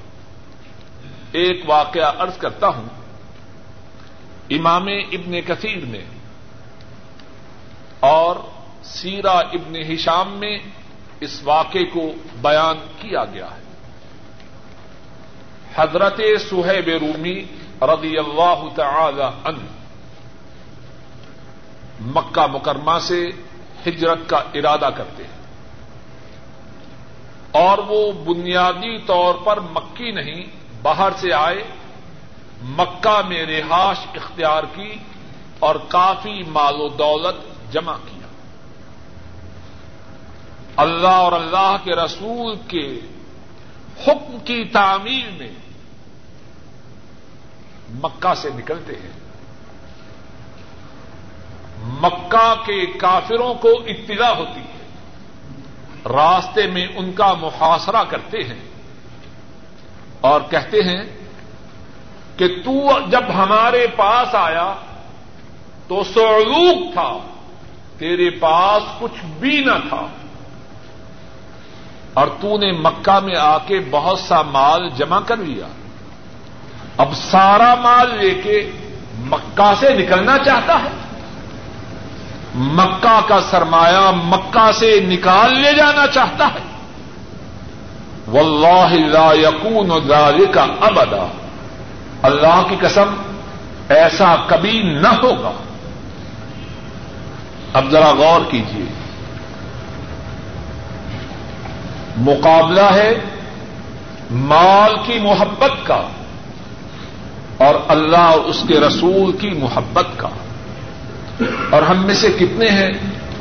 ایک 1.33 1.63
واقعہ 1.67 2.13
عرض 2.19 2.39
کرتا 2.39 2.69
ہوں۔ 2.69 2.89
امام 4.51 4.87
ابن 5.13 5.41
کثیر 5.47 5.85
میں 5.85 6.05
اور 8.01 8.37
سیرا 8.85 9.33
ابن 9.33 9.93
ہشام 9.93 10.33
میں 10.33 10.59
اس 11.21 11.41
واقعے 11.43 11.85
کو 11.85 12.13
بیان 12.43 12.77
کیا 13.01 13.25
گیا 13.25 13.47
ہے۔ 13.47 13.63
حضرت 15.75 16.21
سہیب 16.51 16.89
رومی 16.89 17.45
رضی 17.83 18.19
اللہ 18.19 18.63
تعالی 18.77 19.23
عنہ 19.23 19.65
مکہ 22.01 22.47
مکرمہ 22.47 22.99
سے 23.01 23.27
ہجرت 23.89 24.19
کا 24.27 24.37
ارادہ 24.37 24.89
کرتے 24.97 25.25
ہیں۔ 25.25 25.37
اور 27.51 27.79
وہ 27.79 28.13
بنیادی 28.13 28.99
طور 28.99 29.35
پر 29.35 29.61
مکی 29.61 30.11
نہیں، 30.11 30.47
باہر 30.83 31.11
سے 31.17 31.33
آئے، 31.33 31.65
مکہ 32.63 33.29
میں 33.29 33.47
رہائش 33.47 33.99
اختیار 34.15 34.63
کی 34.75 34.97
اور 35.59 35.75
کافی 35.89 36.43
مال 36.43 36.81
و 36.81 36.89
دولت 36.89 37.73
جمع 37.73 37.97
کیا۔ 37.97 38.27
اللہ 40.77 41.07
اور 41.07 41.33
اللہ 41.33 41.77
کے 41.85 41.93
رسول 41.93 42.57
کے 42.69 43.01
حکم 44.07 44.39
کی 44.45 44.65
تعمیر 44.65 45.31
میں 45.39 45.53
مکہ 47.91 48.35
سے 48.35 48.51
نکلتے 48.55 48.93
ہیں۔ 48.93 49.26
مکہ 51.87 52.55
کے 52.67 52.87
کافروں 52.87 53.55
کو 53.55 53.69
اطلاع 53.69 54.33
ہوتی 54.33 54.61
ہے۔ 54.61 54.77
راستے 56.09 56.67
میں 56.67 56.87
ان 56.97 57.13
کا 57.13 57.35
محاصرہ 57.35 58.05
کرتے 58.09 58.39
ہیں 58.39 58.65
اور 60.21 60.41
کہتے 60.51 60.77
ہیں 60.77 61.05
کہ 62.37 62.47
تو 62.65 62.99
جب 63.11 63.23
ہمارے 63.35 63.87
پاس 63.87 64.35
آیا 64.35 64.75
تو 65.89 66.03
سعلوک 66.15 66.93
تھا، 66.93 67.19
تیرے 67.99 68.31
پاس 68.31 68.83
کچھ 68.99 69.25
بھی 69.25 69.65
نہ 69.65 69.89
تھا۔ 69.89 70.07
اور 72.15 72.27
تو 72.41 72.59
نے 72.59 72.73
مکہ 72.73 73.25
میں 73.25 73.37
آ 73.37 73.59
کے 73.59 73.81
بہت 73.91 74.19
سا 74.19 74.43
مال 74.43 74.89
جمع 74.97 75.21
کر 75.21 75.37
لیا۔ 75.37 75.67
اب 76.97 77.09
سارا 77.15 77.75
مال 77.75 78.19
لے 78.19 78.35
کے 78.35 78.71
مکہ 79.19 79.75
سے 79.81 79.95
نکلنا 79.95 80.39
چاہتا 80.39 80.79
ہے۔ 80.79 81.06
مکہ 82.57 83.21
کا 83.29 83.41
سرمایہ 83.51 84.11
مکہ 84.25 84.71
سے 84.73 85.01
نکال 85.01 85.61
لے 85.61 85.73
جانا 85.77 86.07
چاہتا 86.07 86.47
ہے۔ 86.47 86.77
واللہ 88.31 89.07
لا 89.07 89.33
یقون 89.33 90.09
ذالک 90.09 90.59
ابدا۔ 90.59 91.27
اللہ 92.23 92.63
کی 92.69 92.77
قسم، 92.81 93.15
ایسا 93.89 94.35
کبھی 94.47 94.83
نہ 94.83 95.09
ہوگا۔ 95.09 95.53
اب 97.73 97.91
ذرا 97.91 98.11
غور 98.11 98.41
کیجیے 98.51 98.85
مقابلہ 102.17 102.95
ہے 102.95 103.15
مال 104.31 104.97
کی 105.07 105.19
محبت 105.19 105.87
کا 105.87 106.03
اور 107.59 107.75
اللہ 107.89 108.17
اور 108.17 108.41
اس 108.41 108.65
کے 108.69 108.81
رسول 108.81 109.33
کی 109.33 109.51
محبت 109.51 110.07
کا۔ 110.17 110.29
اور 111.71 111.83
ہم 111.83 112.07
میں 112.07 112.15
سے 112.15 112.29
کتنے 112.39 112.69
ہیں؟ 112.69 112.91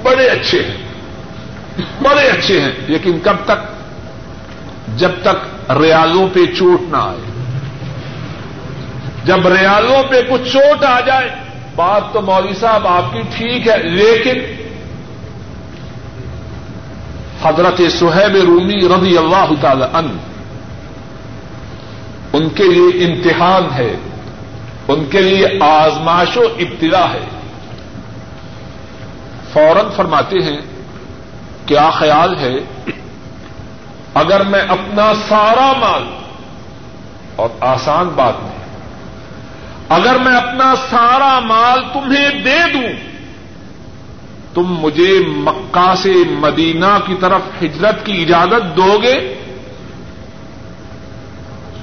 بڑے 0.03 0.27
اچھے 0.27 0.63
ہیں۔ 0.63 0.85
بڑے 2.03 2.27
اچھے 2.27 2.61
ہیں، 2.61 2.71
لیکن 2.87 3.19
کب 3.23 3.35
تک؟ 3.45 3.75
جب 4.97 5.11
تک 5.23 5.71
ریالوں 5.71 6.27
پہ 6.33 6.45
چوٹ 6.57 6.81
نہ 6.81 6.97
آئے۔ 6.97 7.31
جب 9.23 9.47
ریالوں 9.47 10.03
پہ 10.03 10.21
کچھ 10.29 10.53
چوٹ 10.53 10.83
آ 10.83 10.99
جائے، 10.99 11.29
بات 11.75 12.13
تو 12.13 12.21
مولوی 12.21 12.53
صاحب 12.53 12.87
آپ 12.87 13.13
کی 13.13 13.21
ٹھیک 13.37 13.67
ہے، 13.67 13.77
لیکن 13.83 14.39
حضرت 17.43 17.81
سہیب 17.91 18.35
رومی 18.35 18.79
رضی 18.79 19.17
اللہ 19.17 19.51
تعالی 19.61 19.83
ان 19.93 20.17
ان 22.33 22.49
کے 22.49 22.63
لیے 22.63 23.05
امتحان 23.05 23.63
ہے، 23.75 23.95
ان 24.87 25.05
کے 25.05 25.21
لیے 25.21 25.47
آزماش 25.59 26.37
و 26.37 26.41
ابتدا 26.41 27.13
ہے۔ 27.13 27.34
فوراً 29.55 29.85
فرماتے 29.95 30.43
ہیں، 30.43 30.57
کیا 31.65 31.89
خیال 31.89 32.37
ہے؟ 32.39 32.55
اگر 34.13 34.43
میں 34.43 34.59
اپنا 34.59 35.13
سارا 35.27 35.73
مال 35.77 36.03
اور 37.35 37.49
آسان 37.59 38.07
بات 38.07 38.33
نہیں۔ 38.43 38.55
اگر 39.89 40.15
میں 40.15 40.37
اپنا 40.37 40.73
سارا 40.89 41.39
مال 41.39 41.79
تمہیں 41.93 42.29
دے 42.29 42.59
دوں، 42.73 42.87
تم 44.53 44.63
مجھے 44.67 45.19
مکہ 45.27 45.93
سے 45.97 46.13
مدینہ 46.27 46.97
کی 47.05 47.15
طرف 47.19 47.41
ہجرت 47.61 48.05
کی 48.05 48.21
اجازت 48.21 48.77
دو 48.77 48.97
گے 49.03 49.35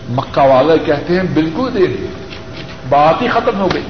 مکہ 0.08 0.40
والے 0.40 0.78
کہتے 0.78 1.16
ہیں، 1.16 1.22
بالکل 1.22 1.70
دے 1.74 1.86
دیں 1.86 2.06
بات 2.88 3.22
ہی 3.22 3.28
ختم 3.28 3.60
ہو 3.60 3.68
گئی۔ 3.74 3.84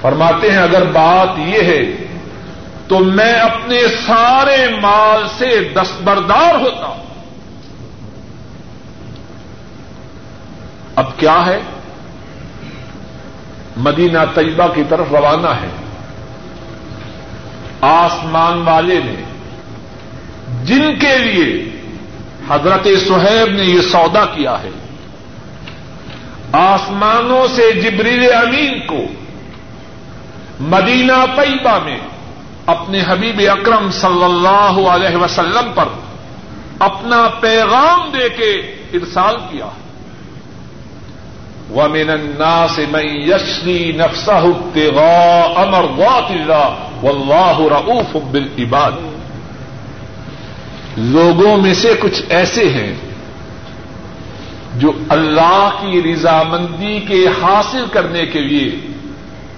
فرماتے 0.00 0.50
ہیں، 0.50 0.58
اگر 0.58 0.84
بات 0.84 1.28
یہ 1.38 1.62
ہے 1.62 2.06
تو 2.90 2.98
میں 2.98 3.32
اپنے 3.32 3.80
سارے 4.06 4.68
مال 4.82 5.28
سے 5.38 5.72
دستبردار 5.74 6.54
ہوتا 6.54 6.86
ہوں۔ 6.86 7.04
اب 10.96 11.16
کیا 11.16 11.46
ہے؟ 11.46 11.60
مدینہ 13.76 14.18
طیبہ 14.34 14.74
کی 14.74 14.82
طرف 14.88 15.06
روانہ 15.10 15.46
ہے۔ 15.46 15.68
آسمان 17.80 18.62
والے 18.62 19.00
نے 19.04 19.22
جن 20.64 20.98
کے 20.98 21.18
لیے 21.18 21.80
حضرت 22.48 22.84
سہیب 22.84 23.52
نے 23.52 23.62
یہ 23.62 23.80
سودا 23.80 24.24
کیا 24.24 24.62
ہے، 24.62 24.70
آسمانوں 26.52 27.46
سے 27.48 27.72
جبریل 27.72 28.32
امین 28.32 28.86
کو 28.86 29.00
مدینہ 30.60 31.24
طیبہ 31.36 31.78
میں 31.84 31.98
اپنے 32.70 33.02
حبیب 33.08 33.40
اکرم 33.50 33.90
صلی 33.90 34.24
اللہ 34.24 34.88
علیہ 34.88 35.16
وسلم 35.16 35.72
پر 35.74 35.84
اپنا 36.78 37.28
پیغام 37.40 38.10
دے 38.18 38.28
کے 38.28 38.50
ارسال 38.92 39.36
کیا۔ 39.50 39.66
ومن 41.74 42.10
الناس 42.10 42.78
من 42.78 43.06
يشري 43.06 43.92
نفسه 43.92 44.50
ابتغاء 44.50 45.64
مرضات 45.64 46.30
الله 46.30 46.74
والله 47.02 47.68
رؤوف 47.68 48.16
بالعباد۔ 48.30 48.92
لوگوں 50.96 51.56
میں 51.56 51.74
سے 51.74 51.94
کچھ 52.00 52.22
ایسے 52.28 52.68
ہیں 52.68 52.92
جو 54.76 54.92
اللہ 55.08 55.68
کی 55.80 56.12
رضامندی 56.12 57.00
کے 57.00 57.26
حاصل 57.42 57.84
کرنے 57.92 58.26
کے 58.26 58.40
لیے 58.40 58.78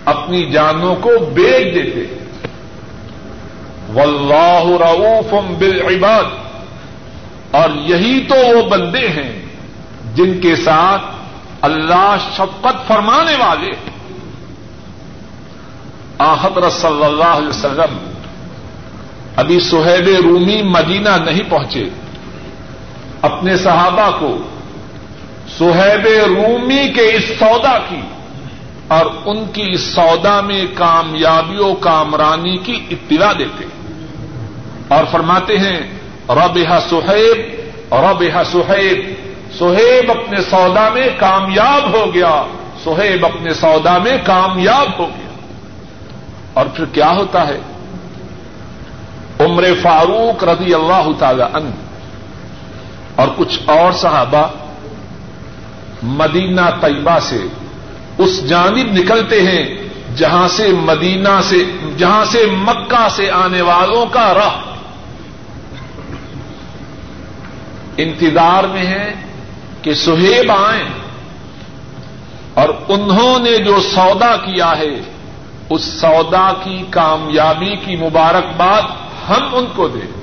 اپنی 0.04 0.50
جانوں 0.50 0.94
کو 0.94 1.10
بیچ 1.34 1.74
دیتے 1.74 2.00
ہیں۔ 2.00 2.21
واللہ 3.94 4.82
رعوف 4.82 5.34
بالعباد۔ 5.58 6.24
اور 7.50 7.70
یہی 7.70 8.26
تو 8.28 8.34
وہ 8.34 8.68
بندے 8.68 9.08
ہیں 9.08 9.42
جن 10.14 10.40
کے 10.40 10.56
ساتھ 10.56 11.02
اللہ 11.60 12.16
شفقت 12.32 12.88
فرمانے 12.88 13.36
والے۔ 13.36 13.70
آحدر 16.18 16.70
صلی 16.70 17.04
اللہ 17.04 17.24
علیہ 17.24 17.48
وسلم، 17.48 18.10
ابھی 19.36 19.60
سہیب 19.60 20.08
رومی 20.24 20.62
مدینہ 20.62 21.08
نہیں 21.08 21.50
پہنچے۔ 21.50 21.88
اپنے 23.22 23.56
صحابہ 23.56 24.10
کو 24.18 24.38
سہیب 25.58 26.06
رومی 26.06 26.88
کے 26.88 27.14
اس 27.14 27.24
سودا 27.38 27.78
کی 27.88 28.00
اور 28.88 29.06
ان 29.24 29.44
کی 29.52 29.70
اس 29.70 29.80
سودا 29.80 30.40
میں 30.40 30.64
کامیابیوں، 30.74 31.74
کامرانی 31.80 32.56
کی 32.56 32.86
اطلاع 32.90 33.32
دیتے۔ 33.38 33.64
ہیں 33.64 33.81
اور 34.92 35.04
فرماتے 35.10 35.58
ہیں 35.58 35.80
رب 36.28 36.58
سہیب 36.90 37.60
رب 37.94 38.24
سہیب 38.52 39.14
سہیب 39.58 40.10
اپنے 40.10 40.40
سودا 40.50 40.88
میں 40.88 41.08
کامیاب 41.18 41.94
ہو 41.94 42.14
گیا 42.14 42.44
سہیب 42.84 43.26
اپنے 43.26 43.54
سودا 43.54 43.98
میں 43.98 44.16
کامیاب 44.24 44.88
ہو 44.98 45.06
گیا۔ 45.06 45.28
اور 46.54 46.66
پھر 46.66 46.84
کیا 46.84 47.10
ہوتا 47.10 47.48
ہے؟ 47.48 47.58
عمر 49.40 49.64
فاروق 49.82 50.44
رضی 50.44 50.74
اللہ 50.74 51.08
تعالی 51.18 51.42
ان 51.42 51.70
اور 53.16 53.28
کچھ 53.36 53.58
اور 53.66 53.92
صحابہ 53.92 54.48
مدینہ 56.02 56.70
طیبہ 56.80 57.18
سے 57.18 57.40
اس 58.18 58.48
جانب 58.48 58.92
نکلتے 58.92 59.42
ہیں 59.42 59.82
جہاں 60.16 60.48
سے 60.48 60.68
مدینہ 60.68 61.40
سے، 61.42 61.56
جہاں 61.98 62.24
سے 62.24 62.46
مکہ 62.50 63.08
سے 63.10 63.30
آنے 63.30 63.62
والوں 63.62 64.06
کا 64.06 64.34
راہ 64.34 64.71
انتظار 67.96 68.64
میں 68.64 68.86
ہے 68.86 69.14
کہ 69.82 69.94
سہیب 69.94 70.52
آئیں 70.52 70.88
اور 72.54 72.68
انہوں 72.88 73.38
نے 73.38 73.58
جو 73.58 73.80
سودا 73.80 74.36
کیا 74.36 74.78
ہے، 74.78 75.00
اس 75.70 75.84
سودا 75.84 76.52
کی 76.64 76.82
کامیابی 76.90 77.76
کی 77.84 77.96
مبارکباد 77.96 78.82
ہم 79.28 79.48
ان 79.52 79.64
کو 79.74 79.88
دیں۔ 79.88 80.22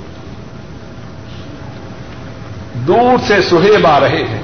دور 2.74 3.18
سے 3.28 3.42
سہیب 3.42 3.88
آ 3.88 4.00
رہے 4.00 4.24
ہیں۔ 4.30 4.42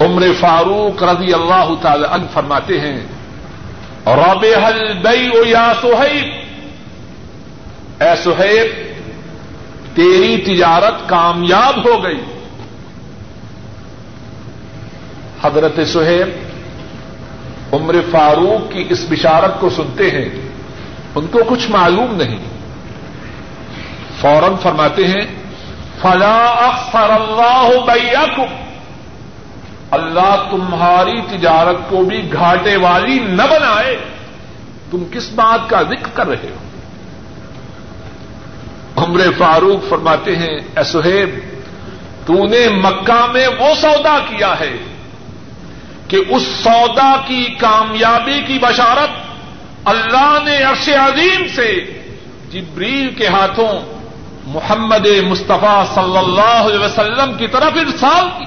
عمر 0.00 0.26
فاروق 0.40 1.02
رضی 1.02 1.32
اللہ 1.34 1.74
تعالی 1.82 2.04
عنہ 2.10 2.24
فرماتے 2.32 2.80
ہیں 2.80 3.06
رب 4.06 4.44
حل 4.66 5.04
دئی 5.04 5.30
یا 5.46 5.72
سہیب۔ 5.82 6.46
اے 8.02 8.16
سہیب 8.24 8.85
تیری 9.96 10.56
تجارت 10.56 11.08
کامیاب 11.08 11.88
ہو 11.88 12.04
گئی۔ 12.04 12.20
حضرت 15.44 15.88
سہیب 15.88 16.28
عمر 17.74 17.96
فاروق 18.10 18.72
کی 18.72 18.84
اس 18.88 19.06
بشارت 19.10 19.60
کو 19.60 19.70
سنتے 19.70 20.10
ہیں، 20.10 20.28
ان 21.14 21.26
کو 21.26 21.38
کچھ 21.48 21.70
معلوم 21.70 22.14
نہیں۔ 22.14 22.38
فوراً 24.20 24.52
فرماتے 24.62 25.06
ہیں، 25.06 25.26
فلا 26.02 26.44
اخر 26.44 27.10
اللہ 27.10 27.68
بیاکم 27.86 28.54
اللہ 29.90 30.48
تمہاری 30.50 31.38
تجارت 31.38 31.90
کو 31.90 32.02
بھی 32.02 32.32
گھاٹے 32.32 32.76
والی 32.76 33.18
نہ 33.18 33.42
بنائے۔ 33.42 33.98
تم 34.90 35.04
کس 35.12 35.30
بات 35.34 35.70
کا 35.70 35.82
ذکر 35.82 36.08
کر 36.14 36.26
رہے 36.28 36.48
ہو؟ 36.50 36.65
عمر 38.96 39.20
فاروق 39.38 39.88
فرماتے 39.88 40.36
ہیں، 40.36 40.56
اے 40.76 40.84
سہیب، 40.84 41.38
تو 42.26 42.34
نے 42.34 42.68
مکہ 42.68 43.26
میں 43.32 43.48
وہ 43.48 43.74
سودا 43.80 44.18
کیا 44.28 44.54
ہے 44.60 44.76
کہ 46.08 46.16
اس 46.28 46.42
سودا 46.62 47.16
کی 47.26 47.44
کامیابی 47.58 48.40
کی 48.46 48.58
بشارت 48.58 49.10
اللہ 49.84 50.38
نے 50.44 50.62
عرش 50.62 50.88
عظیم 50.88 51.46
سے 51.54 51.68
جبریل 52.52 53.14
کے 53.14 53.26
ہاتھوں 53.26 53.96
محمد 54.46 55.06
مصطفیٰ 55.28 55.84
صلی 55.94 56.18
اللہ 56.18 56.62
علیہ 56.66 56.78
وسلم 56.78 57.34
کی 57.34 57.46
طرف 57.46 57.72
ارسال 57.74 58.28
کی۔ 58.38 58.44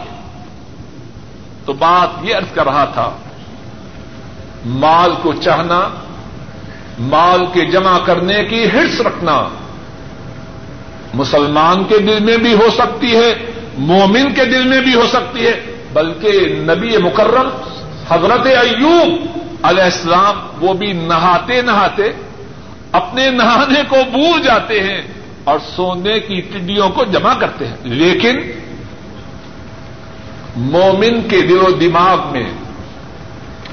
تو 1.66 1.74
بات 1.74 2.26
یہ 2.26 2.36
ارض 2.36 2.54
کر 2.54 2.66
رہا 2.66 2.86
تھا، 2.86 3.10
مال 4.66 5.12
کو 5.22 5.34
چاہنا، 5.34 5.90
مال 7.00 7.46
کے 7.54 7.66
جمع 7.66 7.98
کرنے 8.00 8.44
کی 8.44 8.64
ہرس 8.70 9.02
رکھنا 9.02 9.48
مسلمان 11.14 11.84
کے 11.84 11.98
دل 11.98 12.24
میں 12.24 12.38
بھی 12.38 12.54
ہو 12.54 12.68
سکتی 12.78 13.16
ہے، 13.16 13.36
مومن 13.78 14.34
کے 14.34 14.46
دل 14.46 14.68
میں 14.68 14.82
بھی 14.82 14.94
ہو 14.94 15.04
سکتی 15.12 15.46
ہے، 15.46 15.84
بلکہ 15.94 16.32
نبی 16.50 16.98
مکرم، 16.98 17.50
حضرت 18.10 18.46
ایوب 18.46 19.40
علیہ 19.62 19.84
السلام 19.84 20.48
وہ 20.62 20.74
بھی 20.74 20.94
نہاتے 20.94 21.62
نہاتے 21.62 22.04
اپنے 22.92 23.30
نہانے 23.30 23.82
کو 23.90 23.96
بھول 24.12 24.42
جاتے 24.42 24.84
ہیں 24.84 25.02
اور 25.44 25.60
سونے 25.76 26.20
کی 26.20 26.42
ٹڈیوں 26.42 26.90
کو 26.90 27.04
جمع 27.04 27.34
کرتے 27.34 27.68
ہیں۔ 27.68 27.78
لیکن 27.84 28.40
مومن 30.56 31.22
کے 31.30 31.42
دل 31.42 31.58
و 31.58 31.72
دماغ 31.72 32.32
میں 32.32 32.52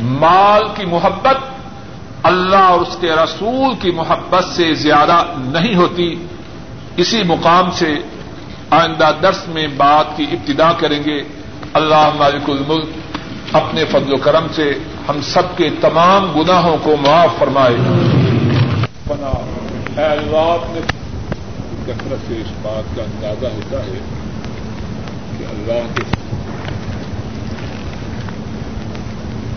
مال 0.00 0.62
کی 0.74 0.86
محبت، 0.86 1.36
اللہ 2.22 2.56
اور 2.56 2.80
اس 2.80 2.96
کے 3.00 3.10
رسول 3.12 3.74
کی 3.80 3.90
محبت 3.90 4.44
سے 4.44 4.74
زیادہ 4.74 5.24
نہیں 5.36 5.74
ہوتی۔ 5.74 6.26
اسی 6.96 7.22
مقام 7.22 7.70
سے 7.70 7.94
آئندہ 8.70 9.10
درس 9.22 9.48
میں 9.48 9.66
بات 9.76 10.16
کی 10.16 10.26
ابتدا 10.32 10.72
کریں 10.72 11.00
گے۔ 11.06 11.22
اللہ 11.72 12.10
مالک 12.18 12.50
الملک 12.50 12.88
اپنے 13.52 13.84
فضل 13.84 14.12
و 14.12 14.16
کرم 14.16 14.46
سے 14.54 14.72
ہم 15.08 15.20
سب 15.20 15.56
کے 15.56 15.70
تمام 15.80 16.40
گناہوں 16.40 16.76
کو 16.82 16.96
معاف 16.96 17.38
فرمائے۔ 17.38 17.76
اللہ 19.96 20.56
نے 20.68 20.80
کثرت 21.86 22.28
سے 22.28 22.34
اس 22.34 22.52
بات 22.62 22.96
کا 22.96 23.02
اندازہ 23.02 23.46
ہوتا 23.46 23.78
ہے 23.78 23.98
کہ 25.38 25.44
اللہ 25.44 25.86
کے 25.94 26.02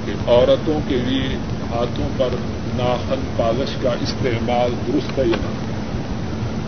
کہ 0.05 0.29
عورتوں 0.29 0.79
کے 0.87 0.95
لیے 0.95 1.37
ہاتھوں 1.71 2.09
پر 2.17 2.27
ناخن 2.75 3.19
پالش 3.37 3.69
کا 3.83 3.89
استعمال 4.01 4.73
درست 4.87 5.19
ہے 5.19 5.23
یا 5.23 5.37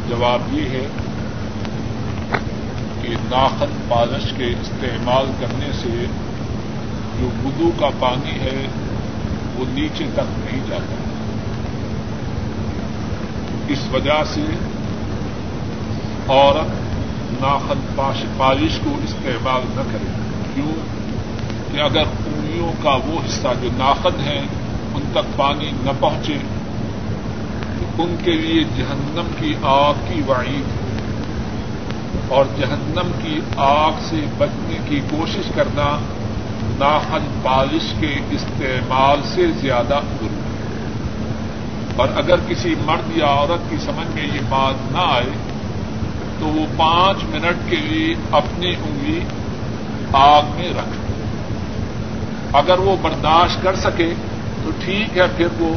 جواب 0.10 0.42
یہ 0.52 0.70
ہے 0.70 0.88
کہ 3.02 3.10
ناخن 3.10 3.86
پالش 3.90 4.34
کے 4.38 4.46
استعمال 4.46 5.32
کرنے 5.40 5.72
سے 5.74 6.06
جو 7.20 7.30
بدو 7.44 7.72
کا 7.80 7.90
پانی 8.00 8.40
ہے 8.40 8.68
وہ 9.56 9.66
نیچے 9.68 10.06
تک 10.14 10.40
نہیں 10.40 10.60
جاتا۔ 10.70 10.96
اس 13.68 13.80
وجہ 13.94 14.24
سے 14.26 14.42
عورت 16.28 16.70
ناخن 17.42 17.80
پالش 18.38 18.80
کو 18.84 18.98
استعمال 19.04 19.62
نہ 19.76 19.82
کرے۔ 19.92 20.12
کیوں؟ 20.56 21.02
کہ 21.72 21.82
اگر 21.82 22.02
انگلیوں 22.02 22.72
کا 22.84 22.90
وہ 22.90 23.20
حصہ 23.26 23.48
جو 23.62 23.70
ناخن 23.78 24.20
ہے، 24.20 24.42
ان 24.96 25.02
تک 25.12 25.38
پانی 25.38 25.72
نہ 25.84 25.90
پہنچے 26.00 26.38
ان 28.04 28.16
کے 28.24 28.32
لیے 28.32 28.64
جہنم 28.64 29.28
کی 29.40 29.56
آگ 29.64 29.94
کی 30.08 30.22
وعید 30.28 30.64
اور 32.28 32.46
جہنم 32.58 33.12
کی 33.24 33.40
آگ 33.58 33.92
سے 34.02 34.26
بچنے 34.38 34.78
کی 34.90 35.02
کوشش 35.12 35.52
کرنا 35.56 36.00
ناخن 36.80 37.40
پالش 37.44 37.94
کے 38.00 38.16
استعمال 38.32 39.20
سے 39.24 39.48
زیادہ 39.62 40.00
ضروری 40.12 40.36
ہے۔ 40.36 40.52
اور 41.96 42.08
اگر 42.16 42.36
کسی 42.48 42.76
مرد 42.86 43.18
یا 43.18 43.26
عورت 43.26 43.70
کی 43.70 43.78
سمجھ 43.78 44.16
میں 44.16 44.24
یہ 44.24 44.40
بات 44.50 44.92
نہ 44.92 44.98
آئے، 44.98 45.30
تو 46.40 46.46
وہ 46.46 46.66
پانچ 46.78 47.24
منٹ 47.24 47.70
کے 47.70 47.76
لیے 47.76 48.16
اپنی 48.32 48.70
انگلی 48.70 49.20
آگ 50.14 50.42
میں 50.56 50.70
رکھ۔ 50.70 51.12
اگر 52.56 52.80
وہ 52.80 52.96
برداشت 53.02 53.64
کر 53.64 53.76
سکے، 53.76 54.14
تو 54.64 54.72
ٹھیک 54.86 55.18
ہے، 55.18 55.24
پھر 55.38 55.48
وہ 55.60 55.74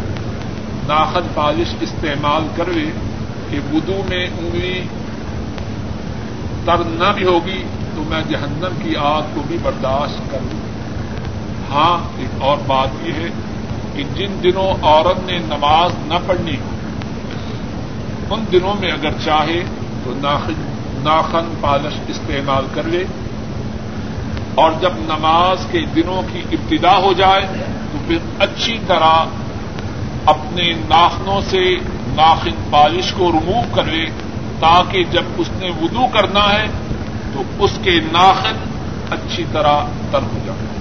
ناخن 0.86 1.26
پالش 1.34 1.74
استعمال 1.80 2.46
کر 2.56 2.66
لے 2.66 2.90
کہ 3.50 3.60
بدو 3.70 4.02
میں 4.08 4.24
انگلی 4.24 4.80
تر 6.64 6.84
نہ 6.84 7.12
بھی 7.14 7.24
ہوگی 7.24 7.62
تو 7.94 8.02
میں 8.08 8.20
جہنم 8.28 8.82
کی 8.82 8.96
آگ 8.96 9.34
کو 9.34 9.42
بھی 9.46 9.58
برداشت 9.62 10.30
کر 10.30 10.38
لوں 10.42 10.62
ہاں 11.70 11.96
ایک 12.18 12.42
اور 12.42 12.58
بات 12.66 12.88
یہ 13.02 13.12
ہے 13.12 13.28
کہ 13.94 14.02
جن 14.14 14.36
دنوں 14.42 14.84
عورت 14.84 15.24
نے 15.26 15.38
نماز 15.38 15.92
نہ 16.06 16.18
پڑھنی 16.26 16.56
ہو 16.56 16.72
ان 18.30 18.44
دنوں 18.52 18.80
میں 18.80 18.90
اگر 18.90 19.18
چاہے 19.24 19.62
تو 20.04 20.14
ناخن 21.02 21.54
پالش 21.60 21.98
استعمال 22.08 22.66
کر 22.74 22.88
لے 22.88 23.04
اور 24.54 24.72
جب 24.80 24.98
نماز 24.98 25.66
کے 25.70 25.84
دنوں 25.94 26.22
کی 26.32 26.42
ابتدا 26.52 26.96
ہو 26.96 27.12
جائے 27.12 27.46
تو 27.92 27.98
پھر 28.06 28.18
اچھی 28.38 28.78
طرح 28.86 29.24
اپنے 30.26 30.72
ناخنوں 30.88 31.40
سے 31.50 31.74
ناخن 32.14 32.62
پالش 32.70 33.12
کو 33.12 33.32
ریموو 33.32 33.60
کر 33.74 33.84
لے 33.84 34.04
تاکہ 34.60 35.04
جب 35.04 35.22
اس 35.38 35.48
نے 35.56 35.70
وضو 35.70 36.06
کرنا 36.06 36.52
ہے 36.52 36.66
تو 37.32 37.42
اس 37.58 37.78
کے 37.82 38.00
ناخن 38.12 38.56
اچھی 39.10 39.44
طرح 39.52 39.84
تر 40.10 40.22
ہو 40.22 40.38
جائے 40.44 40.72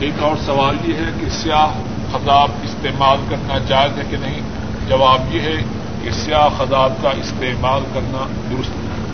ایک 0.00 0.22
اور 0.22 0.36
سوال 0.46 0.76
یہ 0.84 0.94
ہے 0.94 1.10
کہ 1.20 1.28
سیاہ 1.30 1.66
خزاب 2.12 2.50
استعمال 2.62 3.18
کرنا 3.28 3.58
جائز 3.58 3.98
ہے 3.98 4.04
کہ 4.10 4.16
نہیں؟ 4.20 4.40
جواب 4.88 5.34
یہ 5.34 5.40
ہے 5.40 5.56
کہ 6.02 6.10
سیاہ 6.10 6.48
خزاب 6.56 6.92
کا 7.02 7.10
استعمال 7.10 7.82
کرنا 7.94 8.26
درست 8.50 8.70
ہے 8.70 9.04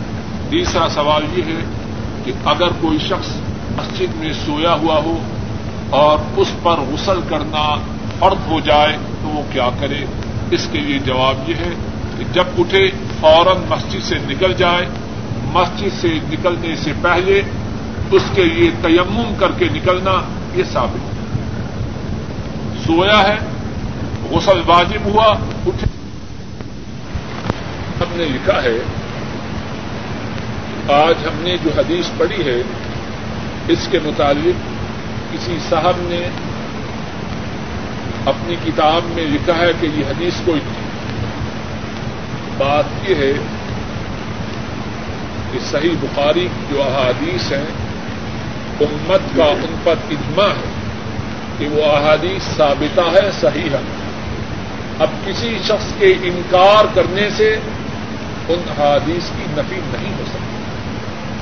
تیسرا 0.49 0.89
سوال 0.89 1.23
یہ 1.33 1.43
ہے 1.43 1.61
کہ 2.25 2.31
اگر 2.45 2.67
کوئی 2.81 2.97
شخص 2.99 3.29
مسجد 3.75 4.15
میں 4.15 4.33
سویا 4.45 4.73
ہوا 4.73 4.99
ہو 5.05 5.17
اور 5.89 6.17
اس 6.37 6.47
پر 6.63 6.79
غسل 6.79 7.19
کرنا 7.29 7.75
فرد 8.19 8.49
ہو 8.49 8.59
جائے 8.59 8.97
وہ 9.31 9.43
کیا 9.51 9.69
کرے؟ 9.79 10.05
اس 10.51 10.67
کے 10.71 10.79
لیے 10.79 10.99
جواب 10.99 11.49
یہ 11.49 11.55
ہے 11.55 11.69
کہ 12.17 12.23
جب 12.33 12.43
اٹھے، 12.57 12.89
فوراً 13.19 13.57
مسجد 13.69 14.03
سے 14.03 14.15
نکل 14.27 14.53
جائے۔ 14.53 14.85
مسجد 15.43 16.01
سے 16.01 16.07
نکلنے 16.31 16.75
سے 16.75 16.91
پہلے 17.01 17.41
اس 18.11 18.21
کے 18.33 18.43
لیے 18.43 18.69
تیمم 18.81 19.33
کر 19.39 19.51
کے 19.57 19.65
نکلنا 19.73 20.21
یہ 20.55 20.63
ثابت 20.73 21.13
ہے۔ 21.13 21.21
سویا 22.87 23.23
ہے، 23.23 23.37
غسل 24.31 24.61
واجب 24.65 25.05
ہوا، 25.05 25.25
اٹھے۔ 25.67 25.87
ہم 27.99 28.05
نے 28.11 28.25
لکھا 28.25 28.63
ہے، 28.63 28.77
آج 30.93 31.15
ہم 31.23 31.41
نے 31.41 31.57
جو 31.63 31.69
حدیث 31.77 32.05
پڑھی 32.17 32.45
ہے، 32.45 32.61
اس 33.67 33.87
کے 33.91 33.99
متعلق 34.03 34.71
کسی 35.33 35.57
صاحب 35.69 35.93
نے 35.97 36.29
اپنی 38.25 38.55
کتاب 38.65 39.01
میں 39.05 39.25
لکھا 39.25 39.57
ہے 39.57 39.71
کہ 39.81 39.85
یہ 39.85 40.03
حدیث 40.09 40.33
کوئی 40.45 40.59
بات 42.57 43.09
یہ 43.09 43.15
ہے 43.15 43.33
کہ 45.51 45.59
صحیح 45.71 45.95
بخاری 46.01 46.47
کی 46.57 46.65
جو 46.69 46.83
احادیث 46.83 47.51
ہیں، 47.51 47.65
امت 48.81 49.37
کا 49.37 49.43
ان 49.43 49.75
پر 49.83 49.95
اجماع 50.09 50.47
ہے 50.47 50.69
کہ 51.57 51.67
وہ 51.67 51.85
احادیث 51.85 52.57
ثابتہ 52.57 53.01
ہے، 53.01 53.31
صحیح 53.41 53.69
ہے۔ 53.71 53.81
اب 54.99 55.09
کسی 55.25 55.57
شخص 55.63 55.93
کے 55.97 56.13
انکار 56.23 56.85
کرنے 56.93 57.29
سے 57.29 57.59
ان 58.49 58.61
احادیث 58.77 59.29
کی 59.37 59.43
نفی 59.49 59.75
نہیں 59.75 60.13
ہو 60.19 60.23
سکتی۔ 60.25 60.51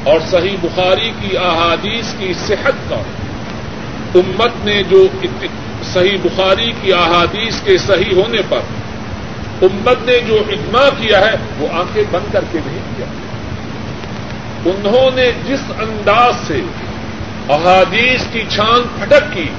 اور 0.04 0.20
صحیح 0.28 0.58
بخاری 0.62 1.12
کی 1.22 1.38
احادیث 1.38 2.14
کی 2.18 2.34
صحت 2.34 2.90
کا 2.90 3.02
امت 4.16 4.66
نے 4.66 4.84
جو 4.84 5.08
صحیح 5.84 6.18
بخاری 6.24 6.72
کی 6.82 6.94
احادیث 6.94 7.62
کے 7.62 7.78
صحیح 7.78 8.16
ہونے 8.16 8.42
پر 8.50 8.60
امت 9.62 9.98
نے 10.06 10.20
جو 10.28 10.44
اجماع 10.50 10.90
کیا 10.98 11.20
ہے 11.20 11.36
وہ 11.58 11.68
آنکھیں 11.74 12.04
بند 12.12 12.34
کر 12.34 12.44
کے 12.52 12.60
نہیں 12.66 12.80
کیا۔ 12.98 13.06
انہوں 14.66 15.16
نے 15.16 15.32
جس 15.48 15.60
انداز 15.70 16.48
سے 16.48 16.62
احادیث 17.50 18.24
کی 18.32 18.44
چھان 18.50 18.82
پھٹک 19.00 19.34
کی، 19.34 19.50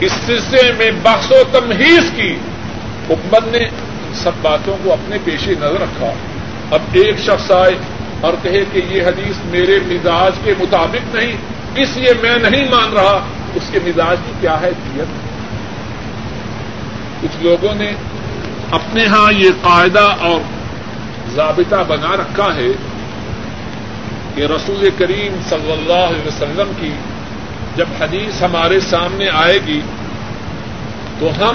اس 0.00 0.12
سلسلے 0.26 0.72
میں 0.78 0.90
بحث 1.02 1.30
و 1.30 1.42
تمہیز 1.52 2.10
کی 2.16 2.36
حکمت 3.10 3.52
نے 3.52 3.68
سب 4.14 4.30
باتوں 4.42 4.76
کو 4.84 4.92
اپنے 4.92 5.16
پیشے 5.24 5.50
نظر 5.50 5.80
رکھا۔ 5.80 6.12
اب 6.70 6.82
ایک 6.92 7.18
شخص 7.18 7.50
آئے، 7.50 7.74
اور 8.20 8.32
کہے 8.42 8.64
کہ 8.72 8.80
یہ 8.88 9.02
حدیث 9.02 9.44
میرے 9.44 9.78
مزاج 9.86 10.32
کے 10.44 10.54
مطابق 10.58 11.14
نہیں، 11.14 11.32
اس 11.76 11.96
لیے 11.96 12.12
میں 12.22 12.36
نہیں 12.50 12.64
مان 12.70 12.92
رہا۔ 12.92 13.26
اس 13.54 13.62
کے 13.70 13.78
مزاج 13.84 14.16
کی 14.26 14.32
کیا 14.40 14.60
ہے 14.60 14.70
دیت 14.70 15.29
کچھ 17.22 17.42
لوگوں 17.42 17.74
نے 17.74 17.92
اپنے 18.70 19.06
ہاں 19.06 19.32
یہ 19.32 19.50
قاعدہ 19.62 20.14
اور 20.20 20.40
ضابطہ 21.34 21.76
بنا 21.88 22.16
رکھا 22.16 22.56
ہے 22.56 22.72
کہ 24.34 24.42
رسول 24.42 24.88
کریم 24.98 25.40
صلی 25.48 25.72
اللہ 25.72 26.06
علیہ 26.06 26.26
وسلم 26.26 26.72
کی 26.80 26.92
جب 27.76 27.86
حدیث 28.00 28.42
ہمارے 28.42 28.80
سامنے 28.80 29.28
آئے 29.28 29.58
گی 29.66 29.80
تو 31.18 31.30
ہم 31.40 31.54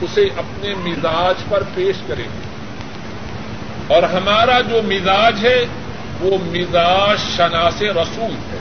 اسے 0.00 0.24
اپنے 0.36 0.74
مزاج 0.74 1.44
پر 1.48 1.62
پیش 1.74 1.96
کریں 2.06 2.24
گے۔ 2.24 2.54
اور 3.94 4.02
ہمارا 4.02 4.60
جو 4.60 4.82
مزاج 4.82 5.46
ہے، 5.46 5.66
وہ 6.20 6.38
مزاج 6.44 7.18
شناس 7.36 7.82
رسول 7.82 8.34
ہے۔ 8.52 8.58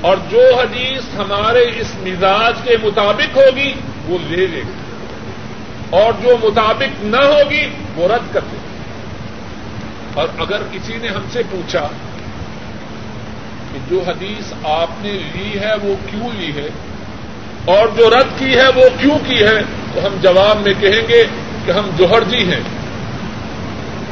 اور 0.00 0.16
جو 0.30 0.40
حدیث 0.60 1.14
ہمارے 1.18 1.62
اس 1.62 1.94
مزاج 1.94 2.54
کے 2.64 2.76
مطابق 2.82 3.36
ہوگی 3.36 3.72
وہ 4.06 4.18
لے 4.28 4.46
لے 4.46 4.56
گی 4.56 4.72
اور 5.90 6.12
جو 6.22 6.36
مطابق 6.42 7.04
نہ 7.04 7.16
ہوگی، 7.16 7.68
وہ 7.96 8.08
رد 8.08 8.34
کر 8.34 8.40
دے۔ 8.52 8.56
گی 8.56 8.76
اور 10.14 10.28
اگر 10.38 10.62
کسی 10.72 10.96
نے 10.96 11.08
ہم 11.08 11.22
سے 11.32 11.42
پوچھا 11.50 11.88
کہ 13.72 13.78
جو 13.90 14.02
حدیث 14.06 14.52
آپ 14.64 14.88
نے 15.00 15.12
لی 15.12 15.58
ہے، 15.60 15.74
وہ 15.82 15.94
کیوں 16.10 16.28
لی 16.34 16.52
ہے؟ 16.56 16.68
اور 17.64 17.88
جو 17.98 18.10
رد 18.10 18.38
کی 18.38 18.54
ہے، 18.54 18.68
وہ 18.68 18.82
کیوں 19.00 19.18
کی 19.26 19.42
ہے؟ 19.42 19.60
تو 19.94 20.06
ہم 20.06 20.16
جواب 20.22 20.60
میں 20.60 20.74
کہیں 20.80 21.08
گے 21.08 21.24
کہ 21.66 21.70
ہم 21.70 21.90
جوہر 21.96 22.24
جی 22.24 22.38
ہیں۔ 22.38 22.60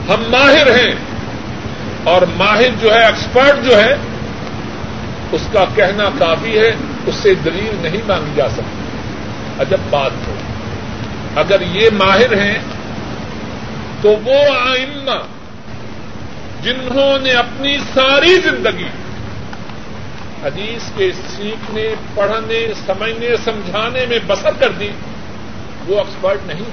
ہم 0.09 0.23
ماہر 0.29 0.67
ہیں۔ 0.67 0.95
اور 2.05 2.23
ماہر 2.23 2.69
جو 2.81 2.95
ہے 2.95 3.05
ایکسپرٹ 3.07 3.65
جو 3.65 3.77
ہے، 3.81 3.97
اس 5.33 5.47
کا 5.53 5.65
کہنا 5.75 6.11
کافی 6.19 6.59
ہے، 6.59 6.71
اس 7.07 7.15
سے 7.15 7.35
دلیل 7.35 7.77
نہیں 7.83 8.03
مانگی 8.07 8.31
جا 8.37 8.49
سکتی۔ 8.49 8.84
عجب 9.61 9.77
بات 9.91 10.11
ہو۔ 10.27 10.35
اگر 11.37 11.61
یہ 11.61 11.91
ماہر 11.93 12.37
ہیں، 12.39 12.59
تو 14.03 14.09
وہ 14.09 14.57
آئمہ 14.59 15.23
جنہوں 16.63 17.19
نے 17.19 17.33
اپنی 17.33 17.79
ساری 17.79 18.35
زندگی 18.35 18.89
حدیث 20.43 20.91
کے 20.97 21.13
سیکھنے، 21.37 21.95
پڑھنے، 22.15 22.67
سمجھنے، 22.87 23.37
سمجھانے 23.45 24.07
میں 24.07 24.19
بسر 24.27 24.51
کر 24.59 24.71
دی، 24.71 24.91
وہ 25.87 25.99
ایکسپرٹ 25.99 26.47
نہیں 26.47 26.71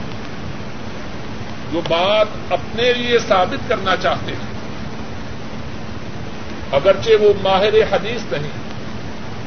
جو 1.71 1.81
بات 1.89 2.27
اپنے 2.49 2.93
لیے 2.93 3.19
ثابت 3.19 3.69
کرنا 3.69 3.95
چاہتے 3.95 4.31
ہیں۔ 4.31 4.51
اگرچہ 6.71 7.21
وہ 7.21 7.33
ماہر 7.43 7.73
حدیث 7.91 8.21
نہیں، 8.31 8.51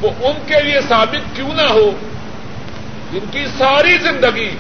وہ 0.01 0.11
ان 0.23 0.37
کے 0.47 0.63
لیے 0.63 0.81
ثابت 0.89 1.37
کیوں 1.37 1.55
نہ 1.55 1.71
ہو 1.71 1.91
جن 3.15 3.25
کی 3.31 3.47
ساری 3.59 3.99
زندگی 3.99 4.51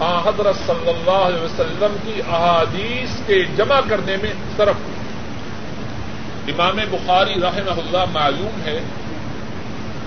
حضرت 0.00 0.66
صلی 0.66 0.88
اللہ 0.88 1.24
علیہ 1.26 1.40
وسلم 1.40 1.96
کی 2.04 2.22
احادیث 2.28 3.10
کے 3.26 3.44
جمع 3.56 3.80
کرنے 3.88 4.16
میں 4.22 4.32
صرف 4.56 4.80
ہوئی۔ 4.84 6.52
امام 6.52 6.78
بخاری 6.90 7.34
رحمہ 7.40 7.80
اللہ 7.80 8.04
معلوم 8.12 8.60
ہے 8.64 8.78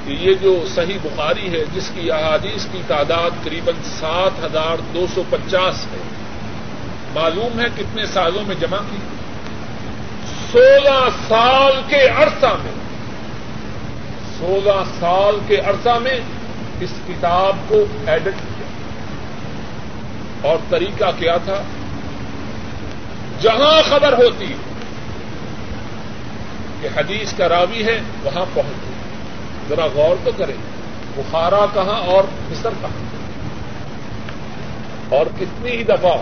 کہ 0.05 0.11
یہ 0.11 0.33
جو 0.33 0.65
صحیح 0.75 0.97
بخاری 1.03 1.51
ہے، 1.51 1.63
جس 1.73 1.91
کی 1.95 2.11
احادیث 2.11 2.65
کی 2.71 2.81
تعداد 2.87 3.29
قریب 3.43 3.69
سات 3.99 4.43
ہزار 4.43 4.81
دو 4.93 5.05
سو 5.15 5.23
پچاس 5.29 5.85
ہے، 5.85 6.01
معلوم 7.13 7.59
ہے 7.59 7.65
کتنے 7.77 8.05
سالوں 8.05 8.43
میں 8.47 8.55
جمع 8.55 8.77
کی۔ 8.91 8.97
سولہ 10.51 11.07
سال 11.27 11.81
کے 11.87 12.07
عرصہ 12.07 12.53
میں، 12.63 12.77
سولہ 14.39 14.83
سال 14.99 15.39
کے 15.47 15.57
عرصہ 15.57 15.97
میں 16.01 16.19
اس 16.79 16.93
کتاب 17.07 17.55
کو 17.67 17.75
ایڈٹ 18.07 18.33
کیا 18.33 18.67
اور 20.41 20.57
طریقہ 20.69 21.05
کیا 21.17 21.37
تھا؟ 21.37 21.63
جہاں 23.41 23.81
خبر 23.89 24.13
ہوتی 24.13 24.53
کہ 26.81 26.87
حدیث 26.97 27.33
کا 27.33 27.49
راوی 27.49 27.85
ہے، 27.85 28.01
وہاں 28.23 28.45
پہنچ 28.53 29.69
ذرا 29.69 29.85
غور 29.85 30.15
تو 30.23 30.31
کریں، 30.37 30.55
بخارا 31.15 31.65
کہاں 31.73 31.99
اور 31.99 32.23
مصر 32.51 32.69
کہاں؟ 32.81 33.07
اور 35.09 35.25
کتنی 35.39 35.71
ہی 35.71 35.83
دفعہ 35.83 36.17